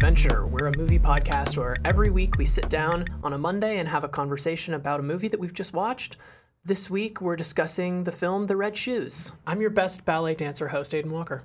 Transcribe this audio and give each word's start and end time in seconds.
Adventure. 0.00 0.46
We're 0.46 0.68
a 0.68 0.76
movie 0.78 0.98
podcast 0.98 1.58
where 1.58 1.76
every 1.84 2.08
week 2.08 2.38
we 2.38 2.46
sit 2.46 2.70
down 2.70 3.04
on 3.22 3.34
a 3.34 3.38
Monday 3.38 3.80
and 3.80 3.86
have 3.86 4.02
a 4.02 4.08
conversation 4.08 4.72
about 4.72 4.98
a 4.98 5.02
movie 5.02 5.28
that 5.28 5.38
we've 5.38 5.52
just 5.52 5.74
watched. 5.74 6.16
This 6.64 6.88
week 6.88 7.20
we're 7.20 7.36
discussing 7.36 8.02
the 8.02 8.10
film 8.10 8.46
The 8.46 8.56
Red 8.56 8.74
Shoes. 8.74 9.30
I'm 9.46 9.60
your 9.60 9.68
best 9.68 10.06
ballet 10.06 10.34
dancer 10.34 10.66
host, 10.66 10.92
Aiden 10.92 11.10
Walker. 11.10 11.42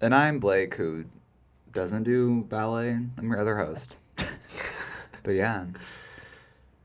And 0.00 0.14
I'm 0.14 0.38
Blake, 0.38 0.74
who 0.74 1.04
doesn't 1.72 2.04
do 2.04 2.44
ballet. 2.44 2.96
I'm 3.18 3.26
your 3.26 3.38
other 3.38 3.58
host. 3.58 3.98
but 5.22 5.32
yeah, 5.32 5.66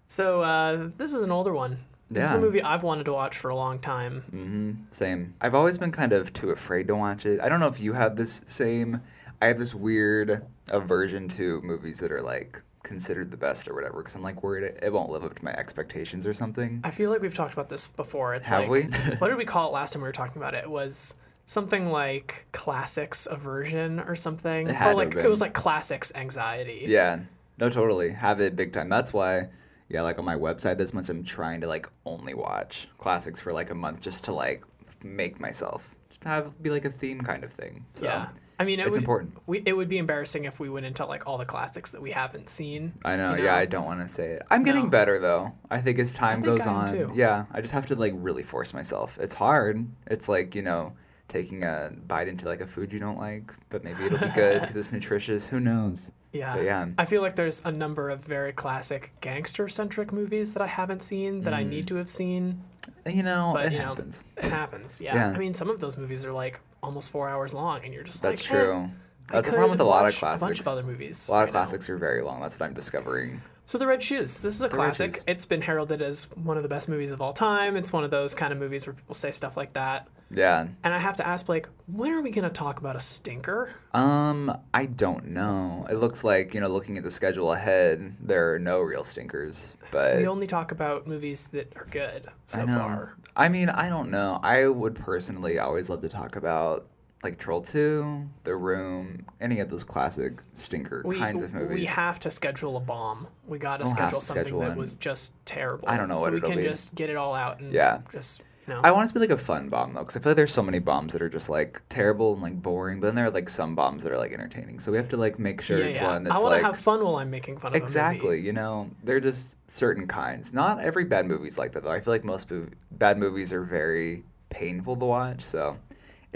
So 0.07 0.41
uh, 0.41 0.89
this 0.97 1.13
is 1.13 1.21
an 1.21 1.31
older 1.31 1.53
one. 1.53 1.77
This 2.11 2.25
is 2.25 2.35
a 2.35 2.39
movie 2.39 2.61
I've 2.61 2.83
wanted 2.83 3.05
to 3.05 3.13
watch 3.13 3.37
for 3.37 3.49
a 3.49 3.55
long 3.55 3.79
time. 3.79 4.23
Mm-hmm. 4.33 4.71
same. 4.91 5.33
I've 5.39 5.55
always 5.55 5.77
been 5.77 5.93
kind 5.93 6.11
of 6.11 6.33
too 6.33 6.49
afraid 6.49 6.85
to 6.89 6.97
watch 6.97 7.25
it. 7.25 7.39
I 7.39 7.47
don't 7.47 7.61
know 7.61 7.67
if 7.67 7.79
you 7.79 7.93
have 7.93 8.17
this 8.17 8.41
same. 8.45 8.99
I 9.41 9.45
have 9.45 9.57
this 9.57 9.73
weird 9.73 10.45
aversion 10.71 11.27
to 11.29 11.61
movies 11.61 11.99
that 11.99 12.11
are 12.11 12.21
like 12.21 12.61
considered 12.83 13.29
the 13.29 13.37
best 13.37 13.67
or 13.67 13.73
whatever 13.73 13.97
because 13.97 14.15
I'm 14.15 14.21
like 14.21 14.43
worried 14.43 14.63
it, 14.63 14.93
won't 14.93 15.09
live 15.09 15.23
up 15.23 15.35
to 15.35 15.43
my 15.43 15.51
expectations 15.51 16.25
or 16.25 16.33
something. 16.33 16.81
I 16.83 16.91
feel 16.91 17.09
like 17.09 17.21
we've 17.21 17.33
talked 17.33 17.53
about 17.53 17.69
this 17.69 17.87
before. 17.87 18.33
It's 18.33 18.49
Have 18.49 18.69
like, 18.69 18.89
we? 18.89 19.15
what 19.17 19.27
did 19.27 19.37
we 19.37 19.45
call 19.45 19.67
it 19.67 19.73
last 19.73 19.93
time 19.93 20.01
we 20.01 20.07
were 20.07 20.13
talking 20.13 20.41
about 20.41 20.53
it? 20.53 20.63
It 20.63 20.69
was 20.69 21.15
something 21.45 21.91
like 21.91 22.45
classics 22.51 23.27
aversion 23.29 23.99
or 23.99 24.15
something. 24.15 24.67
It 24.67 24.75
had 24.75 24.93
or 24.93 24.95
like 24.95 25.15
it 25.15 25.27
was 25.27 25.41
like 25.41 25.53
classics 25.53 26.13
anxiety. 26.15 26.85
Yeah, 26.87 27.19
no, 27.57 27.69
totally. 27.69 28.09
Have 28.11 28.39
it 28.41 28.55
big 28.55 28.71
time. 28.73 28.89
That's 28.89 29.11
why, 29.11 29.49
yeah, 29.89 30.01
like 30.01 30.17
on 30.17 30.25
my 30.25 30.35
website 30.35 30.77
this 30.77 30.93
month, 30.93 31.09
I'm 31.09 31.23
trying 31.23 31.61
to 31.61 31.67
like 31.67 31.89
only 32.05 32.33
watch 32.33 32.87
classics 32.97 33.39
for 33.41 33.51
like 33.51 33.69
a 33.69 33.75
month 33.75 34.01
just 34.01 34.23
to 34.25 34.31
like 34.31 34.63
make 35.03 35.39
myself 35.39 35.95
just 36.09 36.23
have 36.23 36.61
be 36.63 36.69
like 36.69 36.85
a 36.85 36.89
theme 36.89 37.19
kind 37.19 37.43
of 37.43 37.51
thing. 37.51 37.85
So 37.93 38.05
Yeah. 38.05 38.29
I 38.59 38.65
mean, 38.65 38.79
it 38.79 38.83
it's 38.87 38.91
would, 38.91 38.99
important. 38.99 39.37
We, 39.45 39.61
it 39.65 39.73
would 39.73 39.87
be 39.87 39.97
embarrassing 39.99 40.45
if 40.45 40.59
we 40.59 40.69
went 40.69 40.85
into 40.85 41.05
like 41.05 41.27
all 41.27 41.37
the 41.37 41.45
classics 41.45 41.91
that 41.91 42.01
we 42.01 42.11
haven't 42.11 42.49
seen. 42.49 42.93
I 43.05 43.15
know, 43.15 43.35
you 43.35 43.43
yeah. 43.43 43.55
I 43.55 43.65
don't 43.65 43.85
want 43.85 44.01
to 44.01 44.09
say 44.09 44.31
it. 44.31 44.43
I'm 44.49 44.63
getting 44.63 44.85
No. 44.85 44.89
better 44.89 45.19
though. 45.19 45.51
I 45.69 45.79
think 45.79 45.99
as 45.99 46.13
time 46.13 46.41
think 46.41 46.57
goes 46.57 46.67
on, 46.67 46.87
too. 46.87 47.11
yeah, 47.15 47.45
I 47.51 47.61
just 47.61 47.73
have 47.73 47.85
to 47.87 47.95
like 47.95 48.13
really 48.15 48.43
force 48.43 48.73
myself. 48.73 49.19
It's 49.21 49.35
hard. 49.35 49.85
It's 50.07 50.27
like, 50.27 50.55
you 50.55 50.63
know, 50.63 50.93
taking 51.27 51.63
a 51.63 51.91
bite 52.07 52.27
into 52.27 52.45
like 52.45 52.61
a 52.61 52.67
food 52.67 52.93
you 52.93 52.99
don't 52.99 53.17
like, 53.17 53.51
but 53.69 53.83
maybe 53.83 54.03
it'll 54.05 54.19
be 54.19 54.33
good 54.33 54.61
because 54.61 54.77
it's 54.77 54.91
nutritious. 54.97 55.47
Who 55.47 55.59
knows? 55.59 56.11
Yeah. 56.33 56.55
But 56.55 56.63
yeah. 56.65 56.87
I 56.97 57.05
feel 57.05 57.21
like 57.21 57.35
there's 57.35 57.61
a 57.65 57.71
number 57.71 58.09
of 58.09 58.23
very 58.23 58.51
classic 58.53 59.11
gangster 59.21 59.67
centric 59.67 60.11
movies 60.13 60.53
that 60.53 60.61
I 60.61 60.67
haven't 60.67 61.01
seen 61.01 61.41
that 61.41 61.53
I 61.53 61.63
Mm. 61.63 61.69
need 61.69 61.87
to 61.87 61.95
have 61.95 62.09
seen. 62.09 62.61
You 63.05 63.23
know, 63.23 63.51
But, 63.53 63.65
it 63.67 63.71
you 63.73 63.79
know, 63.79 63.85
happens. 63.85 64.25
It 64.37 64.45
happens. 64.45 65.01
Yeah. 65.01 65.15
Yeah. 65.15 65.29
I 65.31 65.37
mean, 65.37 65.53
some 65.53 65.69
of 65.69 65.79
those 65.79 65.97
movies 65.97 66.25
are 66.25 66.31
like 66.33 66.59
almost 66.83 67.11
four 67.11 67.27
hours 67.27 67.53
long, 67.53 67.83
and 67.83 67.93
you're 67.93 68.03
just 68.03 68.21
That's 68.21 68.49
like, 68.49 68.61
true. 68.61 68.89
I 69.29 69.33
That's 69.33 69.47
the 69.47 69.53
problem 69.53 69.71
with 69.71 69.81
a 69.81 69.83
lot 69.83 70.05
of 70.07 70.21
watch 70.21 70.41
A 70.41 70.45
bunch 70.45 70.59
of 70.61 70.67
other 70.69 70.83
movies. 70.83 71.27
A 71.27 71.31
lot 71.31 71.39
right 71.39 71.47
of 71.49 71.53
now. 71.53 71.59
classics 71.59 71.89
are 71.89 71.97
very 71.97 72.21
long. 72.21 72.39
That's 72.41 72.57
what 72.59 72.67
I'm 72.67 72.73
discovering. 72.73 73.41
So 73.67 73.77
The 73.77 73.85
Red 73.85 74.01
Shoes. 74.01 74.39
This 74.39 74.55
is 74.55 74.61
a 74.61 74.69
Red 74.69 74.71
classic. 74.71 75.19
It's 75.27 75.45
been 75.45 75.61
heralded 75.61 76.01
as 76.01 76.29
one 76.35 76.55
of 76.55 76.63
the 76.63 76.69
best 76.69 76.87
movies 76.87 77.11
of 77.11 77.19
all 77.19 77.33
time. 77.33 77.75
It's 77.75 77.91
one 77.91 78.05
of 78.05 78.09
those 78.09 78.33
kind 78.33 78.53
of 78.53 78.59
movies 78.59 78.87
where 78.87 78.93
people 78.93 79.13
say 79.13 79.29
stuff 79.29 79.57
like 79.57 79.73
that. 79.73 80.07
Yeah. 80.31 80.67
And 80.85 80.93
I 80.93 80.97
have 80.97 81.17
to 81.17 81.27
ask 81.27 81.45
Blake, 81.45 81.67
when 81.87 82.13
are 82.13 82.21
we 82.21 82.29
going 82.31 82.45
to 82.45 82.49
talk 82.49 82.79
about 82.79 82.95
a 82.95 82.99
stinker? 83.01 83.71
Um, 83.93 84.57
I 84.73 84.85
don't 84.85 85.27
know. 85.27 85.85
It 85.89 85.95
looks 85.95 86.23
like, 86.23 86.53
you 86.53 86.61
know, 86.61 86.69
looking 86.69 86.97
at 86.97 87.03
the 87.03 87.11
schedule 87.11 87.51
ahead, 87.51 88.15
there 88.21 88.53
are 88.53 88.57
no 88.57 88.79
real 88.79 89.03
stinkers. 89.03 89.75
But 89.91 90.15
We 90.15 90.27
only 90.27 90.47
talk 90.47 90.71
about 90.71 91.05
movies 91.05 91.49
that 91.49 91.75
are 91.75 91.87
good 91.91 92.27
so 92.45 92.61
I 92.61 92.65
know. 92.65 92.77
far. 92.77 93.17
I 93.35 93.49
mean, 93.49 93.67
I 93.67 93.89
don't 93.89 94.09
know. 94.09 94.39
I 94.43 94.67
would 94.67 94.95
personally 94.95 95.59
always 95.59 95.89
love 95.89 95.99
to 96.01 96.09
talk 96.09 96.37
about 96.37 96.87
like 97.23 97.39
Troll 97.39 97.61
2, 97.61 98.27
The 98.43 98.55
Room, 98.55 99.25
any 99.41 99.59
of 99.59 99.69
those 99.69 99.83
classic 99.83 100.41
stinker 100.53 101.01
We, 101.03 101.17
kinds 101.17 101.41
of 101.41 101.53
movies. 101.53 101.79
we 101.79 101.85
have 101.85 102.19
to 102.19 102.31
schedule 102.31 102.77
a 102.77 102.79
bomb. 102.79 103.27
We 103.47 103.57
got 103.57 103.77
to 103.77 103.83
We'll 103.83 103.91
schedule 103.91 104.19
to 104.19 104.25
something 104.25 104.43
schedule 104.45 104.59
that 104.61 104.77
was 104.77 104.95
just 104.95 105.33
terrible. 105.45 105.87
I 105.89 105.97
don't 105.97 106.07
know 106.09 106.15
so 106.15 106.21
what 106.21 106.33
we 106.33 106.41
can 106.41 106.57
be. 106.57 106.63
just 106.63 106.93
get 106.95 107.09
it 107.09 107.15
all 107.15 107.33
out 107.33 107.59
and 107.59 107.73
Yeah. 107.73 108.01
just 108.11 108.43
you 108.67 108.73
know. 108.73 108.81
I 108.83 108.91
want 108.91 109.05
it 109.05 109.07
to 109.09 109.13
be 109.15 109.19
like 109.21 109.29
a 109.31 109.37
fun 109.37 109.67
bomb 109.69 109.93
though, 109.93 110.01
because 110.01 110.15
I 110.17 110.19
feel 110.19 110.31
like 110.31 110.37
there's 110.37 110.53
so 110.53 110.61
many 110.61 110.79
bombs 110.79 111.13
that 111.13 111.21
are 111.21 111.29
just 111.29 111.49
like 111.49 111.81
terrible 111.89 112.33
and 112.33 112.41
like 112.41 112.61
boring, 112.61 112.99
but 112.99 113.07
then 113.07 113.15
there 113.15 113.25
are 113.25 113.31
like 113.31 113.47
some 113.49 113.75
bombs 113.75 114.03
that 114.03 114.11
are 114.11 114.17
like 114.17 114.31
entertaining. 114.33 114.79
So 114.79 114.91
we 114.91 114.97
have 114.97 115.07
to 115.09 115.17
like 115.17 115.39
make 115.39 115.61
sure 115.61 115.79
yeah, 115.79 115.85
it's 115.85 115.97
yeah. 115.97 116.09
one 116.11 116.23
that's 116.23 116.35
I 116.35 116.39
want 116.39 116.49
to 116.51 116.55
like 116.57 116.63
have 116.63 116.77
fun 116.77 117.03
while 117.03 117.15
I'm 117.15 117.31
making 117.31 117.57
fun 117.57 117.71
of 117.71 117.81
exactly. 117.81 118.27
a 118.27 118.31
movie. 118.37 118.41
You 118.45 118.53
know, 118.53 118.89
they're 119.03 119.19
just 119.21 119.57
certain 119.71 120.05
kinds. 120.05 120.53
Not 120.53 120.81
every 120.81 121.05
bad 121.05 121.25
movie's 121.27 121.57
like 121.57 121.71
that 121.71 121.83
though. 121.83 121.91
I 121.91 121.99
feel 121.99 122.13
like 122.13 122.25
most 122.25 122.49
mov- 122.49 122.73
bad 122.91 123.17
movies 123.17 123.51
are 123.53 123.63
very 123.63 124.23
painful 124.49 124.95
to 124.97 125.05
watch, 125.05 125.41
so 125.41 125.77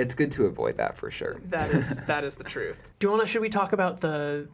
it's 0.01 0.13
good 0.13 0.31
to 0.33 0.45
avoid 0.45 0.77
that 0.77 0.97
for 0.97 1.09
sure. 1.11 1.39
That 1.49 1.69
is 1.71 1.97
that 2.07 2.23
is 2.23 2.35
the 2.35 2.43
truth. 2.43 2.91
Do 2.99 3.07
you 3.07 3.11
want 3.11 3.21
to? 3.21 3.27
Should 3.27 3.41
we 3.41 3.49
talk 3.49 3.73
about 3.73 4.01
the 4.01 4.47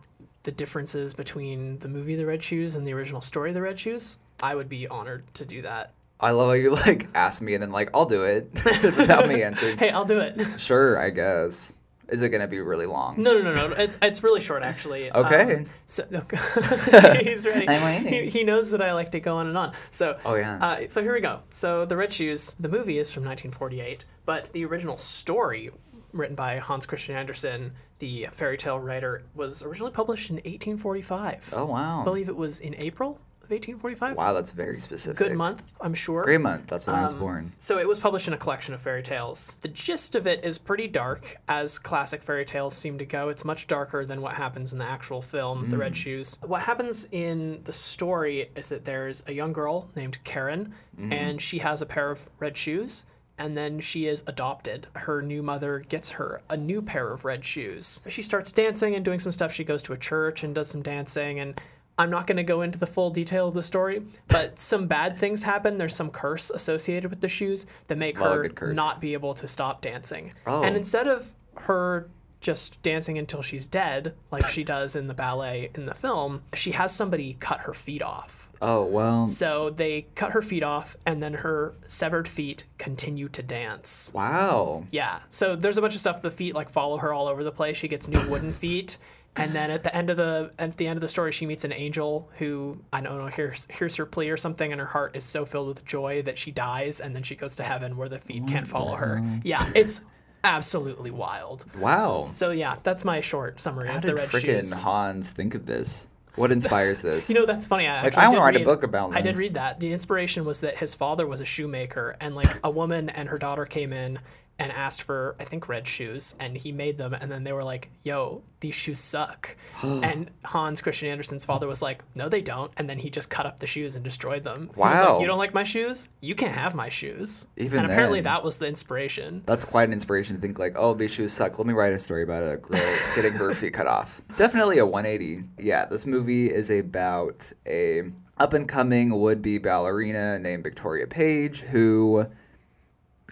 the 0.44 0.52
differences 0.52 1.14
between 1.14 1.78
the 1.80 1.90
movie 1.90 2.16
The 2.16 2.26
Red 2.26 2.42
Shoes 2.42 2.76
and 2.76 2.86
the 2.86 2.94
original 2.94 3.22
story 3.22 3.52
The 3.52 3.62
Red 3.62 3.80
Shoes? 3.80 4.20
I 4.42 4.56
would 4.56 4.70
be 4.70 4.88
honored 4.88 5.24
to 5.36 5.46
do 5.46 5.62
that. 5.64 5.92
I 6.20 6.32
love 6.32 6.48
how 6.48 6.54
you 6.54 6.72
like 6.72 7.08
ask 7.14 7.42
me 7.42 7.54
and 7.54 7.62
then 7.62 7.72
like 7.72 7.90
I'll 7.94 8.06
do 8.06 8.24
it 8.24 8.50
without 8.84 9.28
me 9.28 9.44
answering. 9.50 9.78
Hey, 9.78 9.90
I'll 9.92 10.06
do 10.06 10.20
it. 10.20 10.60
Sure, 10.60 11.00
I 11.00 11.10
guess. 11.12 11.76
Is 12.10 12.24
it 12.24 12.30
gonna 12.30 12.48
be 12.48 12.60
really 12.60 12.86
long? 12.86 13.22
No, 13.22 13.34
no, 13.34 13.54
no, 13.54 13.68
no. 13.68 13.76
It's 13.76 13.98
it's 14.02 14.24
really 14.24 14.40
short 14.40 14.64
actually. 14.64 15.12
Okay. 15.18 15.56
Um, 15.56 15.66
so 15.86 16.04
he's 17.20 17.46
ready. 17.46 17.68
I'm 17.68 17.84
waiting. 17.84 18.24
He, 18.26 18.30
he 18.30 18.44
knows 18.44 18.72
that 18.72 18.82
I 18.82 18.94
like 18.94 19.12
to 19.12 19.20
go 19.20 19.38
on 19.38 19.48
and 19.48 19.58
on. 19.58 19.74
So 19.90 20.18
Oh, 20.26 20.36
yeah. 20.36 20.58
Uh, 20.58 20.88
so 20.88 21.02
here 21.02 21.14
we 21.14 21.22
go. 21.22 21.40
So 21.50 21.86
the 21.86 21.98
Red 21.98 22.12
Shoes. 22.14 22.56
The 22.60 22.70
movie 22.70 22.98
is 23.00 23.12
from 23.12 23.24
1948, 23.24 24.06
but 24.26 24.50
the 24.54 24.64
original 24.66 24.96
story, 24.98 25.72
written 26.14 26.36
by 26.36 26.58
Hans 26.58 26.86
Christian 26.86 27.16
Andersen, 27.16 27.72
the 28.00 28.28
fairy 28.32 28.58
tale 28.58 28.80
writer, 28.80 29.24
was 29.36 29.64
originally 29.64 29.92
published 29.92 30.30
in 30.30 30.36
1845. 30.38 31.54
Oh 31.56 31.66
wow. 31.66 32.02
I 32.02 32.04
believe 32.04 32.30
it 32.30 32.36
was 32.36 32.60
in 32.62 32.76
April 32.76 33.20
of 33.48 33.52
1845. 33.52 34.16
Wow, 34.18 34.34
that's 34.34 34.52
very 34.52 34.80
specific. 34.80 35.18
Good 35.18 35.36
month, 35.36 35.74
I'm 35.82 35.94
sure. 35.94 36.24
Great 36.24 36.42
month. 36.42 36.68
That's 36.68 36.86
when 36.86 36.96
I 36.96 37.02
was 37.04 37.14
Um, 37.14 37.20
born. 37.20 37.52
So 37.58 37.80
it 37.80 37.88
was 37.88 37.98
published 38.00 38.28
in 38.28 38.34
a 38.34 38.38
collection 38.38 38.74
of 38.74 38.82
fairy 38.82 39.02
tales. 39.02 39.58
The 39.62 39.70
gist 39.70 40.16
of 40.16 40.28
it 40.28 40.44
is 40.44 40.58
pretty 40.58 40.88
dark, 40.88 41.36
as 41.48 41.80
classic 41.80 42.22
fairy 42.22 42.46
tales 42.46 42.76
seem 42.76 42.98
to 42.98 43.06
go. 43.06 43.30
It's 43.30 43.46
much 43.46 43.68
darker 43.68 44.06
than 44.06 44.22
what 44.22 44.34
happens 44.34 44.74
in 44.74 44.80
the 44.80 44.86
actual 44.86 45.22
film, 45.22 45.70
The 45.70 45.78
Red 45.78 45.96
Shoes. 45.96 46.38
What 46.46 46.62
happens 46.62 47.08
in 47.12 47.62
the 47.64 47.74
story 47.74 48.50
is 48.56 48.70
that 48.70 48.84
there's 48.84 49.24
a 49.28 49.32
young 49.34 49.54
girl 49.54 49.90
named 49.96 50.22
Karen, 50.24 50.74
and 51.12 51.42
she 51.42 51.60
has 51.60 51.82
a 51.82 51.86
pair 51.86 52.12
of 52.12 52.30
red 52.40 52.58
shoes. 52.58 53.06
And 53.40 53.56
then 53.56 53.80
she 53.80 54.08
is 54.08 54.24
adopted. 54.26 54.88
Her 54.96 55.22
new 55.22 55.44
mother 55.44 55.78
gets 55.88 56.10
her 56.10 56.42
a 56.50 56.58
new 56.58 56.82
pair 56.82 57.12
of 57.14 57.24
red 57.24 57.46
shoes. 57.46 58.02
She 58.08 58.24
starts 58.24 58.52
dancing 58.52 58.96
and 58.96 59.06
doing 59.06 59.20
some 59.20 59.32
stuff. 59.32 59.52
She 59.52 59.64
goes 59.64 59.84
to 59.84 59.94
a 59.94 59.98
church 59.98 60.44
and 60.44 60.56
does 60.56 60.68
some 60.70 60.82
dancing. 60.82 61.40
And 61.40 61.62
I'm 62.00 62.10
not 62.12 62.28
going 62.28 62.38
to 62.38 62.44
go 62.44 62.62
into 62.62 62.78
the 62.78 62.86
full 62.86 63.10
detail 63.10 63.48
of 63.48 63.54
the 63.54 63.64
story, 63.64 64.04
but 64.28 64.60
some 64.60 64.88
bad 64.88 65.18
things 65.18 65.42
happen. 65.42 65.78
There's 65.78 65.96
some 65.96 66.12
curse 66.12 66.50
associated 66.52 67.10
with 67.10 67.22
the 67.22 67.28
shoes 67.28 67.66
that 67.88 67.98
make 67.98 68.20
Love 68.20 68.52
her 68.58 68.74
not 68.74 69.02
be 69.02 69.14
able 69.14 69.34
to 69.34 69.48
stop 69.48 69.82
dancing. 69.82 70.34
Oh. 70.46 70.64
And 70.64 70.78
instead 70.78 71.08
of 71.08 71.34
her 71.56 72.08
just 72.40 72.80
dancing 72.84 73.18
until 73.18 73.42
she's 73.42 73.66
dead, 73.66 74.14
like 74.32 74.48
she 74.48 74.64
does 74.64 74.96
in 74.96 75.08
the 75.08 75.14
ballet 75.14 75.72
in 75.74 75.86
the 75.86 75.94
film, 75.96 76.44
she 76.54 76.72
has 76.72 76.96
somebody 76.96 77.36
cut 77.40 77.60
her 77.62 77.74
feet 77.74 78.04
off. 78.04 78.52
Oh 78.62 78.86
well. 78.86 79.28
So 79.28 79.72
they 79.72 80.08
cut 80.16 80.32
her 80.32 80.42
feet 80.42 80.64
off, 80.64 80.96
and 81.06 81.22
then 81.22 81.34
her 81.34 81.76
severed 81.88 82.28
feet 82.28 82.66
continue 82.78 83.28
to 83.30 83.44
dance. 83.44 84.12
Wow. 84.14 84.86
Yeah. 84.92 85.20
So 85.30 85.56
there's 85.56 85.78
a 85.78 85.82
bunch 85.82 85.94
of 85.94 86.00
stuff. 86.00 86.22
The 86.22 86.32
feet 86.32 86.56
like 86.56 86.70
follow 86.70 86.98
her 86.98 87.14
all 87.14 87.28
over 87.28 87.44
the 87.44 87.52
place. 87.52 87.78
She 87.78 87.88
gets 87.88 88.08
new 88.08 88.28
wooden 88.30 88.54
feet. 88.54 88.98
And 89.38 89.54
then 89.54 89.72
at 89.72 89.84
the 89.84 89.96
end 89.96 90.10
of 90.10 90.18
the 90.18 90.52
at 90.60 90.78
the 90.78 90.88
end 90.88 90.98
of 90.98 91.02
the 91.02 91.08
story, 91.08 91.32
she 91.32 91.46
meets 91.46 91.64
an 91.64 91.74
angel 91.74 92.30
who 92.38 92.78
I 92.92 93.02
don't 93.02 93.18
know 93.18 93.28
hears 93.28 93.68
hears 93.70 93.96
her 93.96 94.06
plea 94.06 94.30
or 94.30 94.38
something, 94.38 94.72
and 94.72 94.80
her 94.82 94.88
heart 94.88 95.16
is 95.16 95.24
so 95.24 95.46
filled 95.46 95.68
with 95.68 95.86
joy 95.86 96.22
that 96.24 96.38
she 96.38 96.52
dies, 96.52 97.00
and 97.00 97.16
then 97.16 97.24
she 97.24 97.36
goes 97.36 97.56
to 97.58 97.64
heaven 97.64 97.98
where 97.98 98.10
the 98.10 98.20
feet 98.20 98.48
can't 98.48 98.68
follow 98.68 98.96
her. 98.96 99.18
Mm-hmm. 99.22 99.40
Yeah, 99.44 99.70
it's 99.76 100.02
absolutely 100.44 101.12
wild. 101.12 101.66
Wow. 101.80 102.30
So 102.32 102.52
yeah, 102.52 102.78
that's 102.84 103.06
my 103.06 103.22
short 103.22 103.60
summary 103.60 103.90
How 103.90 103.98
of 103.98 104.02
did 104.02 104.10
the 104.10 104.16
Red 104.16 104.30
frickin' 104.30 104.42
Shoes. 104.42 104.82
Hans 104.82 105.32
think 105.32 105.56
of 105.56 105.66
this? 105.66 106.10
What 106.36 106.52
inspires 106.52 107.02
this? 107.02 107.30
You 107.30 107.36
know, 107.36 107.46
that's 107.46 107.66
funny. 107.66 107.88
I 107.88 108.04
Like, 108.04 108.06
actually 108.06 108.24
I 108.24 108.30
did 108.30 108.38
wanna 108.38 108.46
write 108.46 108.62
a 108.62 108.66
book 108.66 108.84
about 108.84 109.16
I 109.16 109.22
did 109.22 109.38
read 109.38 109.56
that. 109.56 109.80
The 109.80 109.92
inspiration 109.92 110.46
was 110.46 110.62
that 110.62 110.78
his 110.78 110.94
father 110.94 111.26
was 111.28 111.42
a 111.42 111.46
shoemaker, 111.46 112.16
and 112.22 112.36
like 112.36 112.60
a 112.64 112.70
woman 112.70 113.10
and 113.10 113.28
her 113.30 113.38
daughter 113.38 113.66
came 113.66 113.92
in 113.92 114.20
and 114.60 114.72
asked 114.72 115.04
for, 115.04 115.36
I 115.40 115.44
think, 115.44 115.70
red 115.70 115.88
shoes, 115.88 116.36
and 116.40 116.58
he 116.58 116.72
made 116.72 116.98
them, 116.98 117.14
and 117.14 117.32
then 117.32 117.44
they 117.44 117.54
were 117.54 117.64
like, 117.64 117.90
"Yo, 118.04 118.42
these 118.60 118.74
shoes 118.74 119.00
suck." 119.00 119.56
and 119.84 120.32
Hans 120.44 120.82
Christian 120.82 121.10
Andersen's 121.10 121.46
father 121.46 121.68
was 121.68 121.82
like, 121.82 122.04
"No, 122.16 122.30
they 122.30 122.42
don't," 122.42 122.72
and 122.78 122.90
then 122.90 122.98
he 122.98 123.10
just 123.10 123.30
cut 123.30 123.46
up 123.46 123.60
the 123.60 123.68
shoes 123.68 123.96
and 123.96 124.04
destroyed 124.04 124.44
them. 124.44 124.70
Wow. 124.76 125.14
like, 125.14 125.22
"You 125.22 125.28
don't 125.28 125.38
like 125.38 125.54
my 125.54 125.64
shoes? 125.64 126.10
You 126.22 126.36
can't 126.36 126.56
have 126.56 126.76
my 126.76 126.90
shoes." 126.90 127.48
Even 127.58 127.80
and 127.80 127.92
apparently 127.92 128.22
that 128.22 128.44
was 128.44 128.58
the 128.58 128.68
inspiration. 128.68 129.44
That's 129.46 129.66
quite 129.66 129.84
an 129.84 129.94
inspiration 129.94 130.36
to 130.36 130.42
think 130.42 130.60
like, 130.60 130.74
oh, 130.76 130.94
these 130.94 131.12
shoes 131.12 131.34
suck. 131.34 131.58
Let 131.58 131.68
me 131.68 131.74
write 131.74 131.94
a 131.94 132.00
story 132.00 132.24
about 132.24 132.44
a 132.44 132.58
girl 132.58 132.82
getting 133.16 133.34
her 133.34 133.54
feet 133.54 133.74
cut 133.74 133.88
off. 133.88 134.22
Definitely 134.38 134.80
a 134.80 134.86
180. 134.86 135.44
Yeah, 135.60 135.86
this 135.86 136.06
movie 136.06 136.52
is 136.52 136.70
about 136.72 137.52
a 137.66 138.04
up 138.40 138.54
and 138.54 138.68
coming 138.68 139.20
would 139.20 139.42
be 139.42 139.58
ballerina 139.58 140.38
named 140.40 140.64
Victoria 140.64 141.08
Page 141.08 141.62
who 141.62 142.26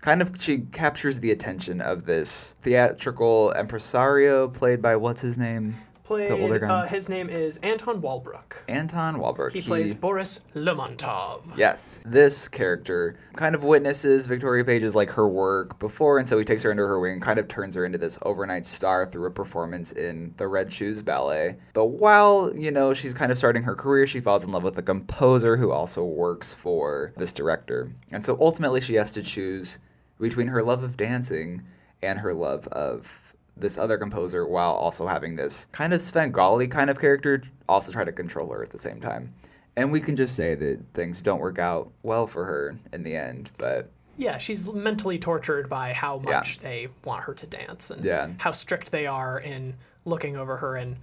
kind 0.01 0.21
of 0.21 0.31
she 0.39 0.59
captures 0.71 1.19
the 1.19 1.31
attention 1.31 1.81
of 1.81 2.05
this 2.05 2.55
theatrical 2.61 3.51
impresario 3.53 4.47
played 4.47 4.81
by 4.81 4.95
what's 4.95 5.21
his 5.21 5.37
name? 5.37 5.75
played. 6.05 6.31
older 6.31 6.59
guy? 6.59 6.67
Uh, 6.67 6.85
his 6.85 7.09
name 7.09 7.27
is 7.29 7.57
Anton 7.57 7.99
Walbrook. 7.99 8.63
Anton 8.69 9.15
Wahlberg. 9.15 9.51
He 9.51 9.61
plays 9.61 9.93
Boris 9.93 10.41
Lermontov. 10.55 11.57
Yes, 11.57 11.99
this 12.05 12.47
character 12.47 13.17
kind 13.35 13.55
of 13.55 13.63
witnesses 13.63 14.25
Victoria 14.25 14.63
Page's 14.63 14.95
like 14.95 15.09
her 15.09 15.27
work 15.27 15.77
before, 15.79 16.19
and 16.19 16.29
so 16.29 16.37
he 16.37 16.45
takes 16.45 16.63
her 16.63 16.71
under 16.71 16.87
her 16.87 16.99
wing, 16.99 17.19
kind 17.19 17.39
of 17.39 17.47
turns 17.47 17.75
her 17.75 17.85
into 17.85 17.97
this 17.97 18.17
overnight 18.21 18.65
star 18.65 19.05
through 19.05 19.25
a 19.25 19.31
performance 19.31 19.91
in 19.91 20.33
the 20.37 20.47
Red 20.47 20.71
Shoes 20.71 21.01
Ballet. 21.01 21.57
But 21.73 21.87
while 21.87 22.51
you 22.55 22.71
know 22.71 22.93
she's 22.93 23.13
kind 23.13 23.31
of 23.31 23.37
starting 23.37 23.63
her 23.63 23.75
career, 23.75 24.07
she 24.07 24.21
falls 24.21 24.45
in 24.45 24.51
love 24.51 24.63
with 24.63 24.77
a 24.77 24.83
composer 24.83 25.57
who 25.57 25.71
also 25.71 26.05
works 26.05 26.53
for 26.53 27.11
this 27.17 27.33
director, 27.33 27.91
and 28.11 28.23
so 28.23 28.37
ultimately 28.39 28.79
she 28.79 28.95
has 28.95 29.11
to 29.13 29.23
choose 29.23 29.79
between 30.19 30.47
her 30.47 30.63
love 30.63 30.83
of 30.83 30.97
dancing 30.97 31.61
and 32.01 32.19
her 32.19 32.33
love 32.33 32.67
of 32.69 33.33
this 33.57 33.77
other 33.77 33.97
composer 33.97 34.45
while 34.47 34.71
also 34.73 35.07
having 35.07 35.35
this 35.35 35.67
kind 35.71 35.93
of 35.93 36.01
Svengali 36.01 36.67
kind 36.67 36.89
of 36.89 36.99
character 36.99 37.41
also 37.69 37.91
try 37.91 38.03
to 38.03 38.11
control 38.11 38.49
her 38.51 38.61
at 38.61 38.69
the 38.69 38.77
same 38.77 38.99
time. 38.99 39.33
And 39.77 39.91
we 39.91 39.99
can 40.01 40.15
just 40.15 40.35
say 40.35 40.55
that 40.55 40.79
things 40.93 41.21
don't 41.21 41.39
work 41.39 41.59
out 41.59 41.91
well 42.03 42.27
for 42.27 42.45
her 42.45 42.77
in 42.93 43.03
the 43.03 43.15
end, 43.15 43.51
but 43.57 43.89
Yeah, 44.17 44.37
she's 44.37 44.67
mentally 44.71 45.19
tortured 45.19 45.67
by 45.69 45.91
how 45.93 46.21
Yeah. 46.25 46.31
much 46.37 46.59
they 46.59 46.87
want 47.03 47.23
her 47.23 47.33
to 47.33 47.45
dance 47.47 47.91
and 47.91 48.03
Yeah. 48.03 48.29
how 48.37 48.51
strict 48.51 48.91
they 48.91 49.07
are 49.07 49.39
in 49.39 49.73
looking 50.05 50.37
over 50.37 50.55
her 50.57 50.75
and 50.77 50.95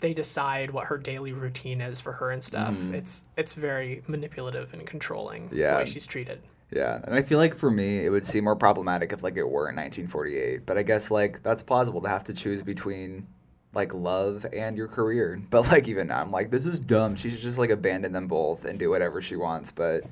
they 0.00 0.14
decide 0.14 0.70
what 0.70 0.86
her 0.86 0.96
daily 0.96 1.32
routine 1.32 1.80
is 1.80 2.00
for 2.00 2.12
her 2.12 2.30
and 2.30 2.42
stuff. 2.42 2.76
It's 2.92 3.24
it's 3.36 3.54
very 3.54 4.02
manipulative 4.06 4.72
and 4.72 4.86
controlling 4.86 5.48
the 5.48 5.56
Mm-hmm. 5.56 5.76
Way 5.76 5.84
she's 5.86 6.06
treated. 6.06 6.40
Yeah. 6.70 7.00
And 7.04 7.14
I 7.14 7.22
feel 7.22 7.38
like 7.38 7.54
for 7.54 7.70
me, 7.70 8.04
it 8.04 8.10
would 8.10 8.26
seem 8.26 8.44
more 8.44 8.56
problematic 8.56 9.12
if 9.12 9.22
like 9.22 9.36
it 9.36 9.48
were 9.48 9.68
in 9.68 9.76
1948. 9.76 10.66
But 10.66 10.78
I 10.78 10.82
guess 10.82 11.10
like 11.10 11.42
that's 11.42 11.62
plausible 11.62 12.02
to 12.02 12.08
have 12.08 12.24
to 12.24 12.34
choose 12.34 12.62
between 12.62 13.26
like 13.74 13.92
love 13.94 14.46
and 14.52 14.76
your 14.76 14.88
career. 14.88 15.40
But 15.50 15.68
like 15.70 15.88
even 15.88 16.06
now, 16.08 16.20
I'm 16.20 16.30
like, 16.30 16.50
this 16.50 16.66
is 16.66 16.80
dumb. 16.80 17.16
She 17.16 17.28
should 17.30 17.40
just 17.40 17.58
like 17.58 17.70
abandon 17.70 18.12
them 18.12 18.26
both 18.26 18.64
and 18.64 18.78
do 18.78 18.90
whatever 18.90 19.20
she 19.20 19.36
wants. 19.36 19.70
But 19.72 20.04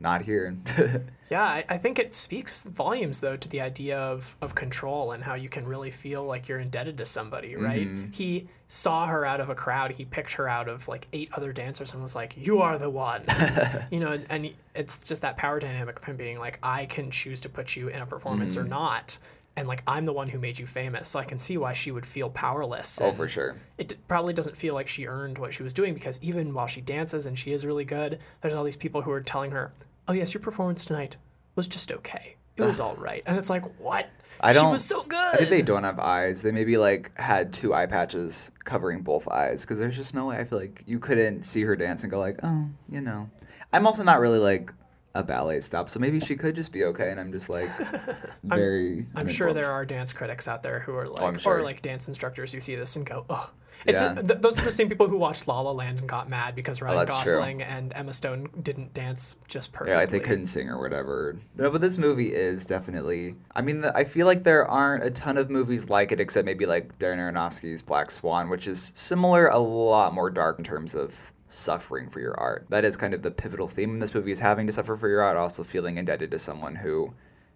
not 0.00 0.22
here. 0.22 0.56
Yeah, 1.30 1.44
I, 1.44 1.64
I 1.68 1.78
think 1.78 2.00
it 2.00 2.12
speaks 2.12 2.66
volumes 2.66 3.20
though 3.20 3.36
to 3.36 3.48
the 3.48 3.60
idea 3.60 3.96
of, 3.96 4.36
of 4.42 4.56
control 4.56 5.12
and 5.12 5.22
how 5.22 5.34
you 5.34 5.48
can 5.48 5.64
really 5.64 5.92
feel 5.92 6.24
like 6.24 6.48
you're 6.48 6.58
indebted 6.58 6.98
to 6.98 7.04
somebody, 7.04 7.54
right? 7.54 7.86
Mm-hmm. 7.86 8.10
He 8.10 8.48
saw 8.66 9.06
her 9.06 9.24
out 9.24 9.38
of 9.38 9.48
a 9.48 9.54
crowd. 9.54 9.92
He 9.92 10.04
picked 10.04 10.32
her 10.32 10.48
out 10.48 10.66
of 10.68 10.88
like 10.88 11.06
eight 11.12 11.30
other 11.36 11.52
dancers 11.52 11.92
and 11.94 12.02
was 12.02 12.16
like, 12.16 12.34
"You 12.36 12.60
are 12.62 12.78
the 12.78 12.90
one," 12.90 13.22
you 13.92 14.00
know. 14.00 14.18
And 14.28 14.50
it's 14.74 15.04
just 15.04 15.22
that 15.22 15.36
power 15.36 15.60
dynamic 15.60 16.00
of 16.00 16.04
him 16.04 16.16
being 16.16 16.40
like, 16.40 16.58
"I 16.64 16.86
can 16.86 17.12
choose 17.12 17.40
to 17.42 17.48
put 17.48 17.76
you 17.76 17.86
in 17.86 18.02
a 18.02 18.06
performance 18.06 18.56
Mm-hmm. 18.56 18.66
or 18.66 18.68
not." 18.68 19.16
And 19.56 19.66
like 19.68 19.82
I'm 19.86 20.04
the 20.04 20.12
one 20.12 20.28
who 20.28 20.38
made 20.38 20.58
you 20.58 20.64
famous, 20.66 21.08
so 21.08 21.18
I 21.18 21.24
can 21.24 21.38
see 21.38 21.58
why 21.58 21.72
she 21.72 21.90
would 21.90 22.06
feel 22.06 22.30
powerless. 22.30 23.00
oh, 23.02 23.12
for 23.12 23.28
sure. 23.28 23.56
it 23.78 23.88
d- 23.88 23.96
probably 24.08 24.32
doesn't 24.32 24.56
feel 24.56 24.74
like 24.74 24.88
she 24.88 25.06
earned 25.06 25.38
what 25.38 25.52
she 25.52 25.62
was 25.62 25.74
doing 25.74 25.92
because 25.92 26.18
even 26.22 26.54
while 26.54 26.66
she 26.68 26.80
dances 26.80 27.26
and 27.26 27.38
she 27.38 27.52
is 27.52 27.66
really 27.66 27.84
good, 27.84 28.20
there's 28.40 28.54
all 28.54 28.64
these 28.64 28.76
people 28.76 29.02
who 29.02 29.10
are 29.10 29.20
telling 29.20 29.50
her, 29.50 29.72
"Oh 30.08 30.12
yes, 30.12 30.32
your 30.32 30.40
performance 30.40 30.84
tonight 30.84 31.16
was 31.56 31.66
just 31.68 31.90
okay. 31.92 32.36
It 32.56 32.62
was 32.62 32.78
all 32.80 32.94
right." 32.96 33.22
And 33.26 33.36
it's 33.36 33.50
like, 33.50 33.64
"What? 33.80 34.08
I 34.40 34.52
She 34.52 34.58
don't- 34.60 34.68
She 34.68 34.72
was 34.72 34.84
so 34.84 35.02
good." 35.02 35.18
I 35.34 35.36
think 35.36 35.50
they 35.50 35.62
don't 35.62 35.84
have 35.84 35.98
eyes. 35.98 36.42
They 36.42 36.52
maybe 36.52 36.76
like 36.78 37.16
had 37.18 37.52
two 37.52 37.74
eye 37.74 37.86
patches 37.86 38.52
covering 38.64 39.00
both 39.02 39.28
eyes 39.28 39.62
because 39.62 39.78
there's 39.78 39.96
just 39.96 40.14
no 40.14 40.26
way 40.26 40.36
I 40.38 40.44
feel 40.44 40.58
like 40.58 40.84
you 40.86 40.98
couldn't 41.00 41.42
see 41.42 41.62
her 41.62 41.74
dance 41.76 42.02
and 42.04 42.10
go 42.10 42.18
like, 42.20 42.38
oh, 42.44 42.66
you 42.88 43.00
know. 43.00 43.28
I'm 43.72 43.86
also 43.86 44.02
not 44.04 44.20
really 44.20 44.38
like 44.38 44.72
a 45.14 45.22
ballet 45.22 45.60
stop, 45.60 45.88
so 45.88 45.98
maybe 45.98 46.20
she 46.20 46.36
could 46.36 46.54
just 46.54 46.72
be 46.72 46.84
okay, 46.84 47.10
and 47.10 47.18
I'm 47.18 47.32
just 47.32 47.48
like 47.48 47.70
very. 48.44 49.06
I'm 49.14 49.28
sure 49.28 49.52
there 49.52 49.70
are 49.70 49.84
dance 49.84 50.12
critics 50.12 50.46
out 50.48 50.62
there 50.62 50.80
who 50.80 50.94
are 50.94 51.06
oh, 51.06 51.12
like, 51.12 51.22
I'm 51.22 51.38
sure. 51.38 51.58
or 51.58 51.62
like 51.62 51.82
dance 51.82 52.08
instructors 52.08 52.52
who 52.52 52.60
see 52.60 52.76
this 52.76 52.96
and 52.96 53.04
go, 53.04 53.24
"Oh." 53.28 53.50
It's 53.86 54.00
Yeah. 54.00 54.14
th- 54.14 54.40
those 54.40 54.60
are 54.60 54.64
the 54.64 54.70
same 54.70 54.88
people 54.88 55.08
who 55.08 55.16
watched 55.16 55.48
La 55.48 55.58
La 55.60 55.70
Land 55.70 56.00
and 56.00 56.08
got 56.08 56.28
mad 56.28 56.54
because 56.54 56.82
oh, 56.82 56.86
Ryan 56.86 56.98
Oh, 56.98 57.04
that's 57.04 57.22
true. 57.22 57.34
Gosling 57.34 57.62
and 57.62 57.92
Emma 57.96 58.12
Stone 58.12 58.50
didn't 58.62 58.92
dance 58.92 59.36
just 59.48 59.72
perfectly. 59.72 59.92
Yeah, 59.92 60.00
like 60.00 60.10
they 60.10 60.20
couldn't 60.20 60.46
sing 60.46 60.68
or 60.68 60.80
whatever. 60.80 61.38
No, 61.56 61.70
but 61.70 61.80
this 61.80 61.96
movie 61.96 62.34
is 62.34 62.64
definitely. 62.64 63.36
I 63.56 63.62
mean, 63.62 63.80
the, 63.80 63.96
I 63.96 64.04
feel 64.04 64.26
like 64.26 64.42
there 64.42 64.66
aren't 64.66 65.02
a 65.04 65.10
ton 65.10 65.38
of 65.38 65.50
movies 65.50 65.88
like 65.88 66.12
it, 66.12 66.20
except 66.20 66.44
maybe 66.44 66.66
like 66.66 66.98
Darren 66.98 67.16
Aronofsky's 67.18 67.80
Black 67.80 68.10
Swan, 68.10 68.50
which 68.50 68.68
is 68.68 68.92
similar, 68.94 69.48
a 69.48 69.58
lot 69.58 70.12
more 70.12 70.30
dark 70.30 70.58
in 70.58 70.64
terms 70.64 70.94
of 70.94 71.32
suffering 71.50 72.08
for 72.08 72.20
your 72.20 72.38
art. 72.38 72.66
That 72.70 72.84
is 72.84 72.96
kind 72.96 73.14
of 73.14 73.22
the 73.22 73.30
pivotal 73.30 73.68
theme 73.68 73.90
in 73.90 73.98
this 73.98 74.14
movie: 74.14 74.32
is 74.32 74.40
having 74.40 74.66
to 74.66 74.72
suffer 74.72 74.96
for 74.96 75.08
your 75.08 75.22
art, 75.22 75.36
also 75.36 75.64
feeling 75.64 75.96
indebted 75.98 76.30
to 76.30 76.38
someone 76.38 76.74
who 76.74 77.12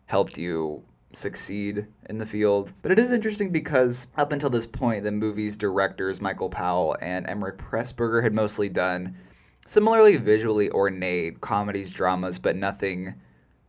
helped 0.07 0.37
you 0.39 0.83
succeed 1.13 1.87
in 2.09 2.19
the 2.19 2.27
field. 2.27 2.73
But 2.83 2.93
it 2.93 2.99
is 2.99 3.13
interesting 3.13 3.51
because 3.51 4.07
up 4.17 4.33
until 4.33 4.51
this 4.51 4.67
point, 4.67 5.05
the 5.05 5.13
movie's 5.13 5.57
directors 5.57 6.21
Michael 6.21 6.51
Powell 6.51 6.97
and 7.01 7.27
Emeric 7.27 7.57
Pressburger 7.57 8.23
had 8.23 8.35
mostly 8.35 8.69
done 8.69 9.17
similarly 9.67 10.17
visually 10.17 10.71
ornate 10.71 11.41
comedies, 11.41 11.93
dramas, 11.93 12.39
but 12.39 12.57
nothing 12.57 13.15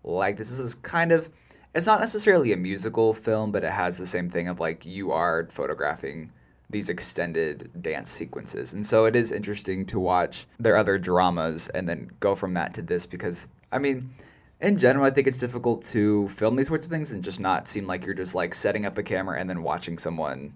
like 0.04 0.38
this. 0.38 0.50
This 0.50 0.60
is 0.60 0.76
kind 0.76 1.12
of 1.12 1.30
it's 1.74 1.88
not 1.88 2.00
necessarily 2.00 2.54
a 2.54 2.58
musical 2.58 3.14
film, 3.14 3.52
but 3.52 3.66
it 3.66 3.72
has 3.72 3.98
the 3.98 4.08
same 4.08 4.30
thing 4.30 4.48
of 4.48 4.60
like 4.60 4.86
you 4.86 5.12
are 5.12 5.48
photographing 5.50 6.32
these 6.70 6.90
extended 6.90 7.70
dance 7.82 8.10
sequences. 8.10 8.74
And 8.74 8.86
so 8.86 9.06
it 9.06 9.16
is 9.16 9.32
interesting 9.32 9.86
to 9.88 10.00
watch 10.00 10.48
their 10.60 10.76
other 10.76 10.98
dramas 10.98 11.70
and 11.70 11.88
then 11.88 12.12
go 12.20 12.36
from 12.36 12.54
that 12.56 12.74
to 12.76 12.82
this 12.82 13.06
because 13.06 13.48
I 13.72 13.80
mean 13.80 14.10
in 14.62 14.78
general, 14.78 15.06
I 15.06 15.12
think 15.12 15.28
it's 15.28 15.38
difficult 15.38 15.82
to 15.88 16.28
film 16.30 16.56
these 16.56 16.68
sorts 16.68 16.86
of 16.86 16.92
things 16.92 17.12
and 17.12 17.24
just 17.24 17.40
not 17.40 17.68
seem 17.68 17.86
like 17.86 18.06
you're 18.06 18.16
just 18.16 18.36
like 18.36 18.54
setting 18.54 18.86
up 18.86 18.98
a 18.98 19.04
camera 19.04 19.40
and 19.40 19.50
then 19.50 19.64
watching 19.64 19.98
someone, 19.98 20.54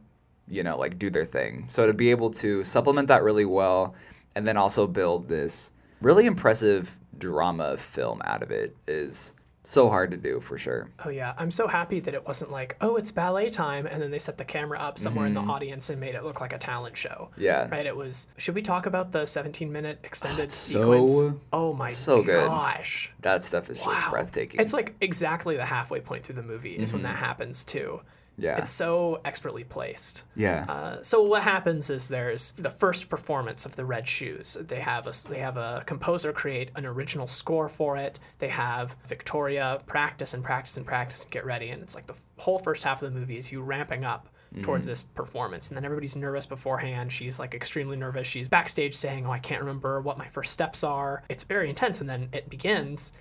you 0.48 0.64
know, 0.64 0.78
like 0.78 0.98
do 0.98 1.10
their 1.10 1.26
thing. 1.26 1.66
So 1.68 1.86
to 1.86 1.94
be 1.94 2.10
able 2.10 2.32
to 2.32 2.64
supplement 2.64 3.08
that 3.10 3.24
really 3.24 3.46
well 3.46 3.94
and 4.36 4.48
then 4.48 4.58
also 4.58 4.88
build 4.88 5.28
this 5.28 5.74
really 6.02 6.26
impressive 6.26 6.98
drama 7.18 7.76
film 7.78 8.22
out 8.24 8.42
of 8.42 8.52
it 8.52 8.76
is 8.88 9.36
so 9.64 9.90
hard 9.90 10.12
to 10.12 10.18
do 10.18 10.40
for 10.40 10.58
sure. 10.58 10.90
Oh 11.06 11.10
yeah, 11.10 11.34
I'm 11.38 11.52
so 11.52 11.68
happy 11.68 12.00
that 12.00 12.14
it 12.14 12.26
wasn't 12.26 12.52
like, 12.52 12.76
oh, 12.82 12.96
it's 12.96 13.12
ballet 13.12 13.50
time, 13.50 13.86
and 13.86 14.02
then 14.02 14.10
they 14.10 14.20
set 14.20 14.38
the 14.38 14.46
camera 14.46 14.80
up 14.80 14.98
somewhere 14.98 15.26
in 15.28 15.34
the 15.34 15.42
audience 15.42 15.90
and 15.90 16.00
made 16.00 16.16
it 16.16 16.24
look 16.24 16.42
like 16.42 16.54
a 16.54 16.58
talent 16.58 16.96
show. 16.96 17.30
Mm-hmm. 17.34 17.42
Yeah. 17.42 17.68
Right. 17.70 17.86
It 17.86 17.96
was. 17.96 18.28
Should 18.38 18.56
we 18.56 18.62
talk 18.62 18.86
about 18.86 19.12
the 19.12 19.26
17 19.26 19.72
minute 19.72 20.00
extended 20.04 20.46
it's 20.46 20.54
sequence? 20.54 21.12
so- 21.12 21.40
oh 21.54 21.74
my 21.74 21.90
so 21.90 22.24
good. 22.24 22.46
gosh. 22.46 23.12
That 23.22 23.44
stuff 23.44 23.70
is 23.70 23.84
just 23.84 24.10
breathtaking. 24.10 24.62
It's 24.62 24.74
like 24.74 24.96
exactly 25.02 25.56
the 25.58 25.66
halfway 25.66 26.00
point 26.00 26.24
through 26.24 26.36
the 26.36 26.44
movie 26.44 26.76
is 26.76 26.94
when 26.94 27.04
that 27.04 27.16
happens 27.16 27.66
too. 27.66 28.02
Mm-hmm. 28.40 28.46
yeah. 28.46 28.58
It's 28.58 28.72
so 28.72 29.22
expertly 29.26 29.64
placed. 29.64 30.26
yeah. 30.36 30.66
Uh, 30.68 31.02
so 31.02 31.22
what 31.22 31.44
happens 31.44 31.90
is 31.90 32.08
there's 32.08 32.52
the 32.54 32.70
first 32.70 33.10
performance 33.10 33.66
of 33.66 33.76
the 33.76 33.86
Red 33.86 34.08
Shoes. 34.08 34.58
They 34.60 34.80
have 34.80 35.08
a 35.08 35.14
they 35.30 35.40
have 35.40 35.58
a 35.58 35.84
composer 35.86 36.32
create 36.34 36.72
an 36.76 36.86
original 36.86 37.28
score 37.28 37.70
for 37.70 37.98
it. 37.98 38.20
They 38.40 38.50
have 38.50 38.96
Victoria 39.06 39.82
practice 39.86 40.34
and 40.34 40.44
practice 40.44 40.78
and 40.78 40.86
practice 40.86 41.24
and 41.24 41.32
get 41.32 41.46
ready, 41.46 41.70
and 41.70 41.82
it's 41.82 41.96
like 41.96 42.06
the 42.08 42.16
whole 42.38 42.60
first 42.60 42.84
half 42.84 43.02
of 43.02 43.14
the 43.14 43.20
movie 43.20 43.38
is 43.38 43.52
you 43.52 43.62
ramping 43.62 44.04
up 44.04 44.30
towards 44.64 44.88
this 44.88 45.04
performance, 45.04 45.68
and 45.68 45.78
then 45.78 45.86
everybody's 45.86 46.16
nervous 46.16 46.48
beforehand. 46.48 47.12
She's 47.12 47.38
like 47.38 47.54
extremely 47.54 47.96
nervous. 47.96 48.26
She's 48.26 48.48
backstage 48.48 48.96
saying, 48.96 49.28
"Oh, 49.28 49.32
I 49.32 49.38
can't 49.38 49.62
remember 49.62 50.02
what 50.02 50.18
my 50.18 50.26
first 50.26 50.52
steps 50.54 50.84
are." 50.84 51.22
It's 51.30 51.44
very 51.44 51.70
intense, 51.70 52.02
and 52.02 52.10
then 52.10 52.30
it 52.34 52.50
begins, 52.50 53.14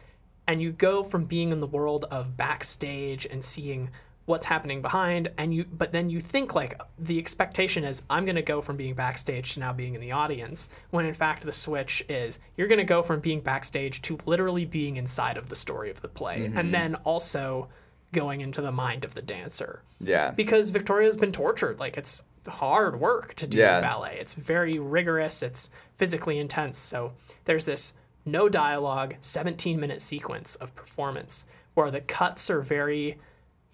and 0.46 0.62
you 0.62 0.72
go 0.72 1.02
from 1.02 1.26
being 1.26 1.50
in 1.50 1.60
the 1.60 1.66
world 1.66 2.06
of 2.10 2.34
backstage 2.38 3.26
and 3.26 3.44
seeing 3.44 3.90
what's 4.28 4.44
happening 4.44 4.82
behind 4.82 5.30
and 5.38 5.54
you 5.54 5.64
but 5.64 5.90
then 5.90 6.10
you 6.10 6.20
think 6.20 6.54
like 6.54 6.78
the 6.98 7.18
expectation 7.18 7.82
is 7.82 8.02
i'm 8.10 8.26
going 8.26 8.36
to 8.36 8.42
go 8.42 8.60
from 8.60 8.76
being 8.76 8.92
backstage 8.92 9.54
to 9.54 9.60
now 9.60 9.72
being 9.72 9.94
in 9.94 10.00
the 10.02 10.12
audience 10.12 10.68
when 10.90 11.06
in 11.06 11.14
fact 11.14 11.42
the 11.42 11.52
switch 11.52 12.04
is 12.10 12.38
you're 12.56 12.68
going 12.68 12.78
to 12.78 12.84
go 12.84 13.02
from 13.02 13.20
being 13.20 13.40
backstage 13.40 14.02
to 14.02 14.18
literally 14.26 14.66
being 14.66 14.96
inside 14.96 15.38
of 15.38 15.48
the 15.48 15.56
story 15.56 15.90
of 15.90 16.02
the 16.02 16.08
play 16.08 16.44
and 16.44 16.54
mm-hmm. 16.54 16.70
then 16.70 16.94
also 16.96 17.66
going 18.12 18.42
into 18.42 18.60
the 18.60 18.70
mind 18.70 19.02
of 19.02 19.14
the 19.14 19.22
dancer 19.22 19.82
yeah. 19.98 20.30
because 20.32 20.68
victoria's 20.68 21.16
been 21.16 21.32
tortured 21.32 21.80
like 21.80 21.96
it's 21.96 22.24
hard 22.48 23.00
work 23.00 23.32
to 23.34 23.46
do 23.46 23.58
Yeah. 23.58 23.80
ballet 23.80 24.18
it's 24.20 24.34
very 24.34 24.78
rigorous 24.78 25.42
it's 25.42 25.70
physically 25.96 26.38
intense 26.38 26.76
so 26.76 27.12
there's 27.46 27.64
this 27.64 27.94
no 28.26 28.50
dialogue 28.50 29.14
17 29.20 29.80
minute 29.80 30.02
sequence 30.02 30.54
of 30.56 30.74
performance 30.74 31.46
where 31.72 31.90
the 31.90 32.02
cuts 32.02 32.50
are 32.50 32.60
very 32.60 33.16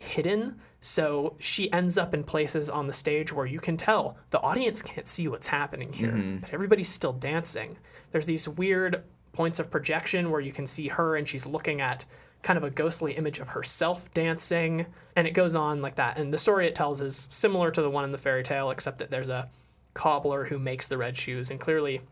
hidden. 0.04 0.61
So 0.80 1.34
she 1.40 1.73
ends 1.73 1.96
up 1.96 2.12
in 2.12 2.23
places 2.23 2.68
on 2.68 2.87
the 2.87 2.92
stage 2.92 3.32
where 3.32 3.46
you 3.46 3.58
can 3.58 3.76
tell 3.76 4.18
the 4.30 4.40
audience 4.40 4.82
can't 4.82 5.08
see 5.08 5.28
what's 5.28 5.46
happening 5.46 5.92
here 5.92 6.12
mm-hmm. 6.12 6.37
but 6.38 6.52
everybody's 6.52 6.88
still 6.88 7.14
dancing. 7.14 7.76
There's 8.11 8.26
these 8.26 8.49
weird 8.49 9.02
points 9.32 9.58
of 9.58 9.70
projection 9.70 10.30
where 10.30 10.40
you 10.40 10.52
can 10.52 10.66
see 10.66 10.88
her 10.88 11.16
and 11.16 11.26
she's 11.26 11.46
looking 11.46 11.80
at 11.80 12.04
kind 12.42 12.58
of 12.58 12.64
a 12.64 12.70
ghostly 12.70 13.14
image 13.14 13.40
of 13.40 13.49
herself 13.49 14.12
dancing 14.12 14.87
and 15.16 15.26
it 15.26 15.32
goes 15.32 15.56
on 15.56 15.80
like 15.80 15.96
that. 15.96 16.18
And 16.18 16.32
the 16.32 16.38
story 16.38 16.66
it 16.66 16.75
tells 16.75 17.00
is 17.00 17.28
similar 17.30 17.70
to 17.70 17.82
the 17.82 17.90
one 17.90 18.04
in 18.04 18.11
the 18.11 18.18
fairy 18.18 18.42
tale 18.42 18.70
except 18.70 18.99
that 18.99 19.11
there's 19.11 19.30
a 19.30 19.49
cobbler 19.94 20.44
who 20.44 20.58
makes 20.58 20.87
the 20.87 20.99
red 20.99 21.16
shoes 21.16 21.50
and 21.50 21.58
clearly 21.58 22.02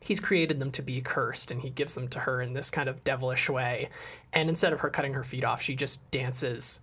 he's 0.00 0.20
created 0.20 0.58
them 0.58 0.70
to 0.70 0.82
be 0.82 1.00
cursed 1.00 1.50
and 1.50 1.60
he 1.60 1.70
gives 1.70 1.94
them 1.94 2.08
to 2.08 2.18
her 2.20 2.40
in 2.40 2.54
this 2.54 2.70
kind 2.70 2.88
of 2.88 3.04
devilish 3.04 3.50
way. 3.50 3.90
And 4.32 4.48
instead 4.48 4.72
of 4.72 4.80
her 4.80 4.88
cutting 4.88 5.12
her 5.12 5.24
feet 5.24 5.44
off 5.44 5.60
she 5.60 5.76
just 5.76 6.10
dances 6.10 6.80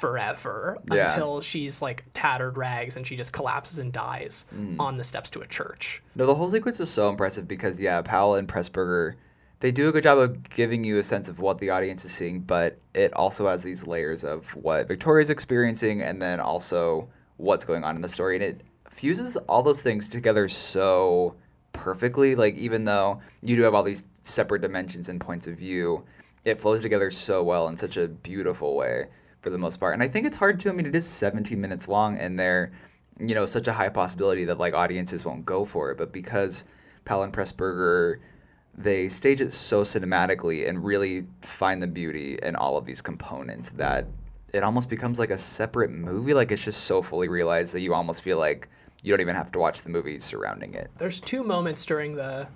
forever 0.00 0.78
Yeah. 0.90 1.04
until 1.04 1.40
she's 1.40 1.82
like 1.82 2.04
tattered 2.14 2.56
rags 2.56 2.96
and 2.96 3.06
she 3.06 3.16
just 3.16 3.32
collapses 3.32 3.78
and 3.78 3.92
dies 3.92 4.46
Mm. 4.54 4.80
on 4.80 4.96
the 4.96 5.04
steps 5.04 5.28
to 5.30 5.40
a 5.40 5.46
church. 5.46 6.02
No, 6.14 6.26
the 6.26 6.34
whole 6.34 6.48
sequence 6.48 6.80
is 6.80 6.88
so 6.90 7.08
impressive 7.08 7.46
because 7.46 7.78
yeah, 7.78 8.00
Powell 8.02 8.36
and 8.36 8.48
Pressburger, 8.48 9.14
they 9.60 9.70
do 9.70 9.88
a 9.90 9.92
good 9.92 10.02
job 10.02 10.16
of 10.18 10.42
giving 10.48 10.82
you 10.84 10.96
a 10.98 11.04
sense 11.04 11.28
of 11.28 11.38
what 11.40 11.58
the 11.58 11.68
audience 11.68 12.04
is 12.06 12.12
seeing, 12.12 12.40
but 12.40 12.78
it 12.94 13.12
also 13.14 13.46
has 13.46 13.62
these 13.62 13.86
layers 13.86 14.24
of 14.24 14.48
what 14.56 14.88
Victoria's 14.88 15.28
experiencing 15.28 16.00
and 16.00 16.20
then 16.20 16.40
also 16.40 17.06
what's 17.36 17.66
going 17.66 17.84
on 17.84 17.94
in 17.94 18.00
the 18.02 18.08
story, 18.08 18.36
and 18.36 18.44
it 18.44 18.60
fuses 18.88 19.36
all 19.48 19.62
those 19.62 19.82
things 19.82 20.08
together 20.08 20.48
so 20.48 21.34
perfectly. 21.72 22.34
Like 22.34 22.54
even 22.56 22.84
though 22.84 23.20
you 23.42 23.54
do 23.56 23.62
have 23.62 23.74
all 23.74 23.82
these 23.82 24.02
separate 24.22 24.62
dimensions 24.62 25.08
and 25.10 25.20
points 25.20 25.46
of 25.46 25.56
view, 25.56 26.04
it 26.44 26.58
flows 26.58 26.80
together 26.82 27.10
so 27.10 27.42
well 27.42 27.68
in 27.68 27.76
such 27.76 27.96
a 27.98 28.08
beautiful 28.08 28.74
way 28.76 29.06
for 29.40 29.50
the 29.50 29.58
most 29.58 29.78
part. 29.78 29.94
And 29.94 30.02
I 30.02 30.08
think 30.08 30.26
it's 30.26 30.36
hard 30.36 30.60
to. 30.60 30.68
I 30.68 30.72
mean, 30.72 30.86
it 30.86 30.94
is 30.94 31.06
17 31.06 31.60
minutes 31.60 31.88
long, 31.88 32.18
and 32.18 32.38
there, 32.38 32.72
you 33.18 33.34
know, 33.34 33.46
such 33.46 33.68
a 33.68 33.72
high 33.72 33.88
possibility 33.88 34.44
that 34.44 34.58
like 34.58 34.74
audiences 34.74 35.24
won't 35.24 35.44
go 35.44 35.64
for 35.64 35.90
it. 35.90 35.98
But 35.98 36.12
because 36.12 36.64
Powell 37.04 37.22
and 37.22 37.32
Pressburger, 37.32 38.20
they 38.76 39.08
stage 39.08 39.40
it 39.40 39.52
so 39.52 39.82
cinematically 39.82 40.68
and 40.68 40.84
really 40.84 41.26
find 41.42 41.82
the 41.82 41.86
beauty 41.86 42.38
in 42.42 42.56
all 42.56 42.76
of 42.76 42.84
these 42.84 43.02
components 43.02 43.70
that 43.70 44.06
it 44.52 44.62
almost 44.62 44.88
becomes 44.88 45.18
like 45.18 45.30
a 45.30 45.38
separate 45.38 45.90
movie. 45.90 46.34
Like 46.34 46.52
it's 46.52 46.64
just 46.64 46.84
so 46.84 47.02
fully 47.02 47.28
realized 47.28 47.74
that 47.74 47.80
you 47.80 47.94
almost 47.94 48.22
feel 48.22 48.38
like 48.38 48.68
you 49.02 49.12
don't 49.12 49.20
even 49.20 49.36
have 49.36 49.50
to 49.52 49.58
watch 49.58 49.82
the 49.82 49.90
movie 49.90 50.18
surrounding 50.18 50.74
it. 50.74 50.90
There's 50.98 51.20
two 51.20 51.42
moments 51.42 51.84
during 51.84 52.14
the 52.14 52.48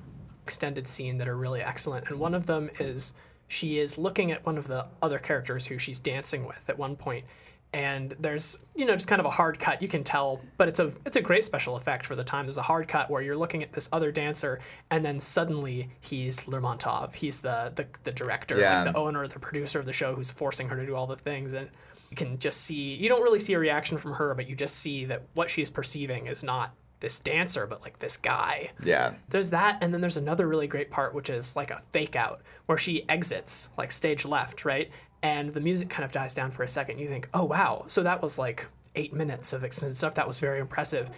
extended 0.43 0.87
scene 0.87 1.17
that 1.19 1.29
are 1.29 1.37
really 1.37 1.63
excellent, 1.63 2.09
and 2.11 2.19
one 2.19 2.35
of 2.35 2.47
them 2.47 2.69
is 2.79 3.15
she 3.49 3.79
is 3.79 3.99
looking 3.99 4.31
at 4.33 4.45
one 4.47 4.59
of 4.59 4.67
the 4.67 4.87
other 5.03 5.19
characters 5.19 5.67
who 5.67 5.79
she's 5.79 6.01
dancing 6.01 6.45
with 6.47 6.65
at 6.69 6.79
one 6.79 6.97
point, 6.97 7.25
and 7.73 8.15
there's 8.21 8.65
you 8.77 8.85
know 8.87 8.95
just 8.95 9.09
kind 9.09 9.21
of 9.21 9.27
a 9.27 9.31
hard 9.31 9.59
cut 9.59 9.83
you 9.83 9.89
can 9.89 10.05
tell, 10.05 10.41
but 10.57 10.69
it's 10.69 10.81
a 10.81 10.93
it's 11.05 11.17
a 11.17 11.21
great 11.21 11.45
special 11.45 11.77
effect 11.77 12.07
for 12.07 12.15
the 12.17 12.25
time. 12.25 12.47
There's 12.47 12.59
a 12.59 12.63
hard 12.63 12.87
cut 12.89 13.11
where 13.11 13.21
you're 13.23 13.37
looking 13.37 13.63
at 13.63 13.73
this 13.73 13.89
other 13.93 14.13
dancer, 14.13 14.61
and 14.91 15.05
then 15.05 15.19
suddenly 15.19 15.89
he's 16.01 16.45
Lermontov. 16.45 17.13
He's 17.15 17.41
the 17.41 17.73
the, 17.75 17.87
the 18.05 18.13
director, 18.13 18.59
Yeah. 18.59 18.83
like 18.85 18.93
the 18.93 18.99
owner, 18.99 19.27
the 19.27 19.39
producer 19.39 19.79
of 19.81 19.87
the 19.87 19.93
show, 19.93 20.15
who's 20.15 20.31
forcing 20.31 20.69
her 20.69 20.77
to 20.77 20.87
do 20.87 20.95
all 20.95 21.07
the 21.07 21.17
things 21.17 21.53
and. 21.53 21.69
You 22.11 22.17
can 22.17 22.39
just 22.39 22.61
see, 22.61 22.95
you 22.95 23.09
don't 23.09 23.23
really 23.23 23.41
see 23.41 23.55
a 23.55 23.59
reaction 23.59 23.97
from 23.99 24.13
her, 24.13 24.35
but 24.37 24.49
you 24.49 24.55
just 24.55 24.77
see 24.77 25.05
that 25.07 25.23
what 25.35 25.51
she's 25.51 25.69
perceiving 25.69 26.29
is 26.29 26.45
not 26.45 26.73
this 27.05 27.21
dancer, 27.21 27.67
but 27.67 27.83
like 27.83 27.99
this 27.99 28.17
guy. 28.17 28.71
Yeah. 28.83 29.13
There's 29.29 29.51
that, 29.51 29.77
and 29.83 29.93
then 29.93 30.01
there's 30.01 30.17
another 30.17 30.49
really 30.49 30.67
great 30.67 30.91
part, 30.91 31.15
which 31.15 31.29
is 31.29 31.55
like 31.55 31.71
a 31.71 31.83
fake 31.93 32.17
out, 32.17 32.41
where 32.65 32.79
she 32.79 33.07
exits, 33.11 33.69
like 33.77 33.93
stage 33.93 34.25
left, 34.25 34.65
right? 34.65 34.91
And 35.23 35.51
the 35.51 35.61
music 35.61 35.91
kind 35.91 36.03
of 36.03 36.13
dies 36.13 36.35
down 36.35 36.51
for 36.51 36.63
a 36.63 36.69
second. 36.69 36.99
You 36.99 37.07
think, 37.07 37.29
oh, 37.35 37.45
wow. 37.45 37.85
So 37.89 38.03
that 38.03 38.23
was 38.23 38.39
like 38.39 38.67
eight 38.95 39.13
minutes 39.13 39.53
of 39.53 39.65
extended 39.65 39.99
stuff. 39.99 40.15
That 40.15 40.27
was 40.27 40.41
very 40.41 40.61
impressive. 40.61 41.11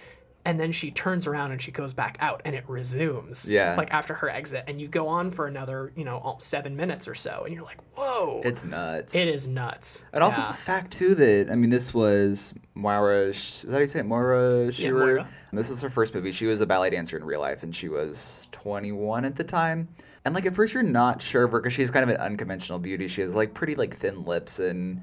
And 0.45 0.61
then 0.61 0.71
she 0.71 0.93
turns 0.93 1.27
around 1.27 1.51
and 1.51 1.61
she 1.61 1.73
goes 1.73 1.93
back 1.93 2.17
out 2.21 2.41
and 2.45 2.55
it 2.55 2.63
resumes. 2.69 3.51
Yeah. 3.51 3.75
Like 3.77 3.93
after 3.93 4.15
her 4.15 4.29
exit. 4.29 4.63
And 4.69 4.81
you 4.81 4.87
go 4.87 5.09
on 5.09 5.33
for 5.33 5.49
another, 5.49 5.93
you 5.97 6.05
know, 6.05 6.37
seven 6.39 6.77
minutes 6.77 7.09
or 7.09 7.17
so. 7.17 7.43
And 7.45 7.53
you're 7.53 7.65
like, 7.65 7.81
whoa. 7.97 8.43
It's 8.45 8.65
nuts. 8.65 9.17
it 9.17 9.27
is 9.27 9.49
nuts. 9.49 10.05
And 10.13 10.23
also 10.23 10.43
the 10.43 10.53
fact 10.53 10.93
too 10.93 11.17
that 11.17 11.49
I 11.51 11.57
mean 11.57 11.71
this 11.71 11.93
was 11.93 12.55
Moira. 12.77 13.31
Is 13.31 13.63
that 13.67 13.73
how 13.73 13.79
you 13.81 13.87
say 13.89 14.01
it? 14.01 14.07
Moira 14.07 14.71
Shearer. 14.71 15.07
Moira. 15.07 15.29
This 15.57 15.71
was 15.71 15.81
her 15.83 15.91
first 15.91 16.15
movie. 16.15 16.33
She 16.33 16.47
was 16.47 16.61
a 16.61 16.67
ballet 16.67 16.91
dancer 16.91 17.17
in 17.17 17.25
real 17.25 17.41
life, 17.41 17.63
and 17.63 17.75
she 17.75 17.89
was 17.89 18.49
21 18.53 19.25
at 19.25 19.35
the 19.35 19.45
time. 19.45 19.89
And 20.25 20.35
like 20.35 20.45
at 20.45 20.55
first 20.55 20.75
you're 20.75 20.83
not 20.83 21.23
sure 21.23 21.45
of 21.45 21.53
her 21.53 21.61
because 21.61 21.73
she's 21.73 21.91
kind 21.91 22.03
of 22.03 22.15
an 22.15 22.21
unconventional 22.21 22.81
beauty. 22.81 23.07
She 23.07 23.21
has 23.21 23.35
like 23.35 23.55
pretty 23.55 23.77
like 23.77 23.97
thin 23.97 24.25
lips 24.25 24.59
and 24.59 25.01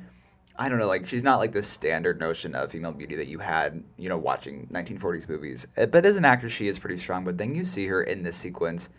I 0.58 0.70
don't 0.70 0.80
know, 0.80 0.88
like 0.88 1.08
she's 1.08 1.24
not 1.24 1.40
like 1.40 1.54
the 1.54 1.64
standard 1.64 2.20
notion 2.20 2.54
of 2.54 2.72
female 2.72 2.92
beauty 2.92 3.16
that 3.16 3.28
you 3.28 3.40
had, 3.40 3.82
you 3.98 4.10
know, 4.10 4.18
watching 4.18 4.68
1940s 4.72 5.28
movies. 5.30 5.66
Uh, 5.78 5.86
But 5.86 6.06
as 6.06 6.18
an 6.18 6.26
actress, 6.26 6.52
she 6.52 6.68
is 6.68 6.78
pretty 6.78 6.98
strong. 6.98 7.24
But 7.24 7.38
then 7.38 7.56
you 7.56 7.64
see 7.64 7.88
her 7.88 8.04
in 8.04 8.22
this 8.22 8.36
sequence, 8.36 8.90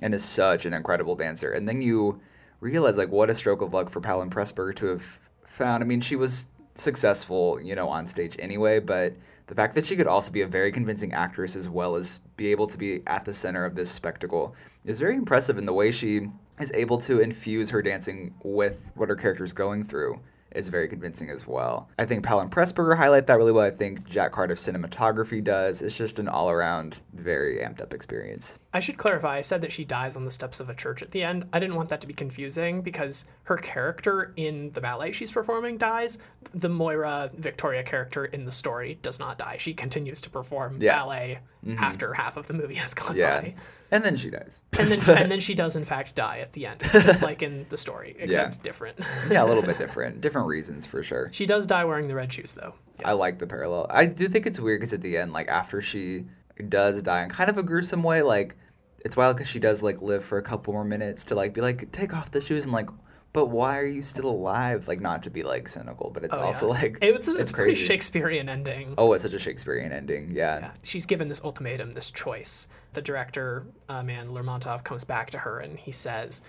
and 0.00 0.14
is 0.14 0.24
such 0.24 0.66
an 0.66 0.74
incredible 0.74 1.16
dancer. 1.16 1.52
And 1.52 1.66
then 1.66 1.80
you 1.80 2.20
realize 2.60 2.98
like 2.98 3.10
what 3.10 3.30
a 3.30 3.34
stroke 3.34 3.62
of 3.62 3.72
luck 3.72 3.88
for 3.88 4.00
Palin 4.00 4.30
Pressburger 4.30 4.74
to 4.76 4.86
have 4.86 5.20
found. 5.44 5.82
I 5.82 5.86
mean, 5.86 6.00
she 6.00 6.16
was 6.16 6.48
successful, 6.74 7.60
you 7.60 7.74
know, 7.74 7.88
on 7.88 8.06
stage 8.06 8.36
anyway, 8.38 8.80
but 8.80 9.14
the 9.48 9.54
fact 9.54 9.74
that 9.74 9.84
she 9.84 9.96
could 9.96 10.06
also 10.06 10.30
be 10.30 10.42
a 10.42 10.46
very 10.46 10.70
convincing 10.70 11.12
actress 11.12 11.56
as 11.56 11.68
well 11.68 11.96
as 11.96 12.20
be 12.36 12.50
able 12.50 12.66
to 12.66 12.78
be 12.78 13.02
at 13.06 13.24
the 13.24 13.32
center 13.32 13.64
of 13.64 13.74
this 13.74 13.90
spectacle 13.90 14.54
is 14.84 15.00
very 15.00 15.16
impressive 15.16 15.58
in 15.58 15.66
the 15.66 15.72
way 15.72 15.90
she 15.90 16.28
is 16.60 16.70
able 16.72 16.98
to 16.98 17.20
infuse 17.20 17.70
her 17.70 17.82
dancing 17.82 18.34
with 18.44 18.90
what 18.94 19.08
her 19.08 19.16
character 19.16 19.42
is 19.42 19.52
going 19.52 19.82
through 19.82 20.20
is 20.52 20.68
very 20.68 20.88
convincing 20.88 21.30
as 21.30 21.46
well. 21.46 21.88
I 21.98 22.06
think 22.06 22.24
Powell 22.24 22.40
and 22.40 22.50
Pressburger 22.50 22.96
highlight 22.96 23.26
that 23.26 23.36
really 23.36 23.52
well. 23.52 23.66
I 23.66 23.70
think 23.70 24.04
Jack 24.08 24.32
Cardiff's 24.32 24.66
cinematography 24.66 25.42
does. 25.44 25.82
It's 25.82 25.96
just 25.96 26.18
an 26.18 26.28
all 26.28 26.50
around 26.50 27.02
very 27.14 27.58
amped 27.58 27.80
up 27.82 27.92
experience. 27.92 28.58
I 28.72 28.80
should 28.80 28.96
clarify. 28.98 29.36
I 29.36 29.40
said 29.42 29.60
that 29.60 29.72
she 29.72 29.84
dies 29.84 30.16
on 30.16 30.24
the 30.24 30.30
steps 30.30 30.60
of 30.60 30.70
a 30.70 30.74
church 30.74 31.02
at 31.02 31.10
the 31.10 31.22
end. 31.22 31.46
I 31.52 31.58
didn't 31.58 31.76
want 31.76 31.88
that 31.90 32.00
to 32.00 32.06
be 32.06 32.14
confusing 32.14 32.80
because 32.80 33.26
her 33.44 33.56
character 33.56 34.32
in 34.36 34.70
the 34.72 34.80
ballet 34.80 35.12
she's 35.12 35.32
performing 35.32 35.76
dies. 35.78 36.18
The 36.54 36.68
Moira 36.68 37.30
Victoria 37.36 37.82
character 37.82 38.26
in 38.26 38.44
the 38.44 38.52
story 38.52 38.98
does 39.02 39.18
not 39.18 39.38
die. 39.38 39.56
She 39.58 39.74
continues 39.74 40.20
to 40.22 40.30
perform 40.30 40.78
Yeah. 40.80 40.94
ballet 40.98 41.38
mm-hmm. 41.64 41.82
after 41.82 42.12
half 42.14 42.36
of 42.36 42.46
the 42.46 42.54
movie 42.54 42.74
has 42.74 42.94
gone 42.94 43.16
Yeah. 43.16 43.40
by. 43.40 43.54
And 43.90 44.04
then 44.04 44.16
she 44.16 44.28
dies. 44.28 44.60
And 44.78 44.88
then, 44.88 45.16
and 45.16 45.32
then 45.32 45.40
she 45.48 45.54
does 45.54 45.74
in 45.74 45.84
fact 45.84 46.14
die 46.14 46.40
at 46.40 46.52
the 46.52 46.66
end, 46.66 46.82
just 46.92 47.22
like 47.22 47.42
in 47.42 47.64
the 47.70 47.76
story, 47.78 48.14
except 48.18 48.62
different. 48.62 48.98
yeah, 49.30 49.42
a 49.42 49.46
little 49.46 49.62
bit 49.62 49.78
different. 49.84 50.20
Different 50.20 50.37
reasons 50.46 50.86
for 50.86 51.02
sure. 51.02 51.28
she 51.32 51.46
does 51.46 51.66
die 51.66 51.84
wearing 51.84 52.08
the 52.08 52.14
red 52.14 52.32
shoes 52.32 52.52
though. 52.54 52.74
I 53.04 53.12
like 53.12 53.38
the 53.38 53.46
parallel. 53.46 53.86
I 53.90 54.06
do 54.06 54.26
think 54.28 54.46
it's 54.46 54.58
weird 54.60 54.80
because 54.80 54.92
at 54.92 55.00
the 55.00 55.16
end, 55.16 55.32
like 55.32 55.48
after 55.48 55.80
she 55.80 56.24
does 56.68 57.02
die 57.02 57.22
in 57.22 57.30
kind 57.30 57.48
of 57.48 57.58
a 57.58 57.62
gruesome 57.62 58.02
way, 58.02 58.22
like 58.22 58.56
it's 59.04 59.16
wild 59.16 59.36
because 59.36 59.48
she 59.48 59.60
does 59.60 59.82
like 59.82 60.02
live 60.02 60.24
for 60.24 60.38
a 60.38 60.42
couple 60.42 60.72
more 60.72 60.84
minutes 60.84 61.22
to 61.24 61.34
like 61.36 61.54
be 61.54 61.60
like 61.60 61.90
take 61.92 62.12
off 62.14 62.30
the 62.32 62.40
shoes 62.40 62.64
and 62.64 62.72
like, 62.72 62.90
but 63.32 63.46
why 63.46 63.78
are 63.78 63.86
you 63.86 64.02
still 64.02 64.28
alive? 64.28 64.88
Like 64.88 65.00
not 65.00 65.22
to 65.24 65.30
be 65.30 65.44
like 65.44 65.68
cynical, 65.68 66.10
but 66.10 66.24
it's 66.24 66.36
Oh, 66.36 66.42
also 66.42 66.66
yeah. 66.66 66.80
like 66.80 66.98
It 67.00 67.14
was, 67.16 67.28
it's, 67.28 67.38
it's 67.38 67.50
a 67.52 67.54
pretty. 67.54 67.74
Shakespearean 67.74 68.48
ending. 68.48 68.94
Oh, 68.98 69.12
it's 69.12 69.22
such 69.22 69.34
a 69.34 69.38
Shakespearean 69.38 69.92
ending. 69.92 70.32
Yeah. 70.32 70.58
Yeah. 70.58 70.70
She's 70.82 71.06
given 71.06 71.28
this 71.28 71.42
ultimatum, 71.44 71.92
this 71.92 72.10
choice. 72.10 72.66
The 72.94 73.02
director, 73.02 73.66
uh, 73.88 74.02
man, 74.02 74.28
Lermontov, 74.30 74.82
comes 74.82 75.04
back 75.04 75.30
to 75.30 75.38
her 75.38 75.60
and 75.60 75.78
he 75.78 75.92
says, 75.92 76.40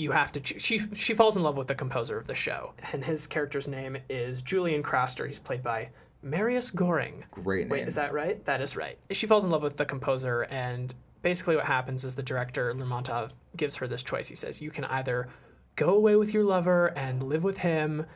"You 0.00 0.12
have 0.12 0.32
to." 0.32 0.42
She 0.42 0.78
she 0.94 1.14
falls 1.14 1.36
in 1.36 1.42
love 1.42 1.56
with 1.56 1.66
the 1.66 1.74
composer 1.74 2.16
of 2.16 2.26
the 2.26 2.34
show, 2.34 2.72
and 2.92 3.04
his 3.04 3.26
character's 3.26 3.68
name 3.68 3.98
is 4.08 4.42
Julian 4.42 4.82
Craster. 4.82 5.26
He's 5.26 5.38
played 5.38 5.62
by 5.62 5.90
Marius 6.22 6.70
Goring. 6.70 7.24
Great 7.30 7.62
name. 7.62 7.68
Wait, 7.68 7.88
is 7.88 7.94
that 7.94 8.12
right? 8.12 8.44
That 8.44 8.60
is 8.60 8.76
right. 8.76 8.98
She 9.10 9.26
falls 9.26 9.44
in 9.44 9.50
love 9.50 9.62
with 9.62 9.76
the 9.76 9.84
composer, 9.84 10.42
and 10.50 10.94
basically 11.22 11.56
what 11.56 11.64
happens 11.64 12.04
is 12.04 12.14
the 12.14 12.22
director 12.22 12.72
Lermontov 12.74 13.34
gives 13.56 13.76
her 13.76 13.86
this 13.86 14.02
choice. 14.02 14.28
He 14.28 14.34
says, 14.34 14.60
"You 14.60 14.70
can 14.70 14.84
either 14.84 15.28
go 15.76 15.94
away 15.94 16.16
with 16.16 16.34
your 16.34 16.44
lover 16.44 16.88
and 16.96 17.22
live 17.22 17.44
with 17.44 17.58
him, 17.58 18.06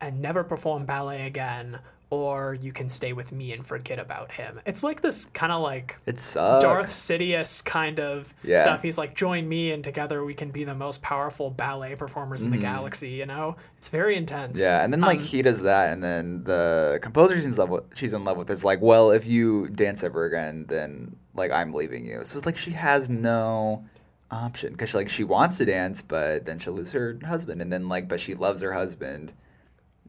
and 0.00 0.20
never 0.20 0.44
perform 0.44 0.86
ballet 0.86 1.26
again." 1.26 1.80
Or 2.08 2.56
you 2.60 2.70
can 2.70 2.88
stay 2.88 3.12
with 3.12 3.32
me 3.32 3.52
and 3.52 3.66
forget 3.66 3.98
about 3.98 4.30
him. 4.30 4.60
It's 4.64 4.84
like 4.84 5.00
this 5.00 5.24
kind 5.24 5.50
of 5.50 5.60
like 5.60 5.98
It 6.06 6.20
sucks. 6.20 6.62
Darth 6.62 6.86
Sidious 6.86 7.64
kind 7.64 7.98
of 7.98 8.32
Yeah. 8.44 8.62
stuff. 8.62 8.80
He's 8.80 8.96
like, 8.96 9.16
join 9.16 9.48
me, 9.48 9.72
and 9.72 9.82
together 9.82 10.24
we 10.24 10.32
can 10.32 10.50
be 10.52 10.62
the 10.62 10.74
most 10.74 11.02
powerful 11.02 11.50
ballet 11.50 11.96
performers 11.96 12.44
in 12.44 12.50
the 12.50 12.58
galaxy. 12.58 13.10
You 13.10 13.26
know, 13.26 13.56
it's 13.76 13.88
very 13.88 14.16
intense. 14.16 14.56
Mm-hmm. 14.58 14.76
Yeah, 14.76 14.84
and 14.84 14.92
then 14.92 15.00
like 15.00 15.18
Um, 15.18 15.24
he 15.24 15.42
does 15.42 15.62
that, 15.62 15.92
and 15.92 16.00
then 16.02 16.44
the 16.44 17.00
composer 17.02 17.34
she's 17.36 17.44
in 17.46 17.56
love 17.56 17.70
with, 17.70 17.84
she's 17.96 18.12
in 18.14 18.22
love 18.24 18.36
with 18.36 18.50
is 18.50 18.62
like, 18.62 18.80
well, 18.80 19.10
if 19.10 19.26
you 19.26 19.68
dance 19.70 20.04
ever 20.04 20.26
again, 20.26 20.64
then 20.68 21.16
like 21.34 21.50
I'm 21.50 21.74
leaving 21.74 22.06
you. 22.06 22.20
So 22.22 22.38
it's 22.38 22.46
like 22.46 22.56
she 22.56 22.70
has 22.70 23.10
no 23.10 23.84
option 24.30 24.72
because 24.72 24.94
like 24.94 25.08
she 25.08 25.24
wants 25.24 25.58
to 25.58 25.64
dance, 25.64 26.02
but 26.02 26.44
then 26.44 26.58
she'll 26.60 26.72
lose 26.74 26.92
her 26.92 27.18
husband, 27.24 27.60
and 27.60 27.72
then 27.72 27.88
like, 27.88 28.06
but 28.08 28.20
she 28.20 28.34
loves 28.36 28.60
her 28.60 28.72
husband, 28.72 29.32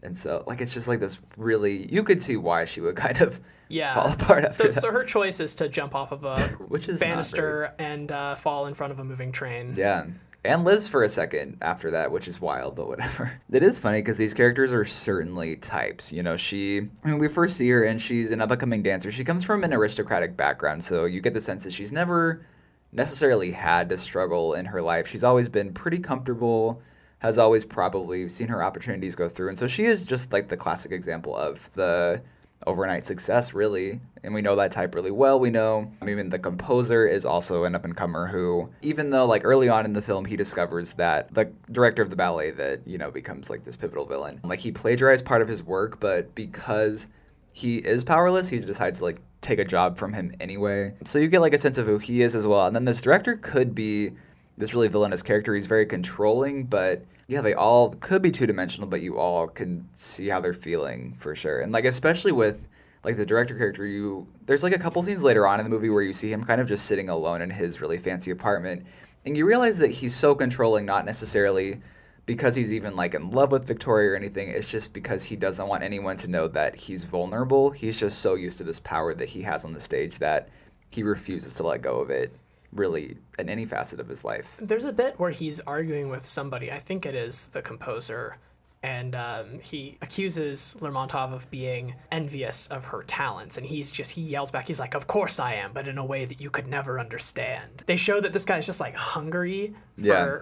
and 0.04 0.16
so 0.16 0.44
like 0.48 0.62
it's 0.62 0.74
just 0.74 0.88
like 0.88 1.00
this 1.00 1.18
really 1.38 1.92
you 1.92 2.04
could 2.04 2.22
see 2.22 2.38
why 2.38 2.66
she 2.66 2.82
would 2.82 2.96
kind 3.06 3.22
of 3.22 3.40
yeah. 3.70 3.94
fall 3.94 4.12
apart 4.14 4.46
after 4.46 4.54
So, 4.54 4.64
that. 4.70 4.80
so 4.82 4.92
her 4.92 5.04
choice 5.04 5.40
is 5.40 5.56
to 5.56 5.68
jump 5.70 5.96
off 5.96 6.12
of 6.12 6.24
a 6.24 6.36
Which 6.68 6.88
is 6.90 7.00
banister 7.00 7.74
and 7.80 8.12
uh, 8.12 8.36
fall 8.36 8.68
in 8.68 8.74
front 8.74 8.92
of 8.94 9.00
a 9.00 9.04
moving 9.04 9.32
train. 9.32 9.74
Yeah. 9.76 10.06
And 10.46 10.64
lives 10.64 10.88
for 10.88 11.04
a 11.04 11.10
second 11.10 11.58
after 11.62 11.92
that, 11.92 12.10
which 12.10 12.28
is 12.30 12.40
wild, 12.40 12.76
but 12.76 12.88
whatever. 12.88 13.30
It 13.52 13.64
is 13.64 13.80
funny 13.80 13.98
because 14.00 14.16
these 14.18 14.34
characters 14.34 14.72
are 14.72 14.86
certainly 14.86 15.58
types. 15.58 16.14
You 16.14 16.24
know, 16.24 16.38
she, 16.38 16.88
I 17.04 17.08
mean, 17.08 17.18
we 17.18 17.28
first 17.28 17.58
see 17.58 17.68
her 17.70 17.84
and 17.84 18.00
she's 18.02 18.32
an 18.32 18.40
up 18.40 18.52
and 18.52 18.60
coming 18.60 18.82
dancer. 18.84 19.12
She 19.12 19.26
comes 19.26 19.44
from 19.44 19.64
an 19.66 19.74
aristocratic 19.74 20.38
background, 20.38 20.82
so 20.84 21.04
you 21.06 21.20
get 21.20 21.34
the 21.34 21.42
sense 21.42 21.66
that 21.66 21.74
she's 21.74 21.92
never 21.92 22.46
necessarily 22.94 23.52
had 23.52 23.90
to 23.90 23.98
struggle 23.98 24.54
in 24.54 24.64
her 24.66 24.82
life. 24.82 25.08
She's 25.08 25.24
always 25.26 25.50
been 25.50 25.74
pretty 25.74 26.00
comfortable, 26.00 26.82
has 27.20 27.38
always 27.38 27.66
probably 27.66 28.30
seen 28.30 28.48
her 28.48 28.64
opportunities 28.64 29.16
go 29.16 29.28
through. 29.28 29.50
And 29.50 29.58
so 29.58 29.68
she 29.68 29.86
is 29.86 30.04
just 30.04 30.32
like 30.32 30.48
the 30.48 30.58
classic 30.58 30.92
example 30.92 31.36
of 31.36 31.70
the 31.74 32.22
overnight 32.66 33.06
success, 33.06 33.54
really. 33.54 34.00
And 34.24 34.34
we 34.34 34.42
know 34.42 34.56
that 34.56 34.72
type 34.72 34.94
really 34.94 35.12
well. 35.12 35.40
We 35.40 35.50
know 35.50 35.92
I 36.02 36.06
mean, 36.06 36.30
the 36.30 36.40
composer 36.40 37.08
is 37.08 37.26
also 37.26 37.64
an 37.64 37.76
up 37.76 37.86
and 37.86 37.96
comer 37.96 38.28
who, 38.28 38.70
even 38.82 39.10
though 39.10 39.26
like 39.26 39.44
early 39.46 39.70
on 39.70 39.86
in 39.86 39.94
the 39.94 40.02
film, 40.02 40.26
he 40.26 40.36
discovers 40.36 40.94
that 40.94 41.34
the 41.34 41.46
director 41.72 42.02
of 42.02 42.10
the 42.10 42.16
ballet 42.16 42.52
that, 42.52 42.82
you 42.86 42.98
know, 42.98 43.10
becomes 43.10 43.50
like 43.50 43.64
this 43.64 43.78
pivotal 43.78 44.06
villain, 44.06 44.40
like 44.44 44.60
he 44.60 44.72
plagiarized 44.72 45.26
part 45.26 45.42
of 45.42 45.48
his 45.48 45.64
work, 45.64 46.00
but 46.00 46.34
because 46.36 47.10
he 47.54 47.78
is 47.78 48.04
powerless, 48.04 48.50
he 48.50 48.60
decides 48.60 49.00
to 49.00 49.06
like 49.06 49.18
take 49.42 49.60
a 49.60 49.66
job 49.66 49.98
from 49.98 50.14
him 50.14 50.36
anyway. 50.40 50.94
So 51.06 51.20
you 51.20 51.28
get 51.28 51.42
like 51.42 51.54
a 51.54 51.58
sense 51.58 51.78
of 51.78 51.88
who 51.88 51.98
he 51.98 52.22
is 52.22 52.36
as 52.36 52.46
well. 52.46 52.68
And 52.68 52.76
then 52.76 52.86
this 52.86 53.02
director 53.02 53.38
could 53.38 53.74
be 53.74 54.12
this 54.58 54.74
really 54.74 54.88
villainous 54.88 55.22
character. 55.22 55.54
He's 55.54 55.68
very 55.68 55.86
controlling, 55.86 56.66
but 56.66 57.06
yeah, 57.28 57.42
they 57.42 57.54
all 57.54 57.92
could 58.00 58.22
be 58.22 58.32
two 58.32 58.48
dimensional, 58.48 58.90
but 58.90 59.02
you 59.02 59.18
all 59.18 59.48
can 59.48 59.88
see 59.94 60.28
how 60.28 60.40
they're 60.40 60.54
feeling 60.54 61.14
for 61.18 61.36
sure. 61.36 61.62
And 61.62 61.72
like 61.72 61.86
especially 61.86 62.32
with 62.32 62.68
like 63.04 63.18
the 63.18 63.26
director 63.26 63.56
character, 63.56 63.86
you 63.86 64.28
there's 64.46 64.64
like 64.64 64.74
a 64.74 64.80
couple 64.80 65.02
scenes 65.02 65.24
later 65.24 65.46
on 65.46 65.60
in 65.60 65.64
the 65.64 65.70
movie 65.70 65.90
where 65.90 66.02
you 66.02 66.14
see 66.14 66.32
him 66.32 66.44
kind 66.44 66.60
of 66.60 66.68
just 66.68 66.86
sitting 66.86 67.10
alone 67.10 67.42
in 67.42 67.50
his 67.50 67.82
really 67.82 67.98
fancy 67.98 68.32
apartment, 68.32 68.86
and 69.26 69.38
you 69.38 69.46
realize 69.46 69.78
that 69.78 69.92
he's 69.92 70.16
so 70.16 70.34
controlling, 70.34 70.86
not 70.86 71.06
necessarily 71.06 71.82
because 72.26 72.56
he's 72.56 72.74
even 72.74 72.96
like 72.96 73.14
in 73.14 73.32
love 73.32 73.52
with 73.52 73.66
Victoria 73.68 74.12
or 74.12 74.16
anything. 74.16 74.50
It's 74.50 74.72
just 74.72 74.92
because 74.92 75.24
he 75.24 75.36
doesn't 75.36 75.68
want 75.68 75.84
anyone 75.84 76.18
to 76.18 76.28
know 76.28 76.48
that 76.50 76.76
he's 76.76 77.04
vulnerable. 77.04 77.72
He's 77.72 77.98
just 77.98 78.20
so 78.20 78.36
used 78.36 78.58
to 78.58 78.64
this 78.64 78.80
power 78.80 79.14
that 79.14 79.30
he 79.30 79.42
has 79.44 79.64
on 79.64 79.72
the 79.74 79.80
stage 79.80 80.18
that 80.20 80.50
he 80.90 81.04
refuses 81.04 81.54
to 81.54 81.64
let 81.64 81.82
go 81.82 82.00
of 82.00 82.10
it 82.10 82.34
really 82.74 83.18
in 83.40 83.50
any 83.50 83.66
facet 83.66 84.00
of 84.00 84.08
his 84.08 84.24
life. 84.24 84.58
There's 84.60 84.86
a 84.86 84.92
bit 84.94 85.20
where 85.20 85.32
he's 85.32 85.60
arguing 85.62 86.10
with 86.10 86.26
somebody. 86.26 86.72
I 86.72 86.80
think 86.80 87.06
it 87.06 87.16
is 87.16 87.48
the 87.50 87.62
composer. 87.62 88.38
And 88.84 89.16
um, 89.16 89.60
he 89.60 89.98
accuses 90.04 90.76
Lermontov 90.80 91.34
of 91.34 91.50
being 91.50 91.96
envious 92.12 92.68
of 92.68 92.86
her 92.86 93.04
talents. 93.04 93.58
And 93.58 93.66
he's 93.66 93.92
just, 93.92 94.12
he 94.12 94.22
yells 94.22 94.52
back, 94.52 94.68
he's 94.68 94.80
like, 94.80 94.94
Of 94.94 95.08
course 95.08 95.40
I 95.40 95.56
am, 95.56 95.72
but 95.74 95.88
in 95.88 95.98
a 95.98 96.06
way 96.06 96.26
that 96.26 96.40
you 96.40 96.50
could 96.52 96.68
never 96.68 97.00
understand. 97.00 97.84
They 97.88 97.96
show 97.96 98.22
that 98.22 98.34
this 98.34 98.46
guy's 98.46 98.66
just 98.68 98.80
like 98.80 98.94
hungry 98.96 99.74
for, 99.98 100.06
Yeah. 100.06 100.38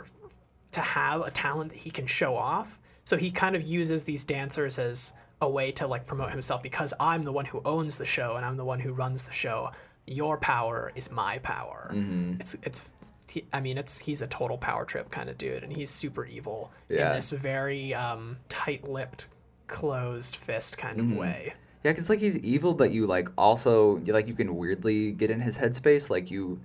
to 0.72 0.82
have 0.82 1.22
a 1.22 1.32
talent 1.32 1.72
that 1.72 1.78
he 1.80 1.90
can 1.90 2.06
show 2.08 2.36
off. 2.36 2.80
So 3.06 3.16
he 3.18 3.32
kind 3.32 3.56
of 3.56 3.64
uses 3.64 4.04
these 4.04 4.24
dancers 4.26 4.78
as 4.80 5.14
a 5.42 5.50
way 5.50 5.72
to 5.72 5.88
like 5.88 6.06
promote 6.06 6.32
himself 6.32 6.62
because 6.62 6.94
I'm 7.00 7.22
the 7.22 7.32
one 7.32 7.46
who 7.46 7.62
owns 7.66 7.98
the 7.98 8.06
show 8.06 8.36
and 8.36 8.46
I'm 8.46 8.58
the 8.58 8.66
one 8.66 8.80
who 8.80 8.92
runs 8.94 9.26
the 9.26 9.34
show. 9.34 9.72
Your 10.08 10.38
power 10.38 10.92
is 10.96 11.12
my 11.12 11.40
power. 11.40 11.92
Mm-hmm. 11.94 12.36
It's 12.40 12.56
it's 12.64 12.90
he, 13.30 13.44
I 13.52 13.60
mean 13.60 13.78
it's 13.78 14.00
he's 14.00 14.22
a 14.22 14.28
total 14.28 14.58
power 14.58 14.86
trip 14.86 15.10
kind 15.10 15.30
of 15.30 15.38
dude 15.38 15.64
and 15.64 15.72
he's 15.76 15.90
super 15.90 16.26
evil 16.26 16.72
Yeah. 16.90 17.10
in 17.10 17.16
this 17.16 17.32
very 17.32 17.94
um, 17.96 18.38
tight-lipped 18.50 19.28
closed 19.68 20.36
fist 20.36 20.78
kind 20.78 21.00
Mm-hmm. 21.00 21.12
of 21.14 21.18
way. 21.18 21.54
Yeah, 21.84 21.92
because 21.92 22.10
like 22.10 22.20
he's 22.20 22.38
evil, 22.40 22.74
but 22.74 22.92
you 22.92 23.06
like 23.08 23.30
also 23.38 23.98
like 24.08 24.28
you 24.28 24.34
can 24.34 24.56
weirdly 24.56 25.12
get 25.12 25.30
in 25.32 25.40
his 25.40 25.58
headspace. 25.58 26.10
Like 26.10 26.32
you 26.32 26.60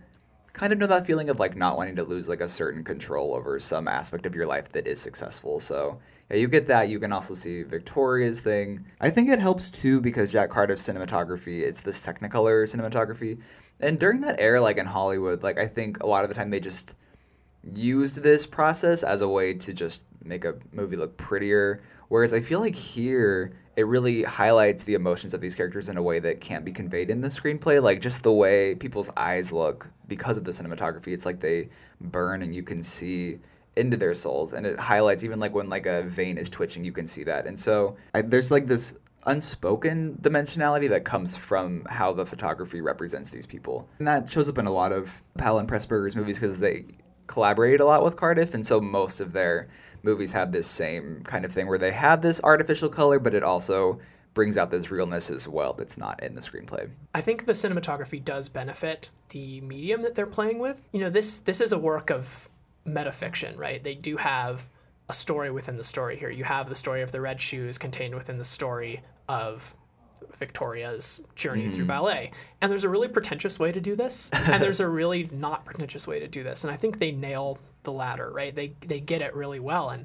kind 0.52 0.72
of 0.72 0.78
know 0.78 0.86
that 0.86 1.06
feeling 1.06 1.30
of 1.30 1.38
like 1.38 1.56
not 1.56 1.76
wanting 1.76 1.96
to 1.96 2.04
lose 2.04 2.28
like 2.28 2.40
a 2.40 2.48
certain 2.48 2.84
control 2.84 3.34
over 3.34 3.58
some 3.60 3.88
aspect 3.88 4.26
of 4.26 4.34
your 4.34 4.46
life 4.46 4.68
that 4.70 4.86
is 4.86 5.00
successful. 5.00 5.60
So 5.60 5.98
yeah, 6.30 6.36
you 6.36 6.48
get 6.48 6.66
that. 6.66 6.88
You 6.88 7.00
can 7.00 7.12
also 7.12 7.34
see 7.34 7.62
Victoria's 7.62 8.40
thing. 8.40 8.84
I 9.00 9.10
think 9.10 9.28
it 9.28 9.38
helps 9.38 9.70
too 9.70 10.00
because 10.00 10.32
Jack 10.32 10.50
Cardiff's 10.50 10.86
cinematography, 10.86 11.60
it's 11.60 11.80
this 11.80 12.00
Technicolor 12.00 12.64
cinematography, 12.64 13.40
and 13.80 13.98
during 13.98 14.20
that 14.20 14.38
era, 14.38 14.60
like 14.60 14.76
in 14.76 14.86
Hollywood, 14.86 15.42
like 15.42 15.58
I 15.58 15.66
think 15.66 16.02
a 16.02 16.06
lot 16.06 16.24
of 16.24 16.28
the 16.28 16.34
time 16.34 16.50
they 16.50 16.60
just 16.60 16.96
used 17.74 18.22
this 18.22 18.46
process 18.46 19.02
as 19.02 19.22
a 19.22 19.28
way 19.28 19.54
to 19.54 19.72
just 19.72 20.04
make 20.24 20.44
a 20.44 20.54
movie 20.72 20.96
look 20.96 21.16
prettier. 21.16 21.82
Whereas 22.08 22.32
I 22.32 22.40
feel 22.40 22.60
like 22.60 22.74
here 22.74 23.52
it 23.76 23.86
really 23.86 24.22
highlights 24.22 24.84
the 24.84 24.94
emotions 24.94 25.32
of 25.32 25.40
these 25.40 25.54
characters 25.54 25.88
in 25.88 25.96
a 25.96 26.02
way 26.02 26.18
that 26.20 26.40
can't 26.40 26.64
be 26.64 26.72
conveyed 26.72 27.08
in 27.10 27.20
the 27.20 27.28
screenplay. 27.28 27.82
Like 27.82 28.00
just 28.00 28.22
the 28.22 28.32
way 28.32 28.74
people's 28.74 29.10
eyes 29.16 29.52
look 29.52 29.88
because 30.08 30.36
of 30.36 30.44
the 30.44 30.50
cinematography, 30.50 31.08
it's 31.08 31.24
like 31.24 31.40
they 31.40 31.68
burn 32.00 32.42
and 32.42 32.54
you 32.54 32.62
can 32.62 32.82
see 32.82 33.38
into 33.76 33.96
their 33.96 34.14
souls, 34.14 34.52
and 34.52 34.66
it 34.66 34.78
highlights 34.78 35.24
even 35.24 35.38
like 35.38 35.54
when 35.54 35.68
like 35.68 35.86
a 35.86 36.02
vein 36.02 36.36
is 36.36 36.50
twitching, 36.50 36.84
you 36.84 36.92
can 36.92 37.06
see 37.06 37.24
that. 37.24 37.46
And 37.46 37.58
so 37.58 37.96
I, 38.14 38.22
there's 38.22 38.50
like 38.50 38.66
this 38.66 38.94
unspoken 39.26 40.18
dimensionality 40.22 40.88
that 40.88 41.04
comes 41.04 41.36
from 41.36 41.84
how 41.88 42.12
the 42.12 42.26
photography 42.26 42.80
represents 42.80 43.30
these 43.30 43.46
people. 43.46 43.88
And 43.98 44.08
that 44.08 44.28
shows 44.28 44.48
up 44.48 44.58
in 44.58 44.66
a 44.66 44.72
lot 44.72 44.92
of 44.92 45.22
Powell 45.38 45.58
and 45.58 45.68
Pressburger's 45.68 46.16
movies 46.16 46.38
because 46.38 46.58
they 46.58 46.84
collaborated 47.30 47.80
a 47.80 47.84
lot 47.84 48.02
with 48.02 48.16
Cardiff, 48.16 48.54
and 48.54 48.66
so 48.66 48.80
most 48.80 49.20
of 49.20 49.32
their 49.32 49.68
movies 50.02 50.32
have 50.32 50.50
this 50.50 50.66
same 50.66 51.22
kind 51.22 51.44
of 51.44 51.52
thing 51.52 51.68
where 51.68 51.78
they 51.78 51.92
have 51.92 52.20
this 52.20 52.40
artificial 52.42 52.88
color, 52.88 53.20
but 53.20 53.34
it 53.34 53.44
also 53.44 54.00
brings 54.34 54.58
out 54.58 54.70
this 54.70 54.90
realness 54.90 55.30
as 55.30 55.46
well 55.46 55.72
that's 55.72 55.96
not 55.96 56.20
in 56.24 56.34
the 56.34 56.40
screenplay. 56.40 56.90
I 57.14 57.20
think 57.20 57.46
the 57.46 57.52
cinematography 57.52 58.24
does 58.24 58.48
benefit 58.48 59.12
the 59.28 59.60
medium 59.60 60.02
that 60.02 60.16
they're 60.16 60.26
playing 60.26 60.58
with. 60.58 60.84
You 60.92 61.00
know, 61.00 61.10
this 61.10 61.38
this 61.40 61.60
is 61.60 61.72
a 61.72 61.78
work 61.78 62.10
of 62.10 62.48
metafiction, 62.84 63.56
right? 63.56 63.82
They 63.82 63.94
do 63.94 64.16
have 64.16 64.68
a 65.08 65.12
story 65.12 65.52
within 65.52 65.76
the 65.76 65.84
story 65.84 66.16
here. 66.16 66.30
You 66.30 66.44
have 66.44 66.68
the 66.68 66.74
story 66.74 67.02
of 67.02 67.12
the 67.12 67.20
red 67.20 67.40
shoes 67.40 67.78
contained 67.78 68.14
within 68.14 68.38
the 68.38 68.44
story 68.44 69.02
of 69.28 69.76
Victoria's 70.34 71.20
journey 71.34 71.68
through 71.68 71.84
hmm. 71.84 71.88
ballet. 71.88 72.30
And 72.60 72.70
there's 72.70 72.84
a 72.84 72.88
really 72.88 73.08
pretentious 73.08 73.58
way 73.58 73.72
to 73.72 73.80
do 73.80 73.96
this, 73.96 74.30
and 74.32 74.62
there's 74.62 74.80
a 74.80 74.88
really 74.88 75.28
not 75.32 75.64
pretentious 75.64 76.06
way 76.06 76.20
to 76.20 76.28
do 76.28 76.42
this. 76.42 76.64
And 76.64 76.72
I 76.72 76.76
think 76.76 76.98
they 76.98 77.12
nail 77.12 77.58
the 77.82 77.92
latter, 77.92 78.30
right? 78.30 78.54
They 78.54 78.74
they 78.80 79.00
get 79.00 79.22
it 79.22 79.34
really 79.34 79.60
well 79.60 79.90
and 79.90 80.04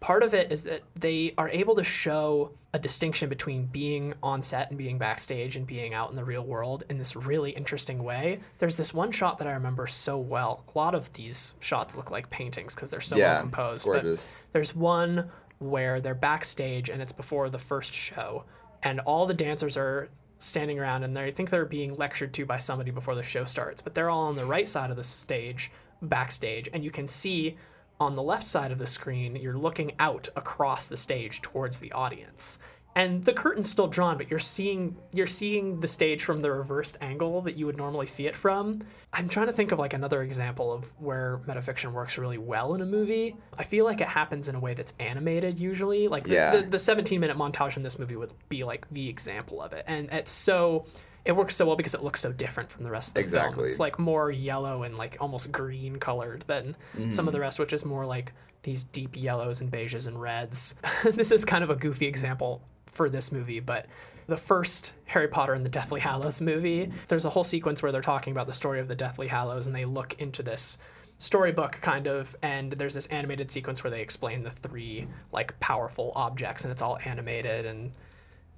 part 0.00 0.22
of 0.22 0.34
it 0.34 0.52
is 0.52 0.64
that 0.64 0.82
they 0.94 1.34
are 1.38 1.48
able 1.48 1.74
to 1.74 1.82
show 1.82 2.52
a 2.74 2.78
distinction 2.78 3.28
between 3.28 3.64
being 3.66 4.14
on 4.22 4.42
set 4.42 4.68
and 4.68 4.78
being 4.78 4.98
backstage 4.98 5.56
and 5.56 5.66
being 5.66 5.94
out 5.94 6.10
in 6.10 6.14
the 6.14 6.24
real 6.24 6.44
world 6.44 6.84
in 6.90 6.98
this 6.98 7.16
really 7.16 7.50
interesting 7.50 8.02
way. 8.04 8.38
There's 8.58 8.76
this 8.76 8.92
one 8.92 9.10
shot 9.10 9.38
that 9.38 9.46
I 9.46 9.52
remember 9.52 9.86
so 9.86 10.18
well. 10.18 10.64
A 10.74 10.78
lot 10.78 10.94
of 10.94 11.12
these 11.14 11.54
shots 11.60 11.96
look 11.96 12.10
like 12.10 12.28
paintings 12.30 12.74
because 12.74 12.90
they're 12.90 13.00
so 13.00 13.16
well 13.16 13.34
Yeah, 13.34 13.40
composed. 13.40 13.86
gorgeous. 13.86 14.28
But 14.32 14.52
there's 14.52 14.76
one 14.76 15.30
where 15.58 15.98
they're 15.98 16.14
backstage 16.14 16.90
and 16.90 17.02
it's 17.02 17.12
before 17.12 17.48
the 17.48 17.58
first 17.58 17.94
show, 17.94 18.44
and 18.82 19.00
all 19.00 19.26
the 19.26 19.34
dancers 19.34 19.76
are 19.76 20.08
standing 20.38 20.78
around 20.78 21.02
and 21.02 21.14
they 21.14 21.30
think 21.30 21.50
they're 21.50 21.64
being 21.64 21.96
lectured 21.96 22.32
to 22.32 22.46
by 22.46 22.58
somebody 22.58 22.90
before 22.90 23.14
the 23.14 23.22
show 23.22 23.44
starts. 23.44 23.82
But 23.82 23.94
they're 23.94 24.10
all 24.10 24.28
on 24.28 24.36
the 24.36 24.44
right 24.44 24.68
side 24.68 24.90
of 24.90 24.96
the 24.96 25.04
stage, 25.04 25.70
backstage, 26.02 26.68
and 26.72 26.84
you 26.84 26.90
can 26.90 27.06
see 27.06 27.56
on 28.00 28.14
the 28.14 28.22
left 28.22 28.46
side 28.46 28.70
of 28.70 28.78
the 28.78 28.86
screen, 28.86 29.34
you're 29.34 29.58
looking 29.58 29.92
out 29.98 30.28
across 30.36 30.86
the 30.86 30.96
stage 30.96 31.42
towards 31.42 31.80
the 31.80 31.90
audience. 31.92 32.60
And 32.96 33.22
the 33.22 33.32
curtain's 33.32 33.70
still 33.70 33.86
drawn, 33.86 34.16
but 34.16 34.28
you're 34.28 34.40
seeing 34.40 34.96
you're 35.12 35.26
seeing 35.28 35.78
the 35.78 35.86
stage 35.86 36.24
from 36.24 36.40
the 36.40 36.50
reversed 36.50 36.98
angle 37.00 37.40
that 37.42 37.56
you 37.56 37.64
would 37.66 37.76
normally 37.76 38.06
see 38.06 38.26
it 38.26 38.34
from. 38.34 38.80
I'm 39.12 39.28
trying 39.28 39.46
to 39.46 39.52
think 39.52 39.70
of 39.70 39.78
like 39.78 39.92
another 39.94 40.22
example 40.22 40.72
of 40.72 40.84
where 40.98 41.40
metafiction 41.46 41.92
works 41.92 42.18
really 42.18 42.38
well 42.38 42.74
in 42.74 42.80
a 42.80 42.86
movie. 42.86 43.36
I 43.56 43.62
feel 43.62 43.84
like 43.84 44.00
it 44.00 44.08
happens 44.08 44.48
in 44.48 44.56
a 44.56 44.60
way 44.60 44.74
that's 44.74 44.94
animated 44.98 45.60
usually. 45.60 46.08
Like 46.08 46.24
the, 46.24 46.34
Yeah. 46.34 46.56
the, 46.56 46.62
the 46.62 46.78
17 46.78 47.20
minute 47.20 47.36
montage 47.36 47.76
in 47.76 47.84
this 47.84 47.98
movie 48.00 48.16
would 48.16 48.32
be 48.48 48.64
like 48.64 48.86
the 48.90 49.08
example 49.08 49.62
of 49.62 49.72
it. 49.74 49.84
And 49.86 50.08
it's 50.12 50.32
so 50.32 50.84
it 51.24 51.32
works 51.36 51.54
so 51.54 51.66
well 51.66 51.76
because 51.76 51.94
it 51.94 52.02
looks 52.02 52.20
so 52.20 52.32
different 52.32 52.68
from 52.70 52.82
the 52.84 52.90
rest 52.90 53.16
of 53.16 53.22
the 53.22 53.30
film. 53.30 53.64
It's 53.64 53.78
like 53.78 53.98
more 54.00 54.30
yellow 54.32 54.82
and 54.82 54.96
like 54.96 55.18
almost 55.20 55.52
green 55.52 55.96
colored 55.96 56.42
than 56.48 56.74
some 56.94 57.02
Mm-hmm. 57.10 57.28
of 57.28 57.32
the 57.32 57.40
rest, 57.40 57.58
which 57.60 57.72
is 57.72 57.84
more 57.84 58.04
like 58.06 58.32
these 58.64 58.82
deep 58.84 59.16
yellows 59.16 59.60
and 59.60 59.70
beiges 59.70 60.08
and 60.08 60.20
reds. 60.20 60.74
this 61.12 61.30
is 61.30 61.44
kind 61.44 61.62
of 61.62 61.70
a 61.70 61.76
goofy 61.76 62.06
example 62.06 62.60
for 62.90 63.08
this 63.08 63.32
movie, 63.32 63.60
but 63.60 63.86
the 64.26 64.36
first 64.36 64.94
Harry 65.06 65.28
Potter 65.28 65.54
and 65.54 65.64
the 65.64 65.70
Deathly 65.70 66.00
Hallows 66.00 66.40
movie, 66.40 66.90
there's 67.08 67.24
a 67.24 67.30
whole 67.30 67.44
sequence 67.44 67.82
where 67.82 67.90
they're 67.92 68.00
talking 68.02 68.30
about 68.30 68.46
the 68.46 68.52
story 68.52 68.78
of 68.78 68.88
the 68.88 68.94
Deathly 68.94 69.26
Hallows 69.26 69.66
and 69.66 69.74
they 69.74 69.84
look 69.84 70.20
into 70.20 70.42
this 70.42 70.78
storybook 71.18 71.72
kind 71.80 72.06
of 72.06 72.36
and 72.42 72.72
there's 72.72 72.94
this 72.94 73.06
animated 73.06 73.50
sequence 73.50 73.82
where 73.82 73.90
they 73.90 74.00
explain 74.00 74.44
the 74.44 74.50
three 74.50 75.06
like 75.32 75.58
powerful 75.58 76.12
objects 76.14 76.64
and 76.64 76.70
it's 76.70 76.80
all 76.80 76.96
animated 77.04 77.66
and 77.66 77.90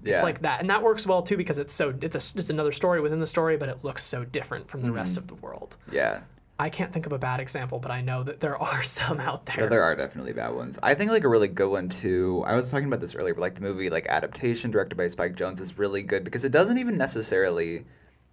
Yeah. 0.03 0.13
it's 0.13 0.23
like 0.23 0.43
that 0.43 0.61
and 0.61 0.69
that 0.69 0.83
works 0.83 1.07
well 1.07 1.23
too 1.23 1.39
because 1.39 1.59
it's 1.59 1.73
so 1.73 1.89
it's 2.03 2.17
a, 2.17 2.37
just 2.37 2.51
another 2.51 2.73
story 2.73 3.01
within 3.01 3.19
the 3.19 3.27
story 3.27 3.57
but 3.57 3.71
it 3.71 3.83
looks 3.83 4.03
so 4.05 4.27
different 4.27 4.69
from 4.69 4.83
the 4.83 4.93
rest 4.93 5.15
mm-hmm. 5.15 5.21
of 5.23 5.29
the 5.29 5.35
world 5.37 5.79
yeah. 5.91 6.21
I 6.61 6.69
can't 6.69 6.93
think 6.93 7.07
of 7.07 7.13
a 7.13 7.19
bad 7.19 7.41
example 7.41 7.79
but 7.79 7.91
i 7.91 8.01
know 8.01 8.23
that 8.23 8.41
there 8.41 8.57
are 8.71 8.83
some 8.83 9.19
out 9.21 9.47
there 9.47 9.61
Yeah, 9.61 9.67
there 9.67 9.83
are 9.83 9.95
definitely 9.97 10.33
bad 10.33 10.55
ones. 10.55 10.79
I 10.83 10.95
think 10.95 11.11
like 11.11 11.25
a 11.25 11.29
really 11.29 11.49
good 11.49 11.71
one 11.71 11.89
too. 11.89 12.45
I 12.47 12.55
was 12.55 12.71
talking 12.71 12.87
about 12.87 13.01
this 13.01 13.15
earlier, 13.15 13.35
but 13.35 13.41
like 13.41 13.55
the 13.55 13.63
movie 13.63 13.89
like 13.91 14.07
adaptation 14.09 14.71
directed 14.71 14.97
by 14.97 15.09
Spike 15.09 15.35
Jonze 15.37 15.61
is 15.61 15.79
really 15.79 16.03
good 16.03 16.23
because 16.25 16.45
it 16.45 16.53
doesn't 16.53 16.79
even 16.79 16.97
necessarily 16.97 17.85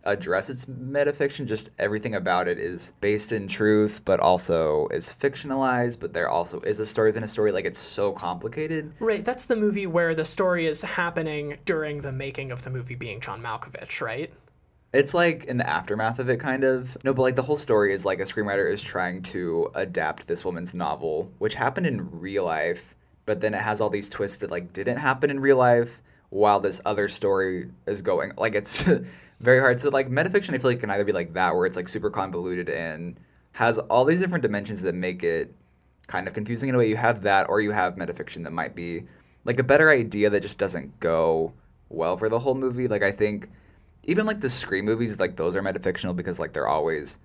address 0.03 0.49
its 0.49 0.65
metafiction. 0.65 1.45
Just 1.45 1.69
everything 1.79 2.15
about 2.15 2.47
it 2.47 2.57
is 2.59 2.93
based 3.01 3.31
in 3.33 3.47
truth, 3.47 4.01
but 4.05 4.19
also 4.19 4.87
is 4.89 5.13
fictionalized. 5.19 5.99
But 5.99 6.13
there 6.13 6.29
also 6.29 6.61
is 6.61 6.79
a 6.79 6.85
story 6.85 7.09
within 7.09 7.23
a 7.23 7.27
story. 7.27 7.51
Like 7.51 7.65
it's 7.65 7.79
so 7.79 8.11
complicated. 8.11 8.93
right 8.99 9.23
that's 9.25 9.45
the 9.45 9.55
movie 9.55 9.87
where 9.87 10.13
the 10.15 10.25
story 10.25 10.65
is 10.67 10.81
happening 10.81 11.57
during 11.65 12.01
the 12.01 12.11
making 12.11 12.51
of 12.51 12.63
the 12.63 12.69
movie 12.69 12.95
being 12.95 13.19
john 13.19 13.41
malkovich 13.41 14.01
right 14.01 14.31
It's 14.97 15.13
like 15.13 15.45
in 15.45 15.57
the 15.57 15.69
aftermath 15.69 16.17
of 16.17 16.27
it, 16.27 16.39
kind 16.39 16.63
of. 16.63 16.97
No, 17.03 17.13
but 17.13 17.21
like 17.21 17.36
the 17.36 17.43
whole 17.43 17.55
story 17.55 17.93
is 17.93 18.03
like 18.03 18.19
a 18.19 18.23
screenwriter 18.23 18.67
is 18.67 18.81
trying 18.81 19.21
to 19.23 19.69
adapt 19.75 20.27
this 20.27 20.43
woman's 20.43 20.73
novel, 20.73 21.31
which 21.38 21.53
happened 21.53 21.86
in 21.86 22.10
real 22.19 22.45
life, 22.45 22.95
but 23.27 23.39
then 23.39 23.53
it 23.53 23.62
has 23.62 23.79
all 23.79 23.91
these 23.91 24.10
twists 24.10 24.38
that 24.38 24.49
like 24.49 24.73
didn't 24.73 24.97
happen 24.97 25.29
in 25.29 25.39
real 25.39 25.57
life, 25.57 26.01
while 26.29 26.60
this 26.60 26.81
other 26.83 27.07
story 27.10 27.69
is 27.86 28.01
going. 28.01 28.31
Like 28.38 28.55
it's 28.55 28.83
very 29.39 29.60
hard. 29.60 29.79
So 29.79 29.89
like 29.89 30.10
metafiction, 30.10 30.55
I 30.55 30.57
feel 30.57 30.71
like 30.71 30.79
can 30.79 30.89
either 30.89 31.05
be 31.05 31.12
like 31.12 31.33
that, 31.33 31.55
where 31.55 31.67
it's 31.67 31.77
like 31.77 31.88
super 31.88 32.10
convoluted 32.10 32.67
and 32.67 33.19
has 33.51 33.77
all 33.77 34.03
these 34.03 34.19
different 34.19 34.41
dimensions 34.41 34.81
that 34.81 34.95
make 34.95 35.23
it 35.23 35.53
kind 36.07 36.27
of 36.27 36.33
confusing 36.33 36.69
in 36.69 36.75
a 36.75 36.77
way. 36.79 36.89
You 36.89 36.97
have 36.97 37.21
that, 37.21 37.49
or 37.49 37.62
you 37.62 37.69
have 37.69 37.97
metafiction 37.97 38.43
that 38.45 38.51
might 38.51 38.73
be 38.73 39.03
like 39.45 39.60
a 39.60 39.63
better 39.63 39.91
idea 39.91 40.31
that 40.31 40.41
just 40.41 40.57
doesn't 40.57 40.99
go 40.99 41.53
well 41.89 42.17
for 42.17 42.29
the 42.29 42.39
whole 42.39 42.55
movie. 42.55 42.88
Like 42.88 43.03
I 43.03 43.12
think 43.12 43.49
even 44.07 44.25
like 44.25 44.39
the 44.39 44.49
Scream 44.49 44.85
movies, 44.85 45.19
like 45.19 45.35
those 45.35 45.55
are 45.55 45.61
metafictional 45.61 46.15
because 46.15 46.39
like 46.39 46.53
they're 46.53 46.67
always 46.67 47.19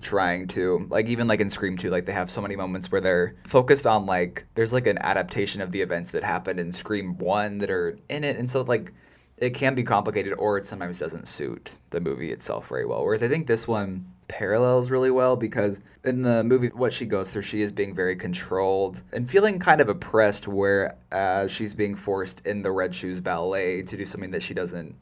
trying 0.00 0.46
to 0.48 0.86
like 0.90 1.06
even 1.06 1.28
like 1.28 1.40
in 1.40 1.48
Scream 1.48 1.76
2 1.76 1.90
like 1.90 2.04
they 2.04 2.12
have 2.12 2.30
so 2.30 2.40
many 2.40 2.56
moments 2.56 2.90
where 2.90 3.00
they're 3.00 3.34
focused 3.44 3.86
on 3.86 4.06
like 4.06 4.44
there's 4.54 4.72
like 4.72 4.86
an 4.86 4.98
adaptation 4.98 5.60
of 5.60 5.70
the 5.70 5.80
events 5.80 6.10
that 6.10 6.22
happened 6.22 6.58
in 6.58 6.72
Scream 6.72 7.16
1 7.18 7.58
that 7.58 7.70
are 7.70 7.96
in 8.08 8.24
it. 8.24 8.36
And 8.36 8.48
so 8.48 8.62
like 8.62 8.92
it 9.36 9.50
can 9.50 9.74
be 9.74 9.82
complicated 9.82 10.34
or 10.38 10.58
it 10.58 10.64
sometimes 10.64 10.98
doesn't 10.98 11.28
suit 11.28 11.76
the 11.90 12.00
movie 12.00 12.32
itself 12.32 12.68
very 12.68 12.86
well. 12.86 13.04
Whereas 13.04 13.22
I 13.22 13.28
think 13.28 13.46
this 13.46 13.68
one 13.68 14.06
parallels 14.26 14.90
really 14.90 15.10
well 15.10 15.36
because 15.36 15.82
in 16.04 16.22
the 16.22 16.42
movie 16.42 16.68
what 16.68 16.92
she 16.92 17.04
goes 17.04 17.30
through 17.30 17.42
she 17.42 17.60
is 17.60 17.70
being 17.70 17.94
very 17.94 18.16
controlled 18.16 19.02
and 19.12 19.28
feeling 19.28 19.58
kind 19.58 19.82
of 19.82 19.88
oppressed 19.90 20.48
whereas 20.48 21.52
she's 21.52 21.74
being 21.74 21.94
forced 21.94 22.44
in 22.46 22.62
the 22.62 22.70
red 22.70 22.94
shoes 22.94 23.20
ballet 23.20 23.82
to 23.82 23.98
do 23.98 24.04
something 24.04 24.30
that 24.30 24.42
she 24.42 24.54
doesn't 24.54 24.94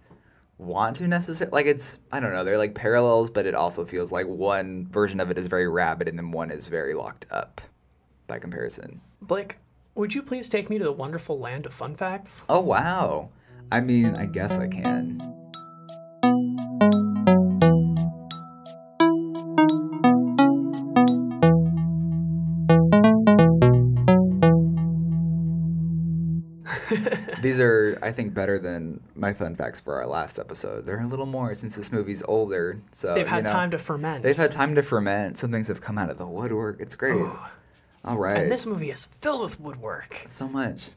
want 0.62 0.96
to 0.96 1.08
necessarily 1.08 1.52
like 1.52 1.66
it's 1.66 1.98
I 2.10 2.20
don't 2.20 2.32
know 2.32 2.44
they're 2.44 2.58
like 2.58 2.74
parallels 2.74 3.30
but 3.30 3.46
it 3.46 3.54
also 3.54 3.84
feels 3.84 4.12
like 4.12 4.26
one 4.26 4.86
version 4.88 5.20
of 5.20 5.30
it 5.30 5.38
is 5.38 5.46
very 5.46 5.68
rabid 5.68 6.08
and 6.08 6.18
then 6.18 6.30
one 6.30 6.50
is 6.50 6.68
very 6.68 6.94
locked 6.94 7.26
up 7.30 7.60
by 8.26 8.38
comparison. 8.38 9.00
Blake, 9.20 9.58
would 9.94 10.14
you 10.14 10.22
please 10.22 10.48
take 10.48 10.70
me 10.70 10.78
to 10.78 10.84
the 10.84 10.92
wonderful 10.92 11.38
land 11.38 11.66
of 11.66 11.72
fun 11.72 11.94
facts? 11.94 12.44
Oh 12.48 12.60
wow. 12.60 13.30
I 13.70 13.80
mean, 13.80 14.14
I 14.16 14.26
guess 14.26 14.58
I 14.58 14.68
can. 14.68 15.20
Are, 27.92 28.04
I 28.04 28.12
think, 28.12 28.34
better 28.34 28.58
than 28.58 29.00
my 29.14 29.32
fun 29.32 29.54
facts 29.54 29.80
for 29.80 29.94
our 30.00 30.06
last 30.06 30.38
episode. 30.38 30.86
They're 30.86 31.00
a 31.00 31.06
little 31.06 31.26
more 31.26 31.54
since 31.54 31.76
this 31.76 31.92
movie's 31.92 32.22
older. 32.24 32.80
So 32.92 33.14
They've 33.14 33.26
had 33.26 33.38
you 33.38 33.42
know, 33.44 33.48
time 33.48 33.70
to 33.70 33.78
ferment. 33.78 34.22
They've 34.22 34.36
had 34.36 34.50
time 34.50 34.74
to 34.74 34.82
ferment. 34.82 35.38
Some 35.38 35.50
things 35.52 35.68
have 35.68 35.80
come 35.80 35.98
out 35.98 36.10
of 36.10 36.18
the 36.18 36.26
woodwork. 36.26 36.80
It's 36.80 36.96
great. 36.96 37.20
All 38.04 38.18
right. 38.18 38.36
and 38.36 38.50
this 38.50 38.66
movie 38.66 38.90
is 38.90 39.06
filled 39.06 39.42
with 39.42 39.60
woodwork. 39.60 40.24
so 40.26 40.48
much. 40.48 40.90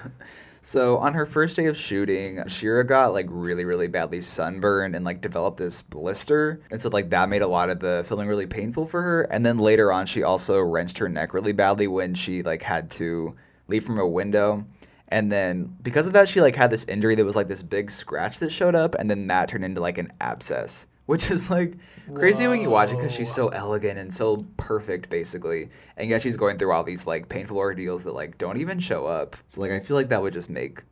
so 0.62 0.96
on 0.96 1.12
her 1.12 1.26
first 1.26 1.56
day 1.56 1.66
of 1.66 1.76
shooting, 1.76 2.42
Shearer 2.48 2.84
got 2.84 3.12
like 3.12 3.26
really, 3.28 3.66
really 3.66 3.86
badly 3.86 4.22
sunburned 4.22 4.94
and 4.94 5.04
like 5.04 5.20
developed 5.20 5.58
this 5.58 5.82
blister. 5.82 6.60
And 6.70 6.80
so 6.80 6.88
like 6.88 7.10
that 7.10 7.28
made 7.28 7.42
a 7.42 7.46
lot 7.46 7.68
of 7.68 7.80
the 7.80 8.02
filming 8.06 8.28
really 8.28 8.46
painful 8.46 8.86
for 8.86 9.02
her. 9.02 9.22
And 9.24 9.44
then 9.44 9.58
later 9.58 9.92
on, 9.92 10.06
she 10.06 10.22
also 10.22 10.58
wrenched 10.60 10.98
her 10.98 11.08
neck 11.08 11.34
really 11.34 11.52
badly 11.52 11.86
when 11.86 12.14
she 12.14 12.42
like 12.42 12.62
had 12.62 12.90
to 12.92 13.34
leave 13.68 13.84
from 13.84 13.98
a 13.98 14.06
window. 14.08 14.64
And 15.08 15.32
then 15.32 15.74
because 15.82 16.06
of 16.06 16.12
that, 16.12 16.28
she 16.28 16.40
like 16.40 16.54
had 16.54 16.70
this 16.70 16.84
injury 16.84 17.14
that 17.14 17.24
was 17.24 17.36
like 17.36 17.48
this 17.48 17.62
big 17.62 17.90
scratch 17.90 18.38
that 18.40 18.52
showed 18.52 18.74
up, 18.74 18.94
and 18.94 19.10
then 19.10 19.26
that 19.28 19.48
turned 19.48 19.64
into 19.64 19.80
like 19.80 19.98
an 19.98 20.12
abscess, 20.20 20.86
which 21.06 21.30
is 21.30 21.50
like 21.50 21.74
crazy 22.14 22.46
when 22.46 22.60
you 22.60 22.68
watch 22.70 22.90
it 22.90 22.96
because 22.96 23.14
she's 23.14 23.32
so 23.32 23.48
elegant 23.48 23.98
and 23.98 24.12
so 24.12 24.44
perfect, 24.58 25.08
basically. 25.08 25.70
And 25.96 26.10
yet 26.10 26.20
she's 26.22 26.36
going 26.36 26.58
through 26.58 26.72
all 26.72 26.84
these 26.84 27.06
like 27.06 27.28
painful 27.28 27.56
ordeals 27.56 28.04
that 28.04 28.12
like 28.12 28.36
don't 28.38 28.58
even 28.58 28.78
show 28.78 29.06
up. 29.06 29.36
So 29.48 29.62
like 29.62 29.70
I 29.70 29.80
feel 29.80 29.96
like 29.96 30.10
that 30.10 30.20
would 30.20 30.34
just 30.34 30.50
make 30.50 30.82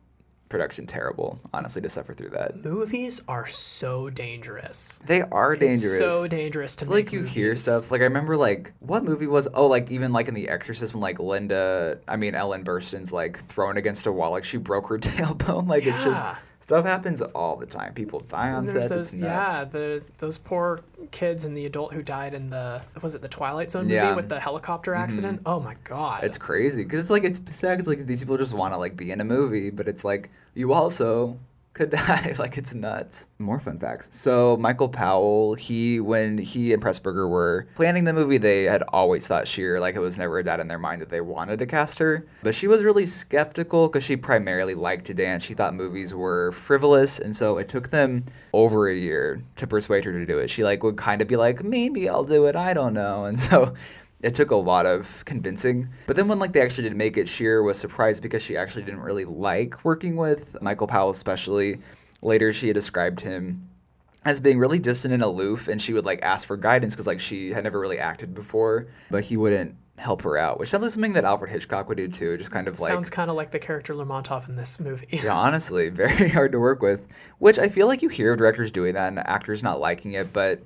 production 0.49 0.87
terrible, 0.87 1.39
honestly, 1.53 1.81
to 1.81 1.89
suffer 1.89 2.13
through 2.13 2.29
that. 2.29 2.63
Movies 2.63 3.21
are 3.27 3.45
so 3.47 4.09
dangerous. 4.09 4.99
They 5.05 5.21
are 5.21 5.53
It's 5.53 5.59
dangerous. 5.61 5.97
so 5.97 6.27
dangerous 6.27 6.75
to 6.77 6.85
like 6.89 7.11
you 7.11 7.23
hear 7.23 7.55
stuff 7.55 7.91
like 7.91 8.01
I 8.01 8.05
remember 8.05 8.37
like 8.37 8.73
what 8.79 9.03
movie 9.03 9.27
was 9.27 9.47
oh 9.53 9.67
like 9.67 9.91
even 9.91 10.13
like 10.13 10.27
in 10.27 10.33
The 10.33 10.49
Exorcist 10.49 10.93
when 10.93 11.01
like 11.01 11.19
Linda 11.19 11.99
I 12.07 12.15
mean 12.15 12.35
Ellen 12.35 12.63
Burstyn's 12.63 13.11
like 13.11 13.45
thrown 13.47 13.77
against 13.77 14.05
a 14.07 14.11
wall 14.11 14.31
like 14.31 14.43
she 14.43 14.57
broke 14.57 14.87
her 14.87 14.97
tailbone 14.99 15.67
like 15.67 15.85
it's 15.85 16.03
just 16.03 16.21
Yeah. 16.23 16.35
Stuff 16.67 16.85
happens 16.85 17.21
all 17.21 17.55
the 17.55 17.65
time 17.65 17.93
people 17.93 18.19
die 18.21 18.51
on 18.51 18.67
sets 18.67 18.89
those, 18.89 19.13
it's 19.13 19.23
yeah, 19.23 19.63
the 19.63 20.03
those 20.17 20.37
poor 20.37 20.81
kids 21.11 21.45
and 21.45 21.57
the 21.57 21.65
adult 21.65 21.93
who 21.93 22.03
died 22.03 22.33
in 22.33 22.49
the 22.49 22.81
was 23.01 23.15
it 23.15 23.21
the 23.21 23.27
Twilight 23.29 23.71
Zone 23.71 23.83
movie 23.83 23.93
Yeah. 23.95 24.07
Mm-hmm. 24.07 24.15
with 24.17 24.27
the 24.29 24.39
helicopter 24.39 24.93
accident? 24.93 25.41
Oh 25.45 25.61
my 25.61 25.75
god! 25.85 26.25
it's 26.25 26.37
crazy 26.37 26.83
because 26.83 26.99
it's 26.99 27.09
like 27.09 27.23
it's 27.23 27.39
sad 27.55 27.77
'cause, 27.77 27.87
like 27.87 28.05
these 28.05 28.19
people 28.19 28.37
just 28.37 28.53
want 28.53 28.73
to 28.73 28.77
like 28.77 28.97
be 28.97 29.11
in 29.11 29.21
a 29.21 29.23
movie 29.23 29.69
but 29.69 29.87
it's 29.87 30.03
like 30.03 30.29
you 30.55 30.73
also 30.73 31.37
could 31.77 31.89
die. 31.91 32.35
Like 32.37 32.57
it's 32.57 32.73
nuts. 32.73 33.27
More 33.39 33.59
fun 33.59 33.79
facts. 33.79 34.09
So 34.11 34.57
michael 34.57 34.89
powell 34.89 35.53
he 35.53 35.99
when 35.99 36.37
he 36.37 36.73
and 36.73 36.81
pressburger 36.81 37.29
were 37.29 37.67
planning 37.75 38.03
the 38.03 38.13
movie 38.13 38.37
they 38.37 38.63
had 38.63 38.83
always 38.89 39.27
thought 39.27 39.47
sheer 39.47 39.79
like 39.79 39.95
it 39.95 39.99
was 39.99 40.17
never 40.17 40.41
doubt 40.43 40.59
in 40.59 40.67
their 40.67 40.79
mind 40.79 41.01
that 41.01 41.09
they 41.09 41.21
wanted 41.21 41.59
to 41.59 41.65
cast 41.65 41.99
her. 41.99 42.25
But 42.43 42.55
she 42.55 42.67
was 42.67 42.83
really 42.83 43.05
skeptical 43.05 43.87
because 43.87 44.03
she 44.03 44.17
primarily 44.17 44.75
liked 44.75 45.05
to 45.05 45.13
dance. 45.13 45.43
She 45.43 45.53
thought 45.53 45.75
movies 45.75 46.13
were 46.13 46.51
frivolous 46.51 47.19
and 47.19 47.35
so 47.35 47.57
it 47.57 47.69
took 47.69 47.89
them 47.89 48.25
over 48.53 48.89
a 48.89 48.95
year 48.95 49.41
to 49.57 49.67
persuade 49.67 50.03
her 50.05 50.11
to 50.11 50.25
do 50.25 50.39
it. 50.39 50.49
She 50.49 50.63
like 50.63 50.83
would 50.83 50.97
kind 50.97 51.21
of 51.21 51.27
be 51.27 51.35
like 51.35 51.63
maybe 51.63 52.09
i'll 52.09 52.23
do 52.23 52.45
it. 52.45 52.55
I 52.55 52.73
don't 52.73 52.93
know. 52.93 53.25
And 53.25 53.39
so 53.47 53.73
it 54.21 54.33
took 54.33 54.51
a 54.51 54.55
lot 54.55 54.85
of 54.85 55.23
convincing. 55.25 55.89
But 56.07 56.15
then 56.15 56.27
when 56.27 56.39
like 56.39 56.53
they 56.53 56.61
actually 56.61 56.89
did 56.89 56.97
make 56.97 57.17
it, 57.17 57.27
Sheer 57.27 57.63
was 57.63 57.77
surprised 57.77 58.23
because 58.23 58.41
she 58.41 58.57
actually 58.57 58.83
didn't 58.83 59.01
really 59.01 59.25
like 59.25 59.83
working 59.85 60.15
with 60.15 60.59
Michael 60.61 60.87
Powell, 60.87 61.11
especially. 61.11 61.79
Later, 62.23 62.51
she 62.51 62.67
had 62.67 62.73
described 62.73 63.19
him 63.19 63.69
as 64.25 64.41
being 64.41 64.57
really 64.57 64.79
distant 64.79 65.13
and 65.13 65.23
aloof, 65.23 65.67
and 65.67 65.81
she 65.81 65.93
would 65.93 66.05
like 66.05 66.21
ask 66.23 66.47
for 66.47 66.57
guidance 66.57 66.93
because 66.93 67.07
like 67.07 67.19
she 67.19 67.51
had 67.51 67.63
never 67.63 67.79
really 67.79 67.99
acted 67.99 68.33
before, 68.33 68.87
but 69.11 69.23
he 69.23 69.37
wouldn't 69.37 69.75
help 69.97 70.21
her 70.21 70.37
out, 70.37 70.59
which 70.59 70.69
sounds 70.69 70.83
like 70.83 70.91
something 70.91 71.13
that 71.13 71.23
Alfred 71.23 71.49
Hitchcock 71.49 71.87
would 71.89 71.97
do 71.97 72.07
too, 72.07 72.37
just 72.37 72.51
kind 72.51 72.67
of 72.67 72.79
like 72.79 72.91
Sounds 72.91 73.09
kind 73.09 73.29
of 73.29 73.35
like 73.35 73.51
the 73.51 73.59
character 73.59 73.93
Lermontov 73.93 74.47
in 74.47 74.55
this 74.55 74.79
movie. 74.79 75.07
yeah, 75.23 75.33
honestly, 75.33 75.89
very 75.89 76.29
hard 76.29 76.51
to 76.51 76.59
work 76.59 76.81
with. 76.81 77.07
Which 77.39 77.57
I 77.59 77.67
feel 77.67 77.87
like 77.87 78.01
you 78.01 78.09
hear 78.09 78.31
of 78.31 78.37
directors 78.37 78.71
doing 78.71 78.93
that 78.93 79.07
and 79.07 79.19
actors 79.19 79.63
not 79.63 79.79
liking 79.79 80.13
it, 80.13 80.33
but 80.33 80.61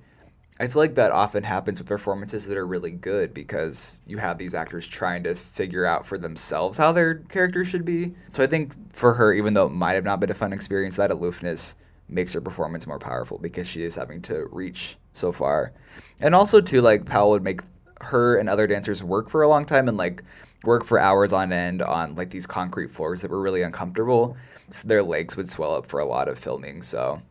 I 0.60 0.68
feel 0.68 0.82
like 0.82 0.96
that 0.96 1.12
often 1.12 1.44
happens 1.44 1.80
with 1.80 1.88
performances 1.88 2.48
that 2.48 2.58
are 2.58 2.68
really 2.68 2.92
good 2.92 3.34
because 3.34 3.98
you 4.06 4.18
have 4.18 4.38
these 4.38 4.54
actors 4.54 4.86
trying 4.86 5.24
to 5.24 5.34
figure 5.34 5.86
out 5.86 6.06
for 6.06 6.18
themselves 6.18 6.78
how 6.78 6.92
their 6.92 7.16
character 7.16 7.66
should 7.66 7.84
be. 7.84 8.14
So 8.28 8.44
I 8.44 8.48
think 8.48 8.74
for 8.94 9.14
her, 9.14 9.34
even 9.34 9.54
though 9.54 9.66
it 9.66 9.72
might 9.72 9.94
have 9.94 10.04
not 10.04 10.20
been 10.20 10.30
a 10.30 10.36
fun 10.36 10.54
experience, 10.54 10.98
that 10.98 11.10
aloofness 11.10 11.76
makes 12.10 12.34
her 12.34 12.42
performance 12.42 12.86
more 12.86 13.00
powerful 13.00 13.40
because 13.40 13.68
she 13.68 13.84
is 13.84 13.96
having 13.96 14.22
to 14.24 14.48
reach 14.52 14.98
so 15.14 15.32
far. 15.32 15.74
And 16.20 16.36
also 16.36 16.62
too, 16.62 16.82
like 16.82 17.06
Powell 17.06 17.32
would 17.32 17.44
make 17.44 17.62
her 18.02 18.38
and 18.38 18.50
other 18.50 18.68
dancers 18.68 19.04
work 19.04 19.30
for 19.30 19.42
a 19.42 19.48
long 19.48 19.66
time 19.66 19.88
and 19.88 19.98
like 19.98 20.24
work 20.64 20.86
for 20.86 21.00
hours 21.00 21.34
on 21.34 21.52
end 21.52 21.82
on 21.82 22.16
like 22.16 22.30
these 22.30 22.46
concrete 22.46 22.92
floors 22.92 23.22
that 23.22 23.32
were 23.32 23.42
really 23.42 23.64
uncomfortable. 23.64 24.38
So 24.70 24.88
their 24.88 25.02
legs 25.02 25.36
would 25.38 25.50
swell 25.50 25.76
up 25.76 25.88
for 25.88 26.00
a 26.00 26.06
lot 26.06 26.28
of 26.28 26.38
filming. 26.38 26.82
So 26.82 27.22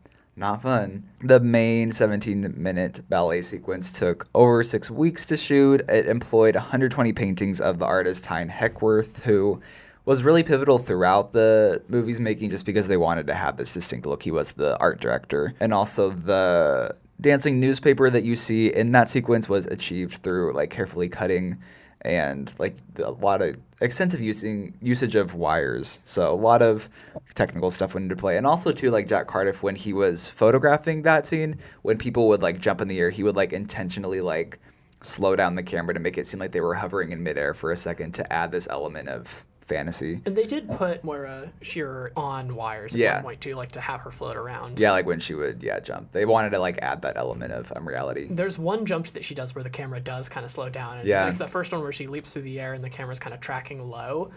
not 0.40 0.62
fun. 0.62 1.04
The 1.20 1.38
main 1.38 1.92
17 1.92 2.54
minute 2.56 3.08
ballet 3.08 3.42
sequence 3.42 3.92
took 3.92 4.26
over 4.34 4.62
six 4.62 4.90
weeks 4.90 5.24
to 5.26 5.36
shoot. 5.36 5.82
It 5.88 6.06
employed 6.06 6.56
120 6.56 7.12
paintings 7.12 7.60
of 7.60 7.78
the 7.78 7.84
artist 7.84 8.26
Hein 8.26 8.48
Heckroth, 8.48 9.20
who 9.20 9.60
was 10.06 10.22
really 10.22 10.42
pivotal 10.42 10.78
throughout 10.78 11.32
the 11.32 11.82
movie's 11.88 12.18
making 12.18 12.50
just 12.50 12.64
because 12.64 12.88
they 12.88 12.96
wanted 12.96 13.26
to 13.28 13.34
have 13.34 13.58
this 13.58 13.72
distinct 13.72 14.06
look. 14.06 14.22
He 14.22 14.30
was 14.30 14.52
the 14.52 14.76
art 14.78 15.00
director. 15.00 15.54
And 15.60 15.72
also 15.72 16.10
the 16.10 16.96
dancing 17.20 17.60
newspaper 17.60 18.08
that 18.08 18.24
you 18.24 18.34
see 18.34 18.72
in 18.72 18.92
that 18.92 19.10
sequence 19.10 19.48
was 19.48 19.66
achieved 19.66 20.22
through 20.22 20.54
like 20.54 20.70
carefully 20.70 21.08
cutting 21.08 21.58
and 22.02 22.52
like 22.58 22.76
a 22.96 23.10
lot 23.10 23.42
of 23.42 23.56
extensive 23.80 24.20
using 24.20 24.74
usage 24.80 25.16
of 25.16 25.34
wires. 25.34 26.00
So 26.04 26.32
a 26.32 26.34
lot 26.34 26.62
of 26.62 26.88
technical 27.34 27.70
stuff 27.70 27.94
went 27.94 28.04
into 28.04 28.16
play, 28.16 28.36
and 28.36 28.46
also 28.46 28.72
too 28.72 28.90
like 28.90 29.08
Jack 29.08 29.26
Cardiff 29.26 29.62
when 29.62 29.76
he 29.76 29.92
was 29.92 30.28
photographing 30.28 31.02
that 31.02 31.26
scene, 31.26 31.58
when 31.82 31.98
people 31.98 32.28
would 32.28 32.42
like 32.42 32.58
jump 32.58 32.80
in 32.80 32.88
the 32.88 32.98
air, 32.98 33.10
he 33.10 33.22
would 33.22 33.36
like 33.36 33.52
intentionally 33.52 34.20
like 34.20 34.58
slow 35.02 35.34
down 35.34 35.54
the 35.54 35.62
camera 35.62 35.94
to 35.94 36.00
make 36.00 36.18
it 36.18 36.26
seem 36.26 36.40
like 36.40 36.52
they 36.52 36.60
were 36.60 36.74
hovering 36.74 37.12
in 37.12 37.22
midair 37.22 37.54
for 37.54 37.72
a 37.72 37.76
second 37.76 38.12
to 38.12 38.32
add 38.32 38.52
this 38.52 38.68
element 38.70 39.08
of 39.08 39.44
fantasy. 39.70 40.20
And 40.26 40.34
they 40.34 40.44
did 40.44 40.68
put 40.68 41.02
Moira 41.04 41.50
Shearer 41.62 42.12
on 42.16 42.54
wires 42.54 42.94
at 42.94 43.00
Yeah. 43.00 43.14
one 43.16 43.22
point 43.22 43.40
too, 43.40 43.54
like 43.54 43.72
to 43.72 43.80
have 43.80 44.00
her 44.00 44.10
float 44.10 44.36
around. 44.36 44.78
Yeah, 44.78 44.90
like 44.92 45.06
when 45.06 45.20
she 45.20 45.34
would 45.34 45.62
yeah 45.62 45.80
jump, 45.80 46.12
they 46.12 46.26
wanted 46.26 46.50
to 46.50 46.58
like 46.58 46.78
add 46.82 47.00
that 47.02 47.16
element 47.16 47.52
of 47.52 47.72
um, 47.76 47.88
reality. 47.88 48.26
There's 48.30 48.58
one 48.58 48.84
jump 48.84 49.06
that 49.08 49.24
she 49.24 49.34
does 49.34 49.54
where 49.54 49.64
the 49.64 49.70
camera 49.70 50.00
does 50.00 50.28
kind 50.28 50.44
of 50.44 50.50
slow 50.50 50.68
down. 50.68 50.98
And 50.98 51.08
Yeah. 51.08 51.22
There's 51.22 51.36
the 51.36 51.48
first 51.48 51.72
one 51.72 51.80
where 51.82 51.92
she 51.92 52.06
leaps 52.08 52.32
through 52.32 52.42
the 52.42 52.60
air 52.60 52.74
and 52.74 52.82
the 52.84 52.90
camera's 52.90 53.18
kind 53.20 53.32
of 53.32 53.40
tracking 53.40 53.88
low. 53.88 54.30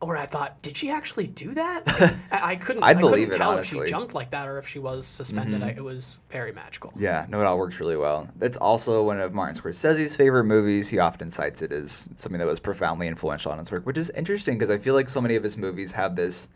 Where 0.00 0.18
I 0.18 0.26
thought, 0.26 0.60
did 0.60 0.76
she 0.76 0.90
actually 0.90 1.26
do 1.26 1.54
that? 1.54 1.82
I, 2.30 2.50
I 2.52 2.56
couldn't. 2.56 2.82
I'd 2.82 2.98
I 2.98 3.00
believe 3.00 3.28
couldn't 3.28 3.34
it, 3.34 3.38
tell 3.38 3.50
honestly. 3.52 3.78
Mm-hmm. 3.78 3.84
if 3.84 3.88
she 3.88 3.90
jumped 3.90 4.14
like 4.14 4.30
that 4.30 4.46
or 4.46 4.58
if 4.58 4.68
she 4.68 4.78
was 4.78 5.06
suspended. 5.06 5.62
I, 5.62 5.70
it 5.70 5.82
was 5.82 6.20
very 6.30 6.52
magical. 6.52 6.92
Yeah, 6.96 7.24
no, 7.30 7.40
it 7.40 7.44
all 7.44 7.56
works 7.58 7.80
really 7.80 7.96
well. 7.96 8.28
That's 8.36 8.58
also 8.58 9.02
one 9.04 9.18
of 9.20 9.32
Martin 9.32 9.58
Scorsese's 9.60 10.14
favorite 10.14 10.44
movies. 10.44 10.88
He 10.88 10.98
often 10.98 11.30
cites 11.30 11.62
it 11.62 11.72
as 11.72 12.10
something 12.16 12.38
that 12.38 12.46
was 12.46 12.60
profoundly 12.60 13.08
influential 13.08 13.50
on 13.52 13.58
his 13.58 13.72
work, 13.72 13.86
which 13.86 13.96
is 13.96 14.10
interesting 14.10 14.56
because 14.58 14.68
I 14.68 14.76
feel 14.76 14.94
like 14.94 15.08
so 15.08 15.20
many 15.22 15.34
of 15.34 15.42
his 15.42 15.56
movies 15.56 15.92
have 15.92 16.14
this 16.14 16.50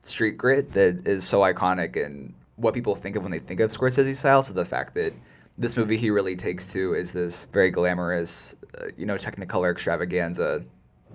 street 0.00 0.36
grit 0.36 0.72
that 0.72 1.06
is 1.06 1.24
so 1.24 1.40
iconic 1.40 2.04
and 2.04 2.34
what 2.56 2.74
people 2.74 2.96
think 2.96 3.14
of 3.14 3.22
when 3.22 3.30
they 3.30 3.38
think 3.38 3.60
of 3.60 3.70
Scorsese 3.70 4.16
style. 4.16 4.42
So 4.42 4.52
the 4.52 4.64
fact 4.64 4.94
that 4.94 5.12
this 5.56 5.76
movie 5.76 5.96
he 5.96 6.10
really 6.10 6.34
takes 6.34 6.66
to 6.72 6.94
is 6.94 7.12
this 7.12 7.46
very 7.52 7.70
glamorous, 7.70 8.56
uh, 8.80 8.86
you 8.96 9.06
know, 9.06 9.14
Technicolor 9.14 9.70
extravaganza. 9.70 10.64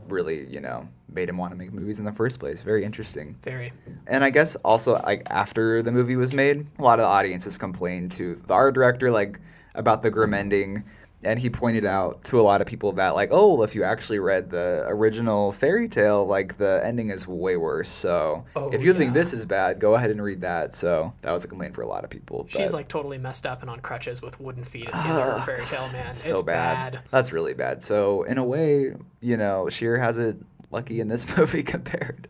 Really, 0.08 0.48
you 0.48 0.60
know, 0.60 0.88
made 1.10 1.30
him 1.30 1.38
want 1.38 1.52
to 1.52 1.58
make 1.58 1.74
movies 1.74 2.00
in 2.00 2.06
the 2.06 2.12
first 2.12 2.39
place. 2.39 2.62
Very 2.62 2.84
interesting. 2.84 3.36
Very. 3.41 3.74
And 4.08 4.24
I 4.24 4.30
guess 4.30 4.56
also 4.58 4.93
like 5.04 5.24
after 5.28 5.82
the 5.82 5.91
movie 5.91 6.15
was 6.15 6.34
made, 6.34 6.65
a 6.80 6.82
lot 6.82 7.00
of 7.00 7.04
the 7.04 7.08
audiences 7.08 7.58
complained 7.58 8.12
to 8.13 8.36
the 8.36 8.54
art 8.54 8.74
director 8.74 9.12
like 9.12 9.39
about 9.76 10.02
the 10.02 10.10
grim 10.10 10.34
ending. 10.34 10.84
And 11.23 11.39
he 11.39 11.49
pointed 11.49 11.84
out 11.84 12.23
to 12.25 12.39
a 12.39 12.43
lot 12.43 12.62
of 12.62 12.67
people 12.67 12.91
that 12.93 13.15
like, 13.15 13.30
oh, 13.32 13.56
well, 13.56 13.63
if 13.63 13.73
you 13.73 13.84
actually 13.84 14.19
read 14.19 14.51
the 14.51 14.86
original 14.88 15.51
fairy 15.51 15.89
tale, 15.89 16.25
like 16.27 16.58
the 16.58 16.80
ending 16.86 17.10
is 17.10 17.27
way 17.27 17.58
worse. 17.58 17.89
So 17.89 18.45
Oh, 18.56 18.69
if 18.69 18.84
you 18.84 18.93
think 18.93 19.13
this 19.13 19.34
is 19.34 19.43
bad, 19.43 19.80
go 19.80 19.95
ahead 19.95 20.12
and 20.12 20.21
read 20.21 20.41
that. 20.41 20.75
So 20.75 21.12
that 21.23 21.32
was 21.32 21.43
a 21.43 21.47
complaint 21.47 21.73
for 21.73 21.82
a 21.82 21.88
lot 21.88 22.03
of 22.03 22.12
people. 22.12 22.45
She's 22.47 22.71
like 22.73 22.88
totally 22.88 23.17
messed 23.17 23.47
up 23.47 23.62
and 23.62 23.69
on 23.69 23.80
crutches 23.80 24.21
with 24.21 24.39
wooden 24.39 24.63
feet 24.63 24.86
at 24.88 24.91
the 25.03 25.10
end 25.10 25.17
of 25.17 25.39
her 25.39 25.45
fairy 25.56 25.65
tale, 25.65 25.89
man. 25.91 26.13
so 26.13 26.36
it's 26.36 26.43
bad. 26.43 26.93
bad. 26.93 27.01
That's 27.10 27.32
really 27.34 27.56
bad. 27.56 27.82
So 27.82 28.21
in 28.23 28.38
a 28.38 28.43
way, 28.43 28.93
you 29.19 29.38
know, 29.38 29.69
Sheer 29.69 29.97
has 29.97 30.19
it 30.19 30.38
lucky 30.69 30.99
in 30.99 31.08
this 31.08 31.25
movie 31.38 31.63
compared. 31.63 32.27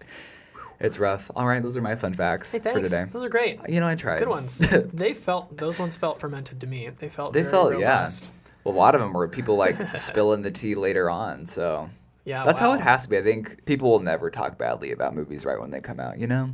It's 0.80 0.97
rough. 0.97 1.30
All 1.36 1.45
right, 1.45 1.62
those 1.62 1.76
are 1.76 1.82
my 1.82 1.95
fun 1.95 2.13
facts 2.13 2.52
Hey, 2.54 2.60
for 2.60 2.80
today. 2.80 3.04
Those 3.12 3.26
are 3.26 3.30
great. 3.30 3.60
You 3.67 3.80
know, 3.82 3.88
I 3.88 3.95
tried. 3.95 4.19
Good 4.19 4.30
ones. 4.30 4.60
they 4.93 5.13
felt 5.13 5.58
those 5.58 5.78
ones 5.78 5.97
felt 5.97 6.19
fermented 6.19 6.62
to 6.62 6.67
me. 6.67 6.88
They 6.89 7.10
felt 7.10 7.34
They 7.34 7.43
felt, 7.43 7.71
robust. 7.73 8.26
yeah. 8.26 8.32
A 8.67 8.71
lot 8.75 8.95
of 8.95 9.01
them 9.01 9.13
were 9.13 9.27
people 9.27 9.56
like 9.56 9.75
spilling 9.97 10.41
the 10.41 10.51
tea 10.51 10.75
later 10.75 11.10
on. 11.10 11.45
So 11.45 11.89
Yeah. 12.25 12.43
that's 12.43 12.60
how 12.60 12.73
it 12.73 12.82
has 12.82 13.03
to 13.03 13.10
be. 13.10 13.17
I 13.17 13.23
think 13.23 13.65
people 13.65 13.89
will 13.89 13.99
never 13.99 14.30
talk 14.30 14.58
badly 14.58 14.91
about 14.91 15.15
movies 15.15 15.45
right 15.45 15.60
when 15.60 15.71
they 15.71 15.80
come 15.80 15.99
out. 15.99 16.17
You 16.17 16.27
know, 16.27 16.49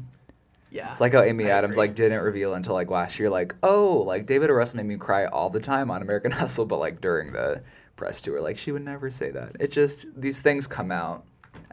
Yeah. 0.71 0.91
it's 0.91 1.02
like 1.02 1.13
how 1.13 1.21
Amy 1.23 1.45
I 1.45 1.58
Adams 1.58 1.76
agree. 1.78 1.88
like 1.88 1.95
didn't 1.95 2.21
reveal 2.21 2.54
until 2.54 2.73
like 2.73 2.89
last 2.91 3.19
year, 3.19 3.30
like 3.30 3.56
oh, 3.63 4.04
like 4.06 4.26
David 4.26 4.49
O. 4.49 4.54
Russell 4.54 4.78
made 4.78 4.86
me 4.86 4.97
cry 4.97 5.26
all 5.26 5.49
the 5.49 5.60
time 5.60 5.89
on 5.91 6.02
American 6.02 6.32
Hustle, 6.39 6.65
but 6.65 6.80
like 6.80 7.02
during 7.02 7.32
the 7.34 7.62
press 7.95 8.19
tour, 8.21 8.41
like 8.41 8.58
she 8.58 8.71
would 8.71 8.84
never 8.86 9.10
say 9.10 9.32
that. 9.32 9.56
It 9.60 9.71
just 9.71 10.06
these 10.15 10.39
things 10.39 10.67
come 10.67 10.91
out 10.91 11.23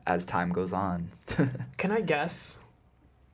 as 0.07 0.25
time 0.25 0.51
goes 0.51 0.73
on. 0.73 1.11
Can 1.77 1.93
I 1.93 2.01
guess 2.01 2.61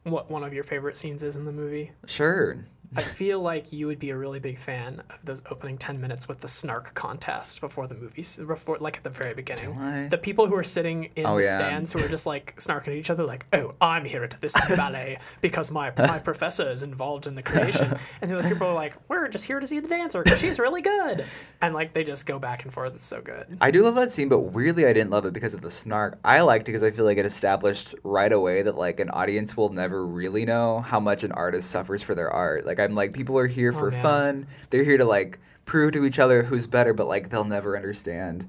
what 0.05 0.31
one 0.31 0.45
of 0.45 0.53
your 0.55 0.63
favorite 0.65 0.97
scenes 0.97 1.23
is 1.25 1.35
in 1.37 1.45
the 1.45 1.53
movie? 1.53 1.91
sure. 2.07 2.59
I 2.95 3.03
feel 3.03 3.41
like 3.41 3.73
you 3.73 3.87
would 3.87 3.99
be 3.99 4.11
a 4.11 4.17
really 4.17 4.39
big 4.39 4.59
fan 4.59 5.03
of 5.11 5.25
those 5.25 5.43
opening 5.51 5.79
10 5.79 6.01
minutes 6.01 6.29
with 6.29 6.41
the 6.41 6.49
snark 6.49 6.95
contest 6.95 7.61
before 7.61 7.87
the 7.87 7.95
movies, 7.95 8.39
before, 8.47 8.77
like 8.79 8.99
at 8.99 9.05
the 9.05 9.11
very 9.11 9.35
beginning. 9.35 10.09
The 10.11 10.19
people 10.19 10.47
who 10.47 10.55
are 10.55 10.63
sitting 10.63 11.11
in 11.17 11.27
Oh, 11.27 11.37
the 11.37 11.43
yeah. 11.45 11.57
stands 11.57 11.93
who 11.93 12.05
are 12.05 12.09
just 12.09 12.27
like 12.27 12.55
snarking 12.59 12.89
at 12.89 12.95
each 12.95 13.11
other, 13.11 13.25
like, 13.25 13.47
oh, 13.55 13.75
I'm 13.81 14.05
here 14.05 14.23
at 14.25 14.41
this 14.41 14.53
ballet 14.77 15.19
because 15.41 15.71
my, 15.71 15.93
my 15.99 16.19
professor 16.19 16.69
is 16.69 16.83
involved 16.83 17.27
in 17.27 17.35
the 17.35 17.43
creation. 17.43 17.97
And 18.23 18.31
the 18.31 18.39
other 18.39 18.49
people 18.49 18.67
are 18.69 18.75
like, 18.75 18.97
we're 19.09 19.29
just 19.29 19.45
here 19.45 19.61
to 19.61 19.67
see 19.67 19.81
the 19.81 19.89
dancer 19.89 20.23
because 20.23 20.39
she's 20.41 20.59
really 20.59 20.81
good. 20.83 21.25
And 21.61 21.75
like 21.75 21.93
they 21.93 22.05
just 22.05 22.25
go 22.27 22.39
back 22.39 22.65
and 22.65 22.73
forth. 22.73 22.95
It's 22.95 23.05
so 23.05 23.21
good. 23.21 23.59
I 23.61 23.71
do 23.71 23.83
love 23.83 23.95
that 23.97 24.11
scene, 24.11 24.29
but 24.29 24.41
weirdly, 24.41 24.87
I 24.87 24.93
didn't 24.93 25.11
love 25.11 25.27
it 25.27 25.33
because 25.33 25.55
of 25.55 25.61
the 25.61 25.71
snark. 25.71 26.19
I 26.25 26.41
liked 26.41 26.63
it 26.69 26.73
because 26.73 26.83
I 26.83 26.91
feel 26.91 27.05
like 27.05 27.19
it 27.19 27.27
established 27.27 27.95
right 28.05 28.33
away 28.33 28.63
that 28.63 28.77
like 28.77 29.01
an 29.01 29.11
audience 29.11 29.57
will 29.57 29.71
never 29.71 30.07
really 30.07 30.45
know 30.45 30.81
how 30.81 30.99
much 31.01 31.25
an 31.25 31.33
artist 31.33 31.71
suffers 31.71 32.03
for 32.03 32.15
their 32.15 32.31
art. 32.31 32.65
Like 32.67 32.76
I'm 32.81 32.95
like 32.95 33.13
people 33.13 33.39
are 33.39 33.47
here 33.47 33.73
Oh, 33.75 33.79
for 33.79 33.91
man. 33.91 34.03
fun. 34.03 34.47
They're 34.71 34.85
here 34.85 34.99
to 34.99 35.05
like 35.05 35.39
prove 35.65 35.93
to 35.93 36.05
each 36.05 36.19
other 36.19 36.43
who's 36.43 36.67
better, 36.67 36.93
but 36.95 37.09
like 37.09 37.29
they'll 37.31 37.45
never 37.45 37.77
understand 37.77 38.49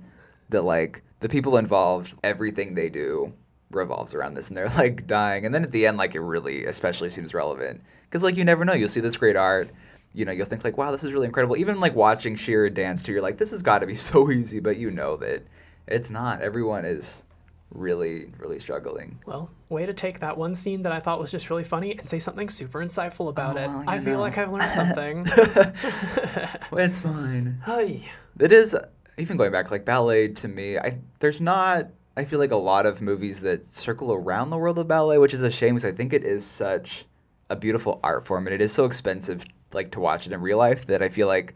that 0.49 0.61
like 0.63 1.03
the 1.19 1.29
people 1.29 1.57
involved, 1.57 2.15
everything 2.23 2.75
they 2.75 2.89
do 2.89 3.33
revolves 3.71 4.13
around 4.13 4.33
this, 4.35 4.47
and 4.47 4.55
they're 4.57 4.69
like 4.77 5.07
dying. 5.07 5.45
And 5.45 5.53
then 5.53 5.63
at 5.63 5.71
the 5.71 5.87
end, 5.87 5.97
like 5.97 6.15
it 6.15 6.21
really 6.21 6.65
especially 6.65 7.09
seems 7.09 7.33
relevant 7.33 7.81
because 8.03 8.23
like 8.23 8.37
you 8.37 8.45
never 8.45 8.63
know. 8.65 8.73
You'll 8.73 8.87
see 8.89 9.01
this 9.01 9.17
great 9.17 9.35
art. 9.35 9.69
You 10.13 10.25
know, 10.25 10.31
you'll 10.31 10.45
think 10.47 10.63
like, 10.63 10.77
wow, 10.77 10.91
this 10.91 11.03
is 11.03 11.13
really 11.13 11.27
incredible. 11.27 11.57
Even 11.57 11.79
like 11.79 11.93
watching 11.93 12.35
Shearer 12.35 12.69
dance 12.69 13.03
too, 13.03 13.11
you're 13.11 13.21
like, 13.21 13.37
this 13.37 13.51
has 13.51 13.61
got 13.61 13.79
to 13.79 13.87
be 13.87 13.93
so 14.09 14.31
easy, 14.31 14.59
but 14.59 14.77
you 14.77 14.89
know 14.89 15.17
that 15.17 15.43
it's 15.87 16.09
not. 16.09 16.41
Everyone 16.41 16.85
is 16.85 17.23
really, 17.71 18.31
really 18.37 18.59
struggling. 18.59 19.19
Well, 19.25 19.49
way 19.69 19.85
to 19.85 19.93
take 19.93 20.19
that 20.19 20.37
one 20.37 20.55
scene 20.55 20.81
that 20.83 20.91
I 20.91 20.99
thought 20.99 21.19
was 21.19 21.31
just 21.31 21.49
really 21.49 21.63
funny 21.63 21.97
and 21.97 22.07
say 22.07 22.19
something 22.19 22.49
super 22.49 22.79
insightful 22.79 23.29
about 23.29 23.57
Oh, 23.57 23.59
it. 23.59 23.67
well, 23.67 23.83
I 23.87 23.95
you 23.97 24.01
feel 24.01 24.19
like 24.19 24.37
I've 24.37 24.51
learned 24.51 24.71
something. 24.71 25.25
it's 26.73 26.99
fine. 26.99 27.61
Hey. 27.65 28.07
It 28.39 28.51
is 28.51 28.75
even 29.17 29.37
going 29.37 29.51
back 29.51 29.71
like 29.71 29.83
ballet 29.85 30.29
to 30.29 30.47
me. 30.47 30.77
I 30.77 30.99
there's 31.19 31.41
not. 31.41 31.87
I 32.15 32.25
feel 32.25 32.39
like 32.39 32.51
a 32.51 32.55
lot 32.55 32.85
of 32.85 33.01
movies 33.01 33.41
that 33.41 33.63
circle 33.65 34.11
around 34.11 34.49
the 34.49 34.57
world 34.57 34.79
of 34.79 34.87
ballet, 34.87 35.17
which 35.19 35.33
is 35.33 35.43
a 35.43 35.51
shame 35.51 35.75
because 35.75 35.85
I 35.85 35.91
think 35.91 36.13
it 36.13 36.23
is 36.23 36.45
such 36.45 37.05
a 37.49 37.55
beautiful 37.55 37.99
art 38.03 38.25
form 38.25 38.47
and 38.47 38.53
it 38.53 38.61
is 38.61 38.71
so 38.71 38.85
expensive 38.85 39.45
like 39.73 39.91
to 39.91 39.99
watch 39.99 40.27
it 40.27 40.33
in 40.33 40.41
real 40.41 40.57
life 40.57 40.85
that 40.87 41.01
I 41.01 41.09
feel 41.09 41.27
like 41.27 41.53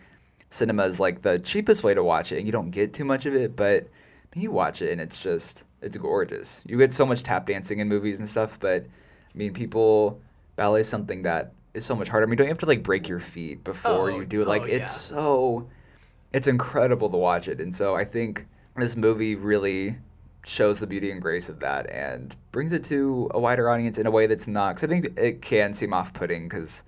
cinema 0.50 0.84
is 0.86 1.00
like 1.00 1.21
the 1.21 1.39
cheapest 1.39 1.84
way 1.84 1.93
to 1.93 2.04
watch 2.04 2.32
it 2.32 2.38
and 2.38 2.45
you 2.45 2.52
don't 2.52 2.69
get 2.71 2.93
too 2.93 3.06
much 3.06 3.26
of 3.26 3.34
it, 3.36 3.56
but 3.56 3.88
you 4.36 4.52
watch 4.52 4.82
it 4.82 4.91
and 4.91 5.02
it's 5.02 5.17
just 5.17 5.65
it's 5.82 5.98
gorgeous. 5.98 6.63
You 6.67 6.78
get 6.78 6.94
so 6.94 7.06
much 7.06 7.24
tap 7.24 7.46
dancing 7.48 7.80
in 7.80 7.88
movies 7.88 8.20
and 8.20 8.28
stuff, 8.30 8.60
but 8.60 8.84
I 8.84 9.38
mean 9.38 9.54
people 9.54 10.22
ballet 10.56 10.82
is 10.82 10.88
something 10.89 11.24
that 11.24 11.54
is 11.74 11.86
so 11.86 11.96
much 11.96 12.10
harder. 12.10 12.26
I 12.26 12.30
mean, 12.30 12.38
don't 12.38 12.48
you 12.48 12.52
have 12.52 12.58
to 12.60 12.65
like 12.65 12.84
break 12.84 13.08
your 13.08 13.20
feet 13.20 13.63
before 13.63 14.10
Oh, 14.12 14.20
you 14.20 14.26
do 14.26 14.41
it? 14.41 14.48
Like 14.48 14.63
oh, 14.63 14.65
it's 14.65 15.10
yeah. 15.12 15.17
so 15.17 15.70
it's 16.34 16.48
incredible 16.48 17.10
to 17.10 17.17
watch 17.17 17.48
it. 17.48 17.60
And 17.60 17.74
so 17.74 17.96
I 17.96 18.06
think 18.06 18.46
this 18.76 18.96
movie 18.96 19.36
really 19.36 19.98
shows 20.46 20.80
the 20.80 20.88
beauty 20.88 21.12
and 21.12 21.22
grace 21.22 21.50
of 21.50 21.60
that 21.60 21.89
and 21.91 22.36
brings 22.52 22.74
it 22.74 22.84
to 22.86 23.30
a 23.34 23.39
wider 23.39 23.70
audience 23.70 23.98
in 23.98 24.08
a 24.08 24.12
way 24.12 24.28
that's 24.28 24.48
not. 24.48 24.76
Cause 24.76 24.84
I 24.86 24.88
think 24.88 25.17
it 25.17 25.41
can 25.41 25.74
seem 25.74 25.94
off 25.94 26.13
putting 26.13 26.48
because, 26.48 26.84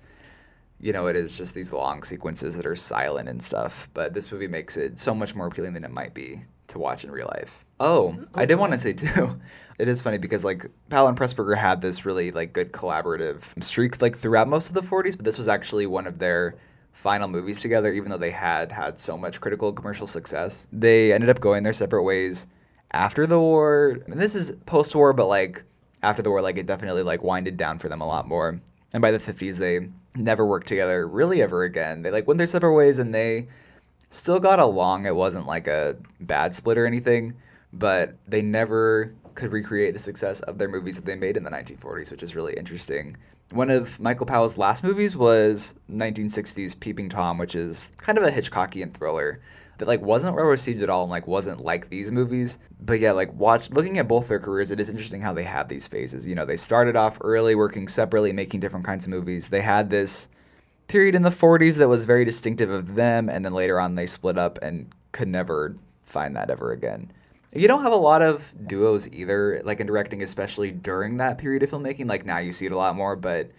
you 0.80 0.92
know, 0.92 1.06
it 1.06 1.16
is 1.16 1.36
just 1.38 1.54
these 1.54 1.72
long 1.72 2.02
sequences 2.02 2.56
that 2.56 2.66
are 2.66 2.74
silent 2.76 3.28
and 3.28 3.42
stuff. 3.42 3.88
But 3.94 4.12
this 4.14 4.30
movie 4.32 4.48
makes 4.48 4.76
it 4.76 4.98
so 4.98 5.14
much 5.14 5.34
more 5.34 5.46
appealing 5.46 5.74
than 5.74 5.84
it 5.84 5.92
might 5.92 6.14
be 6.14 6.42
to 6.68 6.78
watch 6.78 7.04
in 7.04 7.10
real 7.10 7.30
life. 7.34 7.64
Oh, 7.80 8.16
I 8.34 8.44
did 8.44 8.56
want 8.56 8.72
to 8.72 8.78
say 8.78 8.92
too. 8.92 9.40
It 9.76 9.88
is 9.88 10.00
funny 10.00 10.18
because 10.18 10.44
like 10.44 10.66
Powell 10.88 11.08
and 11.08 11.18
Pressburger 11.18 11.58
had 11.58 11.80
this 11.80 12.06
really 12.06 12.30
like 12.30 12.52
good 12.52 12.72
collaborative 12.72 13.42
streak 13.60 14.00
like 14.00 14.16
throughout 14.16 14.46
most 14.46 14.68
of 14.68 14.74
the 14.74 14.82
40s, 14.82 15.16
but 15.16 15.24
this 15.24 15.36
was 15.36 15.48
actually 15.48 15.86
one 15.86 16.06
of 16.06 16.20
their 16.20 16.54
final 16.92 17.26
movies 17.26 17.60
together 17.60 17.92
even 17.92 18.08
though 18.08 18.16
they 18.16 18.30
had 18.30 18.70
had 18.70 18.96
so 18.96 19.18
much 19.18 19.40
critical 19.40 19.72
commercial 19.72 20.06
success. 20.06 20.68
They 20.72 21.12
ended 21.12 21.28
up 21.28 21.40
going 21.40 21.64
their 21.64 21.72
separate 21.72 22.04
ways 22.04 22.46
after 22.92 23.26
the 23.26 23.40
war. 23.40 23.98
And 24.06 24.20
this 24.20 24.36
is 24.36 24.52
post-war 24.66 25.12
but 25.12 25.26
like 25.26 25.64
after 26.04 26.22
the 26.22 26.30
war 26.30 26.40
like 26.40 26.56
it 26.56 26.66
definitely 26.66 27.02
like 27.02 27.24
winded 27.24 27.56
down 27.56 27.80
for 27.80 27.88
them 27.88 28.00
a 28.00 28.06
lot 28.06 28.28
more. 28.28 28.60
And 28.92 29.02
by 29.02 29.10
the 29.10 29.18
50s 29.18 29.56
they 29.56 29.88
never 30.14 30.46
worked 30.46 30.68
together 30.68 31.08
really 31.08 31.42
ever 31.42 31.64
again. 31.64 32.02
They 32.02 32.12
like 32.12 32.28
went 32.28 32.38
their 32.38 32.46
separate 32.46 32.74
ways 32.74 33.00
and 33.00 33.12
they 33.12 33.48
still 34.14 34.38
got 34.38 34.58
along. 34.58 35.06
It 35.06 35.14
wasn't 35.14 35.46
like 35.46 35.66
a 35.66 35.96
bad 36.20 36.54
split 36.54 36.78
or 36.78 36.86
anything, 36.86 37.34
but 37.72 38.14
they 38.28 38.42
never 38.42 39.12
could 39.34 39.52
recreate 39.52 39.92
the 39.92 39.98
success 39.98 40.40
of 40.42 40.58
their 40.58 40.68
movies 40.68 40.96
that 40.96 41.04
they 41.04 41.16
made 41.16 41.36
in 41.36 41.42
the 41.42 41.50
1940s, 41.50 42.10
which 42.10 42.22
is 42.22 42.36
really 42.36 42.54
interesting. 42.54 43.16
One 43.50 43.70
of 43.70 43.98
Michael 44.00 44.26
Powell's 44.26 44.56
last 44.56 44.84
movies 44.84 45.16
was 45.16 45.74
1960s 45.90 46.78
Peeping 46.78 47.08
Tom, 47.08 47.36
which 47.38 47.54
is 47.54 47.92
kind 47.98 48.16
of 48.16 48.24
a 48.24 48.30
Hitchcockian 48.30 48.94
thriller 48.94 49.40
that 49.78 49.88
like 49.88 50.00
wasn't 50.00 50.36
well 50.36 50.46
received 50.46 50.82
at 50.82 50.88
all 50.88 51.02
and 51.02 51.10
like 51.10 51.26
wasn't 51.26 51.60
like 51.60 51.90
these 51.90 52.12
movies. 52.12 52.58
But 52.80 53.00
yeah, 53.00 53.12
like 53.12 53.32
watch 53.34 53.70
looking 53.70 53.98
at 53.98 54.08
both 54.08 54.28
their 54.28 54.38
careers, 54.38 54.70
it 54.70 54.80
is 54.80 54.88
interesting 54.88 55.20
how 55.20 55.34
they 55.34 55.44
have 55.44 55.68
these 55.68 55.88
phases. 55.88 56.26
You 56.26 56.36
know, 56.36 56.46
they 56.46 56.56
started 56.56 56.96
off 56.96 57.18
early 57.20 57.54
working 57.54 57.88
separately, 57.88 58.32
making 58.32 58.60
different 58.60 58.86
kinds 58.86 59.06
of 59.06 59.10
movies. 59.10 59.48
They 59.48 59.60
had 59.60 59.90
this 59.90 60.28
period 60.86 61.14
in 61.14 61.22
the 61.22 61.30
40s 61.30 61.76
that 61.76 61.88
was 61.88 62.04
very 62.04 62.24
distinctive 62.24 62.70
of 62.70 62.94
them 62.94 63.28
and 63.28 63.44
then 63.44 63.52
later 63.52 63.80
on 63.80 63.94
they 63.94 64.06
split 64.06 64.38
up 64.38 64.58
and 64.62 64.92
could 65.12 65.28
never 65.28 65.76
find 66.04 66.36
that 66.36 66.50
ever 66.50 66.72
again. 66.72 67.10
You 67.54 67.68
don't 67.68 67.82
have 67.82 67.92
a 67.92 67.96
lot 67.96 68.20
of 68.20 68.52
duos 68.66 69.08
either 69.08 69.62
like 69.64 69.80
in 69.80 69.86
directing 69.86 70.22
especially 70.22 70.72
during 70.72 71.16
that 71.18 71.38
period 71.38 71.62
of 71.62 71.70
filmmaking. 71.70 72.08
Like 72.08 72.26
now 72.26 72.38
you 72.38 72.52
see 72.52 72.66
it 72.66 72.72
a 72.72 72.76
lot 72.76 72.96
more 72.96 73.16
but 73.16 73.50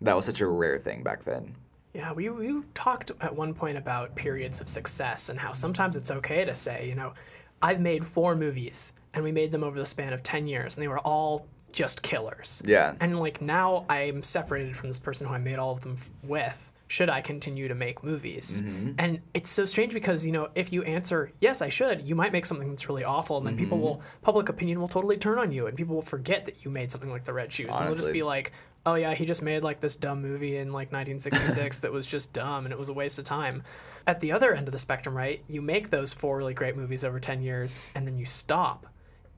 that 0.00 0.14
was 0.14 0.24
such 0.26 0.40
a 0.40 0.46
rare 0.46 0.78
thing 0.78 1.02
back 1.02 1.24
then. 1.24 1.54
Yeah, 1.94 2.12
we, 2.12 2.28
we 2.28 2.60
talked 2.74 3.12
at 3.22 3.34
one 3.34 3.54
point 3.54 3.78
about 3.78 4.14
periods 4.14 4.60
of 4.60 4.68
success 4.68 5.30
and 5.30 5.38
how 5.38 5.52
sometimes 5.52 5.96
it's 5.96 6.10
okay 6.10 6.44
to 6.44 6.54
say, 6.54 6.86
you 6.90 6.94
know, 6.94 7.14
I've 7.62 7.80
made 7.80 8.04
four 8.04 8.36
movies 8.36 8.92
and 9.14 9.24
we 9.24 9.32
made 9.32 9.50
them 9.50 9.64
over 9.64 9.78
the 9.78 9.86
span 9.86 10.12
of 10.12 10.22
10 10.22 10.46
years 10.46 10.76
and 10.76 10.84
they 10.84 10.88
were 10.88 10.98
all 10.98 11.46
just 11.76 12.02
killers. 12.02 12.62
yeah 12.64 12.94
And 13.00 13.20
like 13.20 13.40
now 13.40 13.84
I'm 13.88 14.22
separated 14.22 14.74
from 14.74 14.88
this 14.88 14.98
person 14.98 15.26
who 15.26 15.34
I 15.34 15.38
made 15.38 15.58
all 15.58 15.72
of 15.72 15.82
them 15.82 15.96
f- 15.96 16.10
with. 16.24 16.72
Should 16.88 17.10
I 17.10 17.20
continue 17.20 17.68
to 17.68 17.74
make 17.74 18.02
movies? 18.02 18.62
Mm-hmm. 18.62 18.92
And 18.98 19.20
it's 19.34 19.50
so 19.50 19.64
strange 19.64 19.92
because, 19.92 20.24
you 20.24 20.32
know, 20.32 20.48
if 20.54 20.72
you 20.72 20.84
answer, 20.84 21.32
yes, 21.40 21.60
I 21.60 21.68
should, 21.68 22.08
you 22.08 22.14
might 22.14 22.30
make 22.32 22.46
something 22.46 22.70
that's 22.70 22.88
really 22.88 23.02
awful. 23.04 23.38
And 23.38 23.46
then 23.46 23.56
people 23.56 23.76
mm-hmm. 23.76 23.86
will, 23.86 24.02
public 24.22 24.48
opinion 24.48 24.80
will 24.80 24.88
totally 24.88 25.16
turn 25.16 25.38
on 25.38 25.50
you. 25.50 25.66
And 25.66 25.76
people 25.76 25.96
will 25.96 26.02
forget 26.02 26.44
that 26.44 26.64
you 26.64 26.70
made 26.70 26.92
something 26.92 27.10
like 27.10 27.24
The 27.24 27.32
Red 27.32 27.52
Shoes. 27.52 27.76
And 27.76 27.86
they'll 27.86 27.94
just 27.94 28.12
be 28.12 28.22
like, 28.22 28.52
oh, 28.86 28.94
yeah, 28.94 29.14
he 29.14 29.26
just 29.26 29.42
made 29.42 29.64
like 29.64 29.80
this 29.80 29.96
dumb 29.96 30.22
movie 30.22 30.58
in 30.58 30.68
like 30.68 30.92
1966 30.92 31.78
that 31.80 31.92
was 31.92 32.06
just 32.06 32.32
dumb 32.32 32.64
and 32.64 32.72
it 32.72 32.78
was 32.78 32.88
a 32.88 32.94
waste 32.94 33.18
of 33.18 33.24
time. 33.24 33.64
At 34.06 34.20
the 34.20 34.30
other 34.30 34.54
end 34.54 34.68
of 34.68 34.72
the 34.72 34.78
spectrum, 34.78 35.16
right, 35.16 35.42
you 35.48 35.60
make 35.60 35.90
those 35.90 36.12
four 36.12 36.38
really 36.38 36.54
great 36.54 36.76
movies 36.76 37.04
over 37.04 37.18
10 37.18 37.42
years 37.42 37.80
and 37.96 38.06
then 38.06 38.16
you 38.16 38.24
stop 38.24 38.86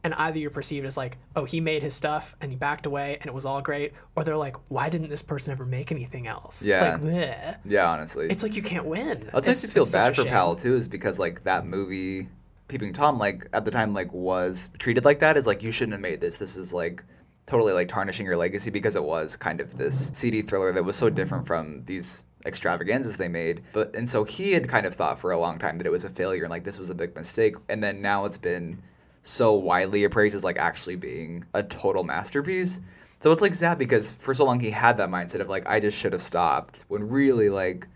and 0.05 0.15
either 0.15 0.39
you're 0.39 0.51
perceived 0.51 0.87
as 0.87 0.97
like, 0.97 1.19
oh, 1.37 1.45
he 1.45 1.61
made 1.61 1.83
his 1.83 1.95
stuff 1.95 2.37
and 2.41 2.51
he 2.51 2.57
backed 2.57 2.87
away 2.87 3.17
and 3.21 3.27
it 3.27 3.35
was 3.35 3.45
all 3.45 3.61
great, 3.61 3.93
or 4.17 4.25
they're 4.25 4.37
like, 4.37 4.57
why 4.69 4.89
didn't 4.89 5.09
this 5.09 5.23
person 5.23 5.53
ever 5.53 5.67
make 5.67 5.91
anything 5.91 6.27
else? 6.27 6.67
Yeah. 6.67 6.93
Like, 6.93 7.03
bleh. 7.03 7.57
Yeah, 7.65 7.91
honestly. 7.91 8.27
It's 8.31 8.43
like 8.43 8.55
you 8.55 8.63
can't 8.63 8.85
win. 8.85 9.21
That's 9.33 9.47
makes 9.47 9.67
me 9.67 9.71
feel 9.71 9.91
bad 9.91 10.15
for 10.15 10.23
shame. 10.23 10.31
Powell 10.31 10.57
too, 10.57 10.77
is 10.77 10.89
because 10.89 11.19
like 11.19 11.43
that 11.45 11.67
movie, 11.67 12.29
Peeping 12.69 12.93
Tom, 12.93 13.19
like 13.19 13.49
at 13.53 13.65
the 13.65 13.71
time, 13.71 13.95
like 13.95 14.13
was 14.13 14.69
treated 14.79 15.05
like 15.05 15.19
that. 15.21 15.37
Is 15.37 15.47
like 15.47 15.63
you 15.63 15.73
shouldn't 15.73 15.93
have 15.93 16.01
made 16.01 16.21
this. 16.21 16.39
This 16.39 16.57
is 16.57 16.73
like 16.73 17.03
totally 17.47 17.73
like 17.73 17.89
tarnishing 17.89 18.27
your 18.27 18.37
legacy 18.37 18.71
because 18.71 18.95
it 18.95 19.03
was 19.03 19.37
kind 19.37 19.61
of 19.61 19.77
this 19.77 20.11
seedy 20.15 20.43
thriller 20.43 20.73
that 20.73 20.85
was 20.85 20.97
so 20.97 21.09
different 21.09 21.47
from 21.47 21.83
these 21.87 22.25
extravaganzas 22.45 23.17
they 23.17 23.27
made. 23.27 23.63
But 23.73 23.97
and 23.97 24.09
so 24.09 24.23
he 24.23 24.53
had 24.53 24.69
kind 24.69 24.87
of 24.87 24.95
thought 24.95 25.19
for 25.19 25.33
a 25.33 25.39
long 25.39 25.59
time 25.59 25.79
that 25.79 25.87
it 25.87 25.91
was 25.91 26.05
a 26.05 26.11
failure 26.11 26.45
and 26.45 26.51
like 26.51 26.65
this 26.65 26.79
was 26.79 26.91
a 26.91 26.95
big 26.95 27.17
mistake. 27.17 27.57
And 27.69 27.83
then 27.83 28.03
now 28.03 28.27
it's 28.27 28.37
been 28.37 28.81
so 29.29 29.53
widely 29.53 30.05
appraised 30.05 30.35
as 30.35 30.43
like 30.43 30.59
actually 30.59 30.97
being 30.97 31.45
a 31.55 31.63
total 31.63 32.03
masterpiece. 32.03 32.81
So 33.21 33.31
it's 33.31 33.43
like 33.43 33.55
sad 33.55 33.79
because 33.79 34.13
for 34.13 34.33
so 34.33 34.45
long 34.45 34.59
he 34.59 34.71
had 34.71 34.97
that 34.97 35.11
mindset 35.11 35.41
of 35.41 35.49
like 35.49 35.67
I 35.67 35.81
just 35.81 35.99
should 35.99 36.13
have 36.13 36.23
stopped 36.23 36.85
when 36.89 37.07
really 37.07 37.51
like 37.51 37.87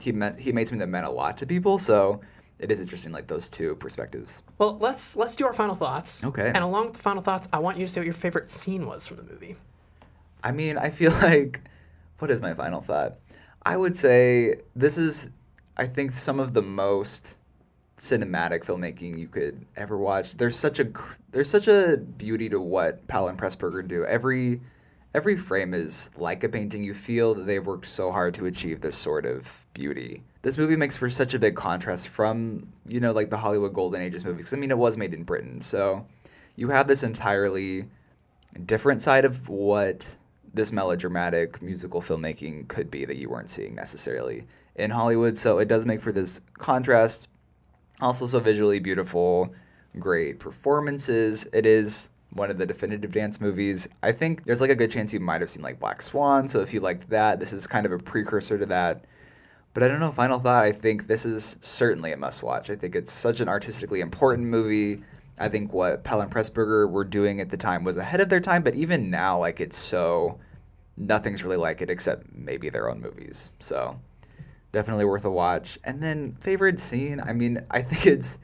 he 0.00 0.12
meant 0.12 0.38
he 0.38 0.52
made 0.52 0.68
something 0.68 0.78
that 0.78 0.88
meant 0.88 1.06
a 1.06 1.10
lot 1.10 1.36
to 1.38 1.46
people. 1.46 1.78
So 1.78 2.20
it 2.60 2.70
is 2.70 2.80
interesting, 2.80 3.10
like 3.10 3.26
those 3.26 3.48
two 3.48 3.74
perspectives. 3.76 4.42
Well, 4.58 4.76
let's 4.80 5.16
let's 5.16 5.34
do 5.34 5.46
our 5.46 5.52
final 5.52 5.74
thoughts. 5.74 6.24
Okay. 6.24 6.48
And 6.48 6.58
along 6.58 6.86
with 6.86 6.94
the 6.94 7.00
final 7.00 7.22
thoughts, 7.22 7.48
I 7.52 7.58
want 7.58 7.78
you 7.78 7.86
to 7.86 7.90
say 7.90 8.00
what 8.00 8.06
your 8.06 8.14
favorite 8.14 8.48
scene 8.48 8.86
was 8.86 9.06
from 9.06 9.16
the 9.16 9.24
movie. 9.24 9.56
I 10.44 10.52
mean, 10.52 10.78
I 10.78 10.90
feel 10.90 11.12
like 11.22 11.62
what 12.20 12.30
is 12.30 12.40
my 12.40 12.54
final 12.54 12.80
thought? 12.80 13.16
I 13.64 13.76
would 13.76 13.96
say 13.96 14.60
this 14.76 14.98
is, 14.98 15.30
I 15.76 15.86
think, 15.86 16.12
some 16.12 16.38
of 16.38 16.54
the 16.54 16.62
most 16.62 17.38
cinematic 18.00 18.64
filmmaking 18.64 19.18
you 19.18 19.28
could 19.28 19.64
ever 19.76 19.98
watch. 19.98 20.36
There's 20.36 20.56
such 20.56 20.80
a 20.80 20.90
there's 21.30 21.50
such 21.50 21.68
a 21.68 21.98
beauty 21.98 22.48
to 22.48 22.60
what 22.60 23.06
Powell 23.08 23.28
and 23.28 23.38
Pressburger 23.38 23.86
do. 23.86 24.04
Every 24.06 24.60
every 25.14 25.36
frame 25.36 25.74
is 25.74 26.08
like 26.16 26.42
a 26.42 26.48
painting. 26.48 26.82
You 26.82 26.94
feel 26.94 27.34
that 27.34 27.44
they've 27.44 27.64
worked 27.64 27.86
so 27.86 28.10
hard 28.10 28.32
to 28.34 28.46
achieve 28.46 28.80
this 28.80 28.96
sort 28.96 29.26
of 29.26 29.66
beauty. 29.74 30.22
This 30.42 30.56
movie 30.56 30.76
makes 30.76 30.96
for 30.96 31.10
such 31.10 31.34
a 31.34 31.38
big 31.38 31.54
contrast 31.54 32.08
from 32.08 32.66
you 32.86 33.00
know 33.00 33.12
like 33.12 33.28
the 33.28 33.36
Hollywood 33.36 33.74
Golden 33.74 34.00
Ages 34.00 34.24
movies. 34.24 34.52
I 34.54 34.56
mean, 34.56 34.70
it 34.70 34.78
was 34.78 34.96
made 34.96 35.12
in 35.12 35.22
Britain, 35.22 35.60
so 35.60 36.04
you 36.56 36.68
have 36.70 36.88
this 36.88 37.02
entirely 37.02 37.84
different 38.64 39.02
side 39.02 39.26
of 39.26 39.48
what 39.48 40.16
this 40.54 40.72
melodramatic 40.72 41.60
musical 41.62 42.00
filmmaking 42.00 42.66
could 42.68 42.90
be 42.90 43.04
that 43.04 43.16
you 43.16 43.28
weren't 43.28 43.50
seeing 43.50 43.74
necessarily 43.74 44.46
in 44.76 44.90
Hollywood. 44.90 45.36
So 45.36 45.58
it 45.58 45.68
does 45.68 45.84
make 45.84 46.00
for 46.00 46.12
this 46.12 46.40
contrast. 46.54 47.28
Also, 48.00 48.26
so 48.26 48.40
visually 48.40 48.80
beautiful, 48.80 49.52
great 49.98 50.38
performances. 50.38 51.46
It 51.52 51.66
is 51.66 52.10
one 52.32 52.50
of 52.50 52.58
the 52.58 52.66
definitive 52.66 53.12
dance 53.12 53.40
movies. 53.40 53.88
I 54.02 54.12
think 54.12 54.44
there's 54.44 54.60
like 54.60 54.70
a 54.70 54.74
good 54.74 54.90
chance 54.90 55.12
you 55.12 55.20
might 55.20 55.40
have 55.40 55.50
seen 55.50 55.62
like 55.62 55.78
Black 55.78 56.00
Swan. 56.00 56.48
So 56.48 56.60
if 56.60 56.72
you 56.72 56.80
liked 56.80 57.10
that, 57.10 57.40
this 57.40 57.52
is 57.52 57.66
kind 57.66 57.86
of 57.86 57.92
a 57.92 57.98
precursor 57.98 58.58
to 58.58 58.66
that. 58.66 59.04
But 59.74 59.82
I 59.82 59.88
don't 59.88 60.00
know. 60.00 60.10
Final 60.10 60.40
thought. 60.40 60.64
I 60.64 60.72
think 60.72 61.06
this 61.06 61.24
is 61.24 61.56
certainly 61.60 62.12
a 62.12 62.16
must 62.16 62.42
watch. 62.42 62.70
I 62.70 62.76
think 62.76 62.96
it's 62.96 63.12
such 63.12 63.40
an 63.40 63.48
artistically 63.48 64.00
important 64.00 64.48
movie. 64.48 65.02
I 65.38 65.48
think 65.48 65.72
what 65.72 66.04
Powell 66.04 66.20
and 66.22 66.30
Pressburger 66.30 66.90
were 66.90 67.04
doing 67.04 67.40
at 67.40 67.50
the 67.50 67.56
time 67.56 67.84
was 67.84 67.96
ahead 67.96 68.20
of 68.20 68.28
their 68.28 68.40
time. 68.40 68.62
But 68.62 68.74
even 68.74 69.10
now, 69.10 69.38
like 69.38 69.60
it's 69.60 69.78
so 69.78 70.38
nothing's 70.96 71.44
really 71.44 71.56
like 71.56 71.82
it 71.82 71.90
except 71.90 72.26
maybe 72.34 72.68
their 72.68 72.90
own 72.90 73.00
movies. 73.00 73.50
So 73.58 73.98
definitely 74.72 75.04
worth 75.04 75.24
a 75.24 75.30
watch. 75.30 75.78
And 75.84 76.02
then 76.02 76.36
favorite 76.40 76.80
scene. 76.80 77.20
I 77.20 77.32
mean, 77.32 77.64
I 77.70 77.82
think 77.82 78.06
it's 78.06 78.38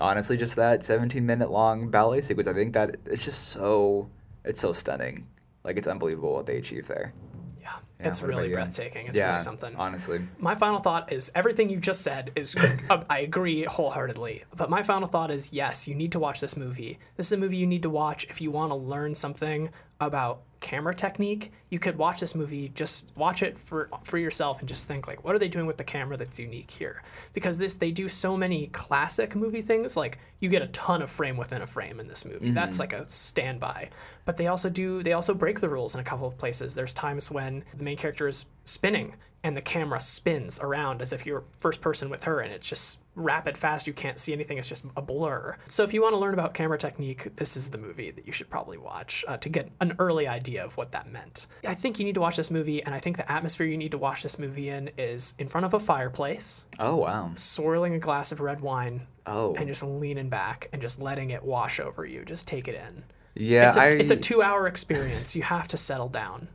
honestly 0.00 0.36
just 0.36 0.56
that 0.56 0.84
17 0.84 1.24
minute 1.24 1.50
long 1.50 1.90
ballet 1.90 2.20
sequence. 2.20 2.46
I 2.46 2.54
think 2.54 2.72
that 2.74 2.96
it's 3.06 3.24
just 3.24 3.48
so 3.48 4.08
it's 4.44 4.60
so 4.60 4.72
stunning. 4.72 5.26
Like 5.64 5.76
it's 5.76 5.86
unbelievable 5.86 6.34
what 6.34 6.46
they 6.46 6.56
achieved 6.56 6.88
there. 6.88 7.12
Yeah, 7.60 7.70
Yeah, 8.00 8.08
it's 8.08 8.22
really 8.22 8.48
breathtaking. 8.48 9.06
It's 9.06 9.16
yeah, 9.16 9.28
really 9.28 9.40
something. 9.40 9.76
Honestly. 9.76 10.20
My 10.38 10.56
final 10.56 10.80
thought 10.80 11.12
is 11.12 11.30
everything 11.36 11.70
you 11.70 11.76
just 11.76 12.02
said 12.02 12.32
is 12.34 12.56
uh, 12.90 13.04
I 13.10 13.20
agree 13.20 13.62
wholeheartedly. 13.62 14.42
But 14.56 14.68
my 14.68 14.82
final 14.82 15.06
thought 15.06 15.30
is 15.30 15.52
yes, 15.52 15.86
you 15.86 15.94
need 15.94 16.10
to 16.12 16.18
watch 16.18 16.40
this 16.40 16.56
movie. 16.56 16.98
This 17.16 17.26
is 17.26 17.32
a 17.32 17.36
movie 17.36 17.56
you 17.56 17.66
need 17.66 17.82
to 17.82 17.90
watch 17.90 18.26
if 18.28 18.40
you 18.40 18.50
want 18.50 18.72
to 18.72 18.76
learn 18.76 19.14
something 19.14 19.70
about 20.06 20.42
camera 20.62 20.94
technique. 20.94 21.52
You 21.70 21.78
could 21.78 21.98
watch 21.98 22.20
this 22.20 22.34
movie, 22.34 22.70
just 22.74 23.06
watch 23.16 23.42
it 23.42 23.58
for 23.58 23.90
for 24.04 24.16
yourself 24.16 24.60
and 24.60 24.68
just 24.68 24.86
think 24.86 25.06
like 25.06 25.22
what 25.24 25.34
are 25.34 25.38
they 25.38 25.48
doing 25.48 25.66
with 25.66 25.76
the 25.76 25.84
camera 25.84 26.16
that's 26.16 26.38
unique 26.38 26.70
here? 26.70 27.02
Because 27.34 27.58
this 27.58 27.76
they 27.76 27.90
do 27.90 28.08
so 28.08 28.36
many 28.36 28.68
classic 28.68 29.36
movie 29.36 29.60
things 29.60 29.96
like 29.96 30.18
you 30.40 30.48
get 30.48 30.62
a 30.62 30.68
ton 30.68 31.02
of 31.02 31.10
frame 31.10 31.36
within 31.36 31.60
a 31.60 31.66
frame 31.66 32.00
in 32.00 32.08
this 32.08 32.24
movie. 32.24 32.50
That's 32.50 32.78
mm-hmm. 32.78 32.80
like 32.80 32.92
a 32.94 33.10
standby. 33.10 33.90
But 34.24 34.36
they 34.36 34.46
also 34.46 34.70
do 34.70 35.02
they 35.02 35.12
also 35.12 35.34
break 35.34 35.60
the 35.60 35.68
rules 35.68 35.94
in 35.94 36.00
a 36.00 36.04
couple 36.04 36.26
of 36.26 36.38
places. 36.38 36.74
There's 36.74 36.94
times 36.94 37.30
when 37.30 37.64
the 37.76 37.84
main 37.84 37.96
character 37.96 38.26
is 38.28 38.46
spinning 38.64 39.14
and 39.44 39.56
the 39.56 39.62
camera 39.62 40.00
spins 40.00 40.60
around 40.60 41.02
as 41.02 41.12
if 41.12 41.26
you're 41.26 41.44
first 41.58 41.80
person 41.80 42.08
with 42.08 42.22
her 42.24 42.40
and 42.40 42.52
it's 42.52 42.68
just 42.68 42.98
rapid 43.14 43.58
fast 43.58 43.86
you 43.86 43.92
can't 43.92 44.18
see 44.18 44.32
anything 44.32 44.56
it's 44.56 44.68
just 44.68 44.84
a 44.96 45.02
blur 45.02 45.56
so 45.66 45.82
if 45.82 45.92
you 45.92 46.00
want 46.00 46.14
to 46.14 46.18
learn 46.18 46.32
about 46.32 46.54
camera 46.54 46.78
technique 46.78 47.34
this 47.36 47.56
is 47.56 47.68
the 47.68 47.76
movie 47.76 48.10
that 48.10 48.26
you 48.26 48.32
should 48.32 48.48
probably 48.48 48.78
watch 48.78 49.24
uh, 49.28 49.36
to 49.36 49.48
get 49.48 49.70
an 49.80 49.94
early 49.98 50.26
idea 50.26 50.64
of 50.64 50.76
what 50.76 50.92
that 50.92 51.10
meant 51.10 51.46
i 51.68 51.74
think 51.74 51.98
you 51.98 52.04
need 52.04 52.14
to 52.14 52.20
watch 52.20 52.36
this 52.36 52.50
movie 52.50 52.82
and 52.82 52.94
i 52.94 52.98
think 52.98 53.16
the 53.16 53.30
atmosphere 53.30 53.66
you 53.66 53.76
need 53.76 53.90
to 53.90 53.98
watch 53.98 54.22
this 54.22 54.38
movie 54.38 54.70
in 54.70 54.90
is 54.96 55.34
in 55.38 55.46
front 55.46 55.64
of 55.66 55.74
a 55.74 55.80
fireplace 55.80 56.66
Oh 56.78 56.96
wow. 56.96 57.30
swirling 57.34 57.94
a 57.94 57.98
glass 57.98 58.32
of 58.32 58.40
red 58.40 58.60
wine 58.60 59.06
Oh 59.26 59.54
and 59.54 59.68
just 59.68 59.82
leaning 59.82 60.28
back 60.28 60.68
and 60.72 60.80
just 60.80 61.00
letting 61.00 61.30
it 61.30 61.42
wash 61.42 61.80
over 61.80 62.04
you 62.04 62.24
just 62.24 62.48
take 62.48 62.66
it 62.66 62.74
in 62.74 63.04
yeah. 63.34 63.68
it's 63.68 63.76
a, 63.76 63.82
I 63.82 63.86
it's 63.88 64.10
a 64.10 64.16
two 64.16 64.42
hour 64.42 64.66
experience 64.66 65.36
you 65.36 65.42
have 65.42 65.68
to 65.68 65.76
settle 65.76 66.08
down 66.08 66.48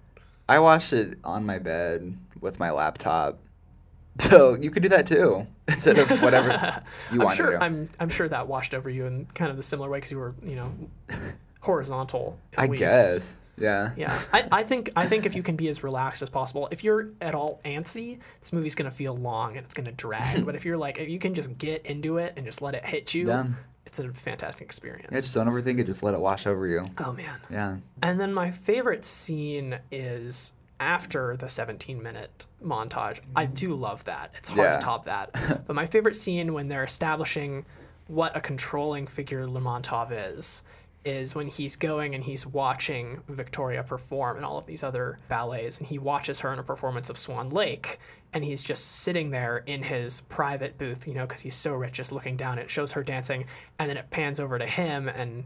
I 0.49 0.59
watched 0.59 0.93
it 0.93 1.17
on 1.23 1.45
my 1.45 1.59
bed 1.59 2.17
with 2.39 2.59
my 2.59 2.71
laptop. 2.71 3.39
So 4.19 4.55
you 4.55 4.71
could 4.71 4.83
do 4.83 4.89
that 4.89 5.05
too 5.05 5.45
instead 5.67 5.99
of 5.99 6.09
whatever 6.21 6.49
you 7.11 7.19
I'm 7.19 7.25
want 7.25 7.35
sure 7.37 7.51
to 7.51 7.57
do. 7.59 7.63
I'm 7.63 7.89
I'm 7.99 8.09
sure 8.09 8.27
that 8.27 8.47
washed 8.47 8.73
over 8.73 8.89
you 8.89 9.05
in 9.05 9.25
kind 9.35 9.51
of 9.51 9.57
the 9.57 9.63
similar 9.63 9.89
way 9.89 9.97
because 9.97 10.11
you 10.11 10.17
were 10.17 10.33
you 10.43 10.55
know 10.55 10.71
horizontal. 11.61 12.37
I 12.57 12.67
least. 12.67 12.79
guess. 12.79 13.39
Yeah. 13.59 13.91
Yeah, 13.97 14.19
I, 14.31 14.47
I 14.51 14.63
think 14.63 14.91
I 14.95 15.07
think 15.07 15.25
if 15.25 15.35
you 15.35 15.41
can 15.41 15.55
be 15.55 15.67
as 15.67 15.81
relaxed 15.83 16.21
as 16.21 16.29
possible, 16.29 16.67
if 16.71 16.83
you're 16.83 17.09
at 17.21 17.33
all 17.33 17.59
antsy, 17.65 18.19
this 18.39 18.53
movie's 18.53 18.75
gonna 18.75 18.91
feel 18.91 19.15
long 19.17 19.57
and 19.57 19.65
it's 19.65 19.73
gonna 19.73 19.91
drag. 19.93 20.45
but 20.45 20.53
if 20.55 20.63
you're 20.63 20.77
like, 20.77 20.99
if 20.99 21.09
you 21.09 21.17
can 21.17 21.33
just 21.33 21.57
get 21.57 21.85
into 21.87 22.17
it 22.17 22.33
and 22.37 22.45
just 22.45 22.61
let 22.61 22.75
it 22.75 22.85
hit 22.85 23.15
you, 23.15 23.27
Yeah. 23.27 23.47
it's 23.87 23.97
a 23.97 24.13
fantastic 24.13 24.61
experience. 24.61 25.07
Yeah, 25.11 25.17
just 25.21 25.33
don't 25.33 25.47
overthink 25.47 25.79
it. 25.79 25.85
Just 25.85 26.03
let 26.03 26.13
it 26.13 26.19
wash 26.19 26.45
over 26.45 26.67
you. 26.67 26.83
oh 26.99 27.13
man. 27.13 27.39
Yeah. 27.49 27.77
And 28.03 28.19
then 28.19 28.31
my 28.31 28.51
favorite 28.51 29.03
scene 29.03 29.79
is 29.91 30.53
after 30.79 31.35
the 31.37 31.49
17 31.49 32.01
minute 32.01 32.45
montage. 32.63 33.19
I 33.35 33.45
mm-hmm. 33.45 33.53
do 33.53 33.75
love 33.75 34.03
that. 34.05 34.33
It's 34.37 34.49
hard 34.49 34.65
Yeah. 34.65 34.73
to 34.73 34.79
top 34.79 35.05
that. 35.05 35.31
but 35.67 35.75
my 35.75 35.85
favorite 35.85 36.15
scene 36.15 36.53
when 36.53 36.67
they're 36.67 36.83
establishing 36.83 37.65
what 38.07 38.35
a 38.37 38.41
controlling 38.41 39.07
figure 39.07 39.45
Lermontov 39.47 40.09
is 40.11 40.63
is 41.05 41.35
when 41.35 41.47
he's 41.47 41.75
going 41.77 42.15
and 42.15 42.23
he's 42.23 42.45
watching 42.45 43.21
Victoria 43.29 43.81
perform 43.81 44.35
and 44.35 44.45
all 44.45 44.57
of 44.57 44.65
these 44.65 44.83
other 44.83 45.17
ballets 45.29 45.77
and 45.77 45.87
he 45.87 45.97
watches 45.97 46.39
her 46.41 46.51
in 46.51 46.59
a 46.59 46.63
performance 46.63 47.09
of 47.09 47.17
Swan 47.17 47.47
Lake 47.47 47.97
and 48.33 48.43
he's 48.43 48.61
just 48.61 49.03
sitting 49.03 49.29
there 49.29 49.63
in 49.67 49.81
his 49.81 50.21
private 50.21 50.77
booth, 50.77 51.07
you 51.07 51.13
know, 51.13 51.25
cuz 51.25 51.41
he's 51.41 51.55
so 51.55 51.73
rich 51.73 51.93
just 51.93 52.11
looking 52.11 52.35
down 52.35 52.59
it 52.59 52.69
shows 52.69 52.91
her 52.91 53.03
dancing 53.03 53.45
and 53.79 53.89
then 53.89 53.95
it 53.97 54.09
pans 54.09 54.39
over 54.39 54.57
to 54.59 54.65
him 54.65 55.07
and 55.07 55.45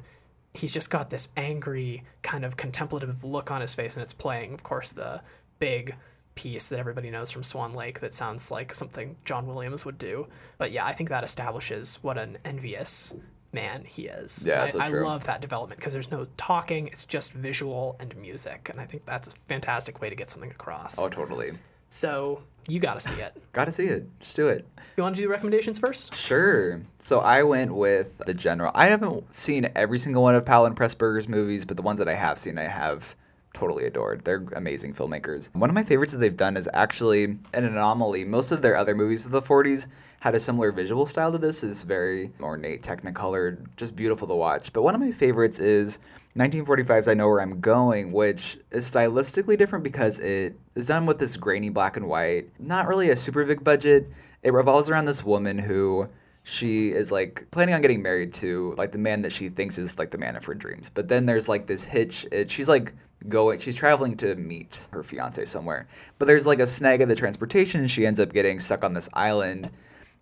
he's 0.54 0.74
just 0.74 0.90
got 0.90 1.10
this 1.10 1.30
angry 1.38 2.04
kind 2.24 2.44
of 2.46 2.58
contemplative 2.58 3.24
look 3.24 3.52
on 3.52 3.62
his 3.62 3.74
face 3.74 3.96
and 3.96 4.04
it's 4.04 4.14
playing 4.14 4.54
of 4.54 4.64
course 4.64 4.92
the 4.92 5.22
big 5.60 5.96
piece 6.36 6.70
that 6.70 6.80
everybody 6.80 7.10
knows 7.10 7.30
from 7.32 7.44
swan 7.44 7.74
lake 7.74 8.00
that 8.00 8.14
sounds 8.14 8.52
like 8.52 8.74
something 8.74 9.16
john 9.26 9.46
williams 9.48 9.86
would 9.86 9.98
do 9.98 10.28
but 10.58 10.72
yeah 10.72 10.86
i 10.86 10.94
think 10.94 11.10
that 11.10 11.24
establishes 11.24 12.00
what 12.02 12.18
an 12.18 12.38
envious 12.46 13.14
man 13.54 13.84
he 13.84 14.08
is 14.08 14.46
Yeah, 14.48 14.64
I, 14.64 14.66
so 14.66 14.80
I 14.80 14.90
true. 14.90 15.06
love 15.06 15.26
that 15.26 15.42
development 15.42 15.78
because 15.80 15.92
there's 15.92 16.10
no 16.10 16.26
talking 16.38 16.88
it's 16.88 17.04
just 17.06 17.34
visual 17.34 17.98
and 18.00 18.16
music 18.16 18.70
and 18.72 18.80
i 18.80 18.86
think 18.86 19.04
that's 19.04 19.28
a 19.28 19.32
fantastic 19.48 20.00
way 20.02 20.10
to 20.10 20.16
get 20.16 20.30
something 20.30 20.52
across 20.52 20.98
Oh, 21.00 21.10
totally. 21.10 21.52
So 21.92 22.42
you 22.68 22.80
got 22.80 22.94
to 22.94 23.00
see 23.00 23.20
it 23.22 23.36
Got 23.54 23.66
to 23.66 23.72
see 23.72 23.86
it. 23.86 24.08
Just 24.20 24.36
do 24.38 24.48
it. 24.48 24.66
you 24.96 25.04
want 25.04 25.16
to 25.16 25.22
do 25.22 25.30
recommendations 25.30 25.78
first 25.78 26.16
Sure. 26.16 26.82
So 27.00 27.20
I 27.20 27.44
went 27.44 27.74
with 27.74 28.18
the 28.26 28.34
general. 28.34 28.72
I 28.74 28.86
haven't 28.86 29.34
seen 29.34 29.70
every 29.76 30.00
single 30.00 30.24
one 30.24 30.36
of 30.36 30.48
and 30.48 30.76
Pressburger's 30.76 31.28
movies, 31.28 31.66
but 31.66 31.76
the 31.76 31.84
ones 31.84 32.00
that 32.00 32.08
I 32.08 32.14
have 32.14 32.40
seen, 32.40 32.58
I 32.58 32.68
have 32.68 33.16
totally 33.54 33.86
adored. 33.86 34.24
They're 34.24 34.46
amazing 34.56 34.94
filmmakers. 34.94 35.54
One 35.54 35.70
of 35.70 35.74
my 35.74 35.84
favorites 35.84 36.14
that 36.14 36.20
they've 36.20 36.36
done 36.36 36.56
is 36.56 36.70
actually 36.74 37.24
an 37.26 37.66
anomaly. 37.66 38.24
Most 38.24 38.54
of 38.54 38.62
their 38.62 38.78
other 38.78 38.96
movies 38.96 39.26
of 39.26 39.32
the 39.32 39.42
40s 39.42 39.88
had 40.22 40.36
a 40.36 40.40
similar 40.40 40.72
visual 40.72 41.06
style 41.06 41.32
to 41.32 41.38
this. 41.38 41.64
is 41.64 41.84
very 41.84 42.32
ornate, 42.40 42.84
technicolored, 42.84 43.68
just 43.76 43.96
beautiful 43.96 44.28
to 44.30 44.36
watch. 44.36 44.72
But 44.72 44.84
one 44.84 44.96
of 44.96 45.02
my 45.02 45.12
favorites 45.12 45.60
is 45.60 46.00
1945's 46.38 47.10
I 47.10 47.14
Know 47.14 47.28
Where 47.28 47.42
I'm 47.42 47.60
Going, 47.60 48.14
which 48.14 48.58
is 48.72 48.90
stylistically 48.90 49.58
different 49.58 49.84
because 49.84 50.20
it 50.20 50.56
is 50.76 50.88
done 50.88 51.06
with 51.06 51.20
this 51.20 51.36
grainy 51.36 51.70
black 51.70 51.98
and 51.98 52.08
white, 52.08 52.50
not 52.60 52.88
really 52.88 53.10
a 53.10 53.16
super 53.16 53.44
big 53.44 53.64
budget. 53.64 54.10
It 54.44 54.54
revolves 54.54 54.90
around 54.90 55.06
this 55.06 55.26
woman 55.26 55.58
who 55.58 56.08
she 56.44 56.90
is 56.90 57.12
like 57.12 57.46
planning 57.52 57.76
on 57.76 57.82
getting 57.82 58.02
married 58.02 58.34
to 58.34 58.74
like 58.78 58.94
the 58.94 58.98
man 58.98 59.22
that 59.22 59.34
she 59.34 59.50
thinks 59.50 59.78
is 59.78 60.00
like 60.00 60.12
the 60.12 60.18
man 60.18 60.38
of 60.38 60.46
her 60.46 60.56
dreams. 60.56 60.90
But 60.90 61.10
then 61.10 61.26
there's 61.26 61.50
like 61.50 61.68
this 61.68 61.84
hitch. 61.84 62.26
It, 62.32 62.50
she's 62.50 62.70
like 62.70 62.94
going 63.28 63.60
she's 63.60 63.76
traveling 63.76 64.18
to 64.18 64.36
meet 64.36 64.88
her 64.92 65.04
fiance 65.04 65.46
somewhere. 65.46 65.86
But 66.18 66.28
there's 66.28 66.48
like 66.48 66.60
a 66.60 66.66
snag 66.66 67.02
of 67.02 67.10
the 67.10 67.16
transportation 67.16 67.82
and 67.82 67.92
she 67.92 68.06
ends 68.06 68.20
up 68.20 68.34
getting 68.34 68.60
stuck 68.60 68.84
on 68.84 68.94
this 68.94 69.10
island 69.14 69.70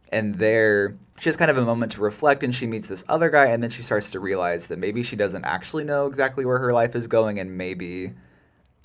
and 0.10 0.36
there 0.36 0.96
she 1.18 1.26
has 1.26 1.36
kind 1.36 1.52
of 1.52 1.58
a 1.58 1.66
moment 1.66 1.92
to 1.92 2.02
reflect 2.02 2.44
and 2.44 2.56
she 2.56 2.66
meets 2.66 2.88
this 2.88 3.04
other 3.10 3.30
guy 3.30 3.48
and 3.48 3.62
then 3.62 3.70
she 3.70 3.82
starts 3.82 4.10
to 4.12 4.20
realize 4.20 4.68
that 4.68 4.80
maybe 4.80 5.04
she 5.04 5.16
doesn't 5.16 5.44
actually 5.44 5.84
know 5.84 6.06
exactly 6.08 6.46
where 6.46 6.60
her 6.60 6.72
life 6.72 6.96
is 6.96 7.08
going 7.08 7.40
and 7.40 7.58
maybe 7.58 8.12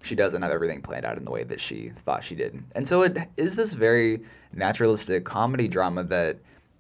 she 0.03 0.14
doesn't 0.14 0.43
have 0.43 0.51
everything 0.51 0.83
planned 0.83 1.07
out 1.07 1.16
in 1.16 1.25
the 1.25 1.31
way 1.31 1.45
that 1.45 1.61
she 1.61 1.91
thought 2.05 2.22
she 2.22 2.35
did. 2.35 2.62
And 2.75 2.87
so 2.87 3.03
it 3.03 3.16
is 3.37 3.57
this 3.57 3.72
very 3.72 4.20
naturalistic 4.53 5.25
comedy 5.25 5.66
drama 5.66 6.05
that 6.05 6.39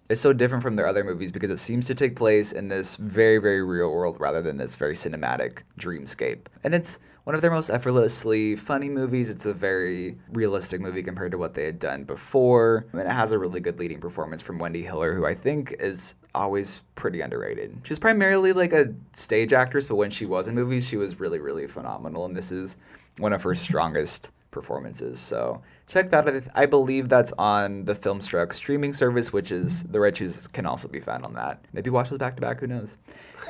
is 0.08 0.20
so 0.20 0.32
different 0.32 0.62
from 0.62 0.76
their 0.76 0.86
other 0.86 1.02
movies 1.02 1.32
because 1.32 1.50
it 1.50 1.58
seems 1.58 1.86
to 1.86 1.94
take 1.94 2.16
place 2.16 2.52
in 2.52 2.68
this 2.68 2.96
very, 2.96 3.38
very 3.38 3.62
real 3.62 3.90
world 3.90 4.18
rather 4.20 4.42
than 4.42 4.58
this 4.58 4.76
very 4.76 4.94
cinematic 4.94 5.62
dreamscape. 5.78 6.46
And 6.64 6.74
it's 6.74 6.98
one 7.24 7.34
of 7.34 7.40
their 7.40 7.50
most 7.50 7.70
effortlessly 7.70 8.54
funny 8.54 8.88
movies. 8.88 9.30
It's 9.30 9.46
a 9.46 9.52
very 9.52 10.16
realistic 10.32 10.80
movie 10.80 11.02
compared 11.02 11.32
to 11.32 11.38
what 11.38 11.54
they 11.54 11.64
had 11.64 11.78
done 11.78 12.04
before. 12.04 12.86
And 12.92 13.00
it 13.00 13.08
has 13.08 13.32
a 13.32 13.38
really 13.38 13.60
good 13.60 13.78
leading 13.78 13.98
performance 13.98 14.42
from 14.42 14.58
Wendy 14.58 14.82
Hiller, 14.82 15.14
who 15.14 15.26
I 15.26 15.34
think 15.34 15.74
is 15.80 16.16
always 16.34 16.82
pretty 16.94 17.22
underrated. 17.22 17.80
She's 17.82 17.98
primarily 17.98 18.52
like 18.52 18.72
a 18.72 18.94
stage 19.12 19.52
actress, 19.52 19.86
but 19.86 19.96
when 19.96 20.10
she 20.10 20.26
was 20.26 20.48
in 20.48 20.54
movies, 20.54 20.86
she 20.86 20.96
was 20.96 21.18
really, 21.18 21.40
really 21.40 21.66
phenomenal. 21.66 22.26
And 22.26 22.36
this 22.36 22.52
is 22.52 22.76
one 23.18 23.32
of 23.32 23.42
her 23.42 23.54
strongest 23.54 24.32
performances. 24.54 25.18
So 25.18 25.60
check 25.88 26.10
that 26.10 26.26
out. 26.26 26.42
I 26.54 26.64
believe 26.64 27.10
that's 27.10 27.32
on 27.32 27.84
the 27.84 27.94
Filmstruck 27.94 28.54
streaming 28.54 28.94
service, 28.94 29.32
which 29.32 29.52
is 29.52 29.82
The 29.82 30.00
Red 30.00 30.16
Shoes 30.16 30.46
can 30.46 30.64
also 30.64 30.88
be 30.88 31.00
found 31.00 31.26
on 31.26 31.34
that. 31.34 31.62
Maybe 31.74 31.90
watch 31.90 32.08
those 32.08 32.18
back 32.18 32.36
to 32.36 32.40
back, 32.40 32.60
who 32.60 32.68
knows? 32.68 32.96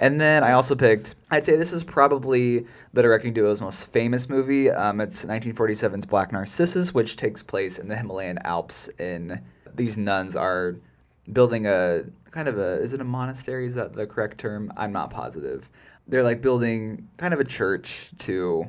And 0.01 0.21
then 0.21 0.43
I 0.43 0.53
also 0.53 0.75
picked, 0.75 1.15
I'd 1.31 1.47
say 1.47 1.57
this 1.57 1.73
is 1.73 1.85
probably 1.85 2.67
the 2.95 3.03
directing 3.03 3.33
duo's 3.33 3.61
most 3.61 3.93
famous 3.93 4.29
movie. 4.29 4.71
Um, 4.71 5.01
it's 5.01 5.25
1947's 5.25 6.07
Black 6.07 6.33
Narcissus, 6.33 6.93
which 6.93 7.17
takes 7.17 7.43
place 7.43 7.79
in 7.79 7.87
the 7.87 7.97
Himalayan 7.97 8.39
Alps. 8.39 8.89
In 8.99 9.41
these 9.77 9.97
nuns 9.97 10.35
are 10.35 10.77
building 11.33 11.67
a 11.67 12.05
kind 12.31 12.49
of 12.49 12.59
a, 12.59 12.81
is 12.81 12.95
it 12.95 13.01
a 13.01 13.05
monastery? 13.05 13.67
Is 13.67 13.75
that 13.77 13.93
the 13.93 14.07
correct 14.07 14.39
term? 14.39 14.73
I'm 14.77 14.93
not 14.93 15.11
positive. 15.11 15.71
They're 16.09 16.23
like 16.23 16.41
building 16.41 17.09
kind 17.19 17.33
of 17.33 17.41
a 17.41 17.45
church 17.45 18.11
to 18.19 18.69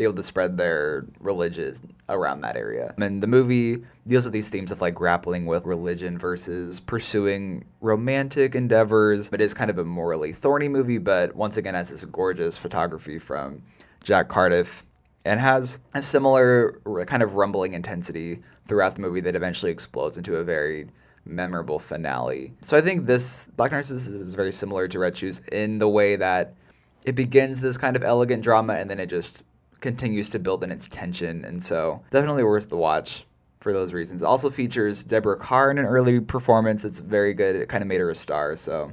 be 0.00 0.04
able 0.04 0.14
to 0.14 0.22
spread 0.22 0.56
their 0.56 1.04
religions 1.20 1.82
around 2.08 2.40
that 2.40 2.56
area. 2.56 2.94
And 2.96 3.22
the 3.22 3.26
movie 3.26 3.84
deals 4.06 4.24
with 4.24 4.32
these 4.32 4.48
themes 4.48 4.72
of 4.72 4.80
like 4.80 4.94
grappling 4.94 5.44
with 5.44 5.66
religion 5.66 6.16
versus 6.16 6.80
pursuing 6.80 7.66
romantic 7.82 8.54
endeavors. 8.54 9.28
It 9.30 9.42
is 9.42 9.52
kind 9.52 9.70
of 9.70 9.76
a 9.76 9.84
morally 9.84 10.32
thorny 10.32 10.68
movie, 10.68 10.96
but 10.96 11.36
once 11.36 11.58
again 11.58 11.74
has 11.74 11.90
this 11.90 12.06
gorgeous 12.06 12.56
photography 12.56 13.18
from 13.18 13.62
Jack 14.02 14.28
Cardiff 14.28 14.86
and 15.26 15.38
has 15.38 15.80
a 15.92 16.00
similar 16.00 16.80
kind 17.06 17.22
of 17.22 17.34
rumbling 17.34 17.74
intensity 17.74 18.38
throughout 18.64 18.94
the 18.94 19.02
movie 19.02 19.20
that 19.20 19.36
eventually 19.36 19.70
explodes 19.70 20.16
into 20.16 20.36
a 20.36 20.44
very 20.44 20.88
memorable 21.26 21.78
finale. 21.78 22.54
So 22.62 22.74
I 22.74 22.80
think 22.80 23.04
this 23.04 23.50
Black 23.54 23.70
Narcissus 23.70 24.08
is 24.08 24.32
very 24.32 24.52
similar 24.52 24.88
to 24.88 24.98
Red 24.98 25.14
Shoes 25.14 25.42
in 25.52 25.78
the 25.78 25.90
way 25.90 26.16
that 26.16 26.54
it 27.04 27.14
begins 27.14 27.60
this 27.60 27.76
kind 27.76 27.96
of 27.96 28.02
elegant 28.02 28.42
drama 28.42 28.76
and 28.76 28.88
then 28.88 28.98
it 28.98 29.06
just 29.06 29.44
continues 29.80 30.30
to 30.30 30.38
build 30.38 30.62
in 30.64 30.70
its 30.70 30.88
tension, 30.88 31.44
and 31.44 31.62
so 31.62 32.02
definitely 32.10 32.44
worth 32.44 32.68
the 32.68 32.76
watch 32.76 33.26
for 33.60 33.72
those 33.72 33.92
reasons. 33.92 34.22
Also 34.22 34.50
features 34.50 35.04
Deborah 35.04 35.36
Kerr 35.36 35.70
in 35.70 35.78
an 35.78 35.84
early 35.84 36.20
performance 36.20 36.82
that's 36.82 36.98
very 36.98 37.34
good. 37.34 37.56
It 37.56 37.68
kind 37.68 37.82
of 37.82 37.88
made 37.88 38.00
her 38.00 38.10
a 38.10 38.14
star. 38.14 38.56
So, 38.56 38.92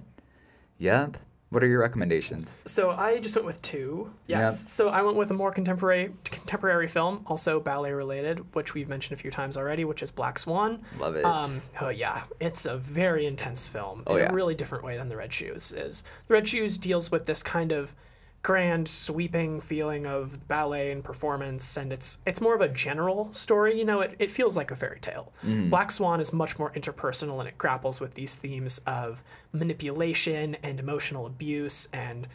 yeah. 0.78 1.08
What 1.50 1.64
are 1.64 1.68
your 1.68 1.80
recommendations? 1.80 2.58
So 2.66 2.92
I 2.92 3.20
just 3.20 3.34
went 3.36 3.46
with 3.46 3.62
two. 3.62 4.12
Yes. 4.26 4.40
Yep. 4.40 4.52
So 4.52 4.90
I 4.90 5.02
went 5.02 5.16
with 5.16 5.32
a 5.32 5.34
more 5.34 5.50
contemporary 5.50 6.12
contemporary 6.26 6.90
film, 6.90 7.24
also 7.26 7.62
ballet 7.62 7.94
related, 7.94 8.54
which 8.54 8.74
we've 8.74 8.90
mentioned 8.90 9.18
a 9.18 9.22
few 9.22 9.32
times 9.32 9.56
already, 9.56 9.86
which 9.86 10.04
is 10.04 10.12
Black 10.12 10.38
Swan. 10.38 10.82
Love 11.00 11.16
it. 11.16 11.24
Um, 11.24 11.62
oh 11.80 11.88
yeah, 11.88 12.24
it's 12.42 12.66
a 12.66 12.78
very 12.78 13.28
intense 13.28 13.66
film 13.66 14.04
oh, 14.08 14.18
in 14.18 14.24
yeah. 14.24 14.30
a 14.30 14.34
really 14.34 14.56
different 14.56 14.84
way 14.84 14.98
than 14.98 15.08
The 15.08 15.16
Red 15.16 15.32
Shoes 15.32 15.72
is. 15.72 16.04
The 16.28 16.34
Red 16.34 16.50
Shoes 16.50 16.78
deals 16.78 17.12
with 17.12 17.26
this 17.26 17.42
kind 17.44 17.72
of 17.72 17.96
grand 18.44 18.88
sweeping 18.88 19.60
feeling 19.60 20.06
of 20.06 20.48
ballet 20.48 20.92
and 20.92 21.04
performance 21.04 21.76
and 21.76 21.92
it's 21.92 22.20
it's 22.26 22.40
more 22.40 22.56
of 22.56 22.62
a 22.62 22.70
general 22.70 23.32
story 23.34 23.78
you 23.78 23.84
know 23.84 24.00
it, 24.02 24.16
it 24.20 24.32
feels 24.32 24.56
like 24.56 24.72
a 24.72 24.76
fairy 24.76 25.00
tale. 25.00 25.34
Mm. 25.46 25.70
black 25.70 25.92
swan 25.92 26.20
is 26.20 26.32
much 26.32 26.58
more 26.58 26.72
interpersonal 26.72 27.40
and 27.40 27.48
it 27.48 27.58
grapples 27.58 28.00
with 28.00 28.14
these 28.14 28.36
themes 28.36 28.80
of 28.88 29.24
manipulation 29.52 30.56
and 30.64 30.80
emotional 30.80 31.26
abuse 31.26 31.90
and 31.92 32.28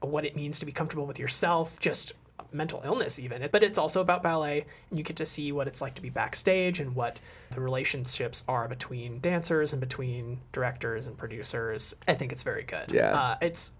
what 0.00 0.24
it 0.24 0.36
means 0.36 0.58
to 0.60 0.66
be 0.66 0.72
comfortable 0.72 1.06
with 1.06 1.18
yourself 1.18 1.80
just 1.80 2.12
mental 2.52 2.80
illness 2.84 3.18
even. 3.18 3.48
But 3.50 3.62
it's 3.62 3.78
also 3.78 4.00
about 4.00 4.22
ballet 4.22 4.64
and 4.90 4.98
you 4.98 5.04
get 5.04 5.16
to 5.16 5.26
see 5.26 5.52
what 5.52 5.66
it's 5.66 5.80
like 5.80 5.94
to 5.94 6.02
be 6.02 6.10
backstage 6.10 6.80
and 6.80 6.94
what 6.94 7.20
the 7.50 7.60
relationships 7.60 8.44
are 8.48 8.68
between 8.68 9.20
dancers 9.20 9.72
and 9.72 9.80
between 9.80 10.38
directors 10.52 11.06
and 11.06 11.16
producers. 11.16 11.94
I 12.08 12.14
think 12.14 12.32
it's 12.32 12.42
very 12.42 12.62
good. 12.62 12.90
Yeah. 12.92 13.14
Uh, 13.14 13.36
it's 13.40 13.74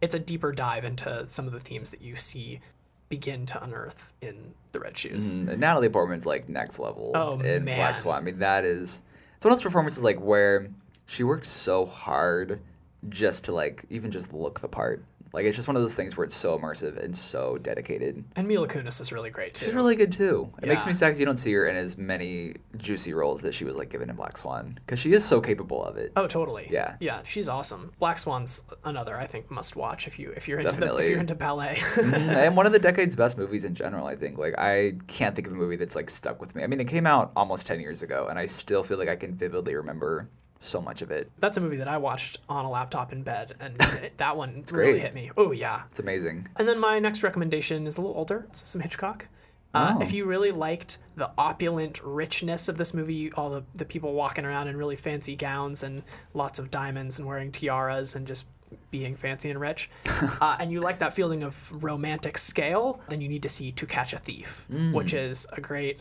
it's 0.00 0.14
a 0.14 0.18
deeper 0.18 0.52
dive 0.52 0.84
into 0.84 1.26
some 1.26 1.46
of 1.46 1.52
the 1.52 1.60
themes 1.60 1.90
that 1.90 2.02
you 2.02 2.14
see 2.14 2.60
begin 3.08 3.46
to 3.46 3.62
unearth 3.62 4.12
in 4.22 4.54
the 4.72 4.80
Red 4.80 4.96
Shoes. 4.96 5.36
Mm, 5.36 5.58
Natalie 5.58 5.88
Portman's 5.88 6.26
like 6.26 6.48
next 6.48 6.78
level 6.78 7.12
oh, 7.14 7.40
in 7.40 7.64
man. 7.64 7.76
Black 7.76 7.96
Swan. 7.96 8.16
I 8.16 8.20
mean, 8.20 8.38
that 8.38 8.64
is 8.64 9.02
it's 9.36 9.44
one 9.44 9.52
of 9.52 9.58
those 9.58 9.62
performances 9.62 10.02
like 10.02 10.20
where 10.20 10.68
she 11.06 11.22
worked 11.22 11.46
so 11.46 11.84
hard 11.84 12.60
just 13.08 13.44
to 13.44 13.52
like 13.52 13.84
even 13.90 14.10
just 14.10 14.32
look 14.32 14.60
the 14.60 14.68
part. 14.68 15.04
Like 15.34 15.44
it's 15.46 15.56
just 15.56 15.68
one 15.68 15.76
of 15.76 15.82
those 15.82 15.94
things 15.94 16.16
where 16.16 16.24
it's 16.24 16.36
so 16.36 16.58
immersive 16.58 17.02
and 17.02 17.14
so 17.14 17.58
dedicated. 17.58 18.24
And 18.36 18.46
Mila 18.46 18.68
Kunis 18.68 19.00
is 19.00 19.12
really 19.12 19.30
great 19.30 19.54
too. 19.54 19.66
She's 19.66 19.74
really 19.74 19.96
good 19.96 20.12
too. 20.12 20.50
It 20.58 20.66
yeah. 20.66 20.72
makes 20.72 20.86
me 20.86 20.92
sad 20.92 21.08
because 21.08 21.20
you 21.20 21.26
don't 21.26 21.36
see 21.36 21.52
her 21.52 21.66
in 21.66 21.76
as 21.76 21.98
many 21.98 22.54
juicy 22.76 23.12
roles 23.12 23.42
that 23.42 23.52
she 23.52 23.64
was 23.64 23.76
like 23.76 23.90
given 23.90 24.08
in 24.08 24.16
Black 24.16 24.36
Swan 24.36 24.78
because 24.86 24.98
she 24.98 25.12
is 25.12 25.24
so 25.24 25.40
capable 25.40 25.84
of 25.84 25.96
it. 25.96 26.12
Oh, 26.16 26.26
totally. 26.26 26.68
Yeah. 26.70 26.96
Yeah, 27.00 27.20
she's 27.24 27.48
awesome. 27.48 27.92
Black 27.98 28.18
Swan's 28.18 28.62
another 28.84 29.16
I 29.16 29.26
think 29.26 29.50
must 29.50 29.76
watch 29.76 30.06
if 30.06 30.18
you 30.18 30.30
if 30.36 30.46
you're 30.46 30.60
into 30.60 30.76
the, 30.78 30.96
if 30.96 31.10
you're 31.10 31.20
into 31.20 31.34
ballet. 31.34 31.74
mm-hmm. 31.74 32.14
and 32.30 32.56
one 32.56 32.66
of 32.66 32.72
the 32.72 32.78
decade's 32.78 33.16
best 33.16 33.36
movies 33.36 33.64
in 33.64 33.74
general. 33.74 34.06
I 34.06 34.16
think. 34.16 34.38
Like 34.38 34.54
I 34.58 34.94
can't 35.06 35.34
think 35.34 35.46
of 35.46 35.52
a 35.52 35.56
movie 35.56 35.76
that's 35.76 35.96
like 35.96 36.08
stuck 36.10 36.40
with 36.40 36.54
me. 36.54 36.62
I 36.62 36.66
mean, 36.66 36.80
it 36.80 36.88
came 36.88 37.06
out 37.06 37.32
almost 37.36 37.66
ten 37.66 37.80
years 37.80 38.02
ago, 38.02 38.28
and 38.28 38.38
I 38.38 38.46
still 38.46 38.82
feel 38.82 38.98
like 38.98 39.08
I 39.08 39.16
can 39.16 39.34
vividly 39.34 39.74
remember 39.74 40.28
so 40.60 40.80
much 40.80 41.02
of 41.02 41.10
it. 41.10 41.30
That's 41.38 41.56
a 41.56 41.60
movie 41.60 41.76
that 41.76 41.88
I 41.88 41.98
watched 41.98 42.38
on 42.48 42.64
a 42.64 42.70
laptop 42.70 43.12
in 43.12 43.22
bed, 43.22 43.52
and 43.60 43.74
that 44.16 44.36
one 44.36 44.56
it's 44.58 44.72
really 44.72 44.92
great. 44.92 45.02
hit 45.02 45.14
me. 45.14 45.30
Oh 45.36 45.52
yeah, 45.52 45.82
it's 45.90 46.00
amazing. 46.00 46.48
And 46.56 46.66
then 46.66 46.78
my 46.78 46.98
next 46.98 47.22
recommendation 47.22 47.86
is 47.86 47.98
a 47.98 48.00
little 48.00 48.16
older. 48.16 48.46
It's 48.48 48.68
some 48.68 48.80
Hitchcock. 48.80 49.28
Uh, 49.74 49.94
oh. 49.96 50.02
If 50.02 50.12
you 50.12 50.24
really 50.24 50.52
liked 50.52 50.98
the 51.16 51.32
opulent 51.36 52.00
richness 52.04 52.68
of 52.68 52.78
this 52.78 52.94
movie, 52.94 53.32
all 53.32 53.50
the, 53.50 53.64
the 53.74 53.84
people 53.84 54.12
walking 54.12 54.44
around 54.44 54.68
in 54.68 54.76
really 54.76 54.94
fancy 54.94 55.34
gowns 55.34 55.82
and 55.82 56.02
lots 56.32 56.60
of 56.60 56.70
diamonds 56.70 57.18
and 57.18 57.26
wearing 57.26 57.50
tiaras 57.50 58.14
and 58.14 58.24
just 58.24 58.46
being 58.92 59.16
fancy 59.16 59.50
and 59.50 59.60
rich, 59.60 59.90
uh, 60.40 60.56
and 60.60 60.70
you 60.70 60.80
like 60.80 61.00
that 61.00 61.12
feeling 61.12 61.42
of 61.42 61.82
romantic 61.82 62.38
scale, 62.38 63.00
then 63.08 63.20
you 63.20 63.28
need 63.28 63.42
to 63.42 63.48
see 63.48 63.72
To 63.72 63.86
Catch 63.86 64.12
a 64.12 64.18
Thief, 64.18 64.68
mm. 64.72 64.92
which 64.92 65.12
is 65.12 65.46
a 65.52 65.60
great, 65.60 66.00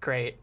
great 0.00 0.38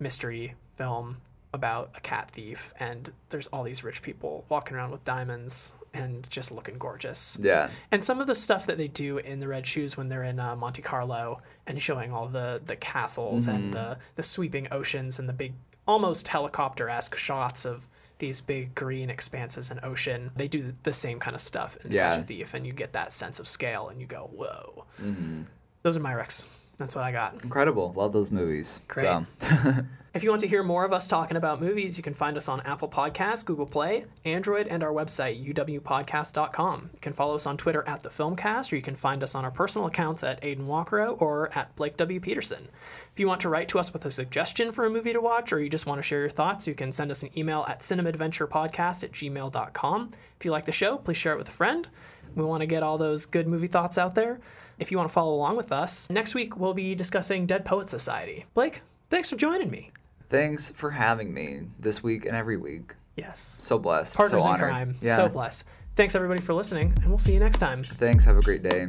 mystery 0.00 0.54
film 0.76 1.16
about 1.56 1.90
a 1.96 2.00
cat 2.00 2.30
thief 2.30 2.72
and 2.78 3.10
there's 3.30 3.48
all 3.48 3.64
these 3.64 3.82
rich 3.82 4.00
people 4.02 4.44
walking 4.48 4.76
around 4.76 4.92
with 4.92 5.02
diamonds 5.04 5.74
and 5.92 6.28
just 6.30 6.52
looking 6.52 6.78
gorgeous. 6.78 7.38
Yeah. 7.42 7.68
And 7.90 8.04
some 8.04 8.20
of 8.20 8.28
the 8.28 8.34
stuff 8.34 8.66
that 8.66 8.78
they 8.78 8.88
do 8.88 9.18
in 9.18 9.40
the 9.40 9.48
Red 9.48 9.66
Shoes 9.66 9.96
when 9.96 10.08
they're 10.08 10.24
in 10.24 10.38
uh, 10.38 10.54
Monte 10.54 10.82
Carlo 10.82 11.40
and 11.66 11.80
showing 11.80 12.12
all 12.12 12.28
the 12.28 12.62
the 12.66 12.76
castles 12.76 13.46
mm-hmm. 13.46 13.56
and 13.56 13.72
the 13.72 13.98
the 14.14 14.22
sweeping 14.22 14.68
oceans 14.70 15.18
and 15.18 15.28
the 15.28 15.32
big 15.32 15.54
almost 15.88 16.28
helicopter-esque 16.28 17.16
shots 17.16 17.64
of 17.64 17.88
these 18.18 18.40
big 18.40 18.74
green 18.74 19.10
expanses 19.10 19.70
and 19.70 19.78
ocean. 19.84 20.30
They 20.36 20.48
do 20.48 20.72
the 20.82 20.92
same 20.92 21.18
kind 21.18 21.34
of 21.34 21.40
stuff 21.40 21.76
in 21.84 21.92
yeah. 21.92 22.10
Catch 22.10 22.20
a 22.20 22.22
Thief 22.22 22.54
and 22.54 22.66
you 22.66 22.72
get 22.72 22.92
that 22.92 23.12
sense 23.12 23.40
of 23.40 23.46
scale 23.46 23.88
and 23.88 24.00
you 24.00 24.06
go, 24.06 24.30
"Whoa." 24.32 24.84
Mm-hmm. 25.00 25.42
Those 25.82 25.96
are 25.96 26.00
my 26.00 26.12
recs. 26.12 26.46
That's 26.78 26.94
what 26.94 27.04
I 27.04 27.12
got. 27.12 27.42
Incredible. 27.42 27.92
Love 27.96 28.12
those 28.12 28.30
movies. 28.30 28.82
Great. 28.88 29.04
So. 29.04 29.26
if 30.16 30.24
you 30.24 30.30
want 30.30 30.40
to 30.40 30.48
hear 30.48 30.62
more 30.62 30.82
of 30.82 30.94
us 30.94 31.06
talking 31.06 31.36
about 31.36 31.60
movies, 31.60 31.98
you 31.98 32.02
can 32.02 32.14
find 32.14 32.38
us 32.38 32.48
on 32.48 32.62
Apple 32.62 32.88
Podcasts, 32.88 33.44
Google 33.44 33.66
Play, 33.66 34.06
Android, 34.24 34.66
and 34.66 34.82
our 34.82 34.90
website, 34.90 35.46
uwpodcast.com. 35.46 36.90
You 36.94 37.00
can 37.02 37.12
follow 37.12 37.34
us 37.34 37.46
on 37.46 37.58
Twitter 37.58 37.84
at 37.86 38.02
The 38.02 38.08
Filmcast, 38.08 38.72
or 38.72 38.76
you 38.76 38.82
can 38.82 38.94
find 38.94 39.22
us 39.22 39.34
on 39.34 39.44
our 39.44 39.50
personal 39.50 39.88
accounts 39.88 40.24
at 40.24 40.42
Aidan 40.42 40.66
Walkero 40.66 41.20
or 41.20 41.50
at 41.54 41.76
Blake 41.76 41.98
W. 41.98 42.18
Peterson. 42.18 42.66
If 43.12 43.20
you 43.20 43.28
want 43.28 43.42
to 43.42 43.50
write 43.50 43.68
to 43.68 43.78
us 43.78 43.92
with 43.92 44.06
a 44.06 44.10
suggestion 44.10 44.72
for 44.72 44.86
a 44.86 44.90
movie 44.90 45.12
to 45.12 45.20
watch, 45.20 45.52
or 45.52 45.60
you 45.60 45.68
just 45.68 45.84
want 45.84 45.98
to 45.98 46.02
share 46.02 46.20
your 46.20 46.30
thoughts, 46.30 46.66
you 46.66 46.74
can 46.74 46.90
send 46.92 47.10
us 47.10 47.22
an 47.22 47.38
email 47.38 47.66
at 47.68 47.80
cinemadventurepodcast 47.80 49.04
at 49.04 49.12
gmail.com. 49.12 50.10
If 50.40 50.46
you 50.46 50.50
like 50.50 50.64
the 50.64 50.72
show, 50.72 50.96
please 50.96 51.18
share 51.18 51.34
it 51.34 51.38
with 51.38 51.50
a 51.50 51.52
friend. 51.52 51.86
We 52.34 52.44
want 52.44 52.62
to 52.62 52.66
get 52.66 52.82
all 52.82 52.96
those 52.96 53.26
good 53.26 53.46
movie 53.46 53.66
thoughts 53.66 53.98
out 53.98 54.14
there. 54.14 54.40
If 54.78 54.90
you 54.90 54.96
want 54.96 55.10
to 55.10 55.12
follow 55.12 55.34
along 55.34 55.58
with 55.58 55.72
us, 55.72 56.08
next 56.08 56.34
week 56.34 56.56
we'll 56.56 56.72
be 56.72 56.94
discussing 56.94 57.44
Dead 57.44 57.66
Poet 57.66 57.90
Society. 57.90 58.46
Blake, 58.54 58.80
thanks 59.10 59.28
for 59.28 59.36
joining 59.36 59.70
me. 59.70 59.90
Thanks 60.28 60.72
for 60.72 60.90
having 60.90 61.32
me 61.32 61.62
this 61.78 62.02
week 62.02 62.26
and 62.26 62.36
every 62.36 62.56
week. 62.56 62.94
Yes. 63.16 63.40
So 63.40 63.78
blessed. 63.78 64.16
Partners 64.16 64.42
so 64.42 64.48
in 64.48 64.54
honored. 64.54 64.70
crime. 64.70 64.94
Yeah. 65.00 65.16
So 65.16 65.28
blessed. 65.28 65.66
Thanks 65.94 66.14
everybody 66.14 66.42
for 66.42 66.52
listening, 66.52 66.92
and 67.00 67.08
we'll 67.08 67.18
see 67.18 67.32
you 67.32 67.40
next 67.40 67.58
time. 67.58 67.82
Thanks. 67.82 68.24
Have 68.24 68.36
a 68.36 68.42
great 68.42 68.62
day. 68.62 68.86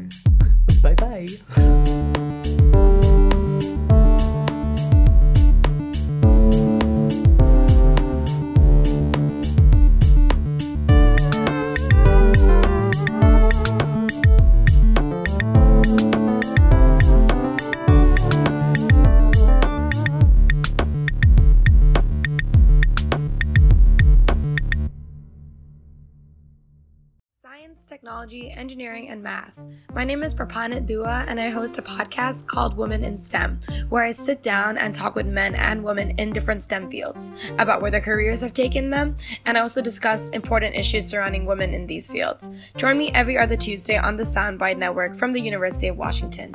Bye 0.84 0.96
bye. 0.96 1.84
Technology, 28.28 28.52
engineering, 28.52 29.10
and 29.10 29.24
math. 29.24 29.64
My 29.94 30.04
name 30.04 30.22
is 30.22 30.36
Prapanit 30.36 30.86
Dua, 30.86 31.24
and 31.28 31.40
I 31.40 31.50
host 31.50 31.78
a 31.78 31.82
podcast 31.82 32.46
called 32.48 32.76
Women 32.76 33.04
in 33.04 33.18
STEM, 33.18 33.60
where 33.90 34.04
I 34.04 34.12
sit 34.12 34.44
down 34.44 34.78
and 34.78 34.94
talk 34.94 35.16
with 35.16 35.26
men 35.26 35.56
and 35.56 35.84
women 35.84 36.12
in 36.20 36.34
different 36.34 36.64
STEM 36.64 36.92
fields 36.92 37.32
about 37.58 37.82
where 37.82 37.92
their 37.92 38.02
careers 38.02 38.42
have 38.42 38.54
taken 38.54 38.90
them, 38.90 39.16
and 39.46 39.58
I 39.58 39.62
also 39.62 39.82
discuss 39.82 40.32
important 40.32 40.76
issues 40.76 41.08
surrounding 41.08 41.46
women 41.46 41.74
in 41.74 41.88
these 41.88 42.12
fields. 42.12 42.50
Join 42.76 42.98
me 42.98 43.12
every 43.14 43.38
other 43.38 43.56
Tuesday 43.56 43.98
on 43.98 44.18
the 44.18 44.24
Soundbite 44.24 44.78
Network 44.78 45.16
from 45.16 45.32
the 45.32 45.42
University 45.42 45.88
of 45.88 45.98
Washington. 45.98 46.54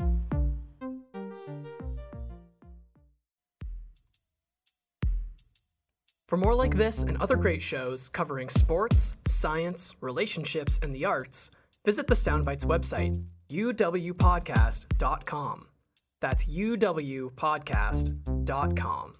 For 6.28 6.38
more 6.38 6.54
like 6.54 6.76
this 6.78 7.02
and 7.02 7.20
other 7.20 7.36
great 7.36 7.60
shows 7.60 8.08
covering 8.08 8.48
sports, 8.48 9.16
science, 9.26 9.94
relationships, 10.00 10.80
and 10.82 10.94
the 10.94 11.04
arts, 11.04 11.50
visit 11.84 12.06
the 12.06 12.14
Soundbites 12.14 12.64
website, 12.64 13.18
uwpodcast.com. 13.50 15.66
That's 16.20 16.46
uwpodcast.com. 16.46 19.12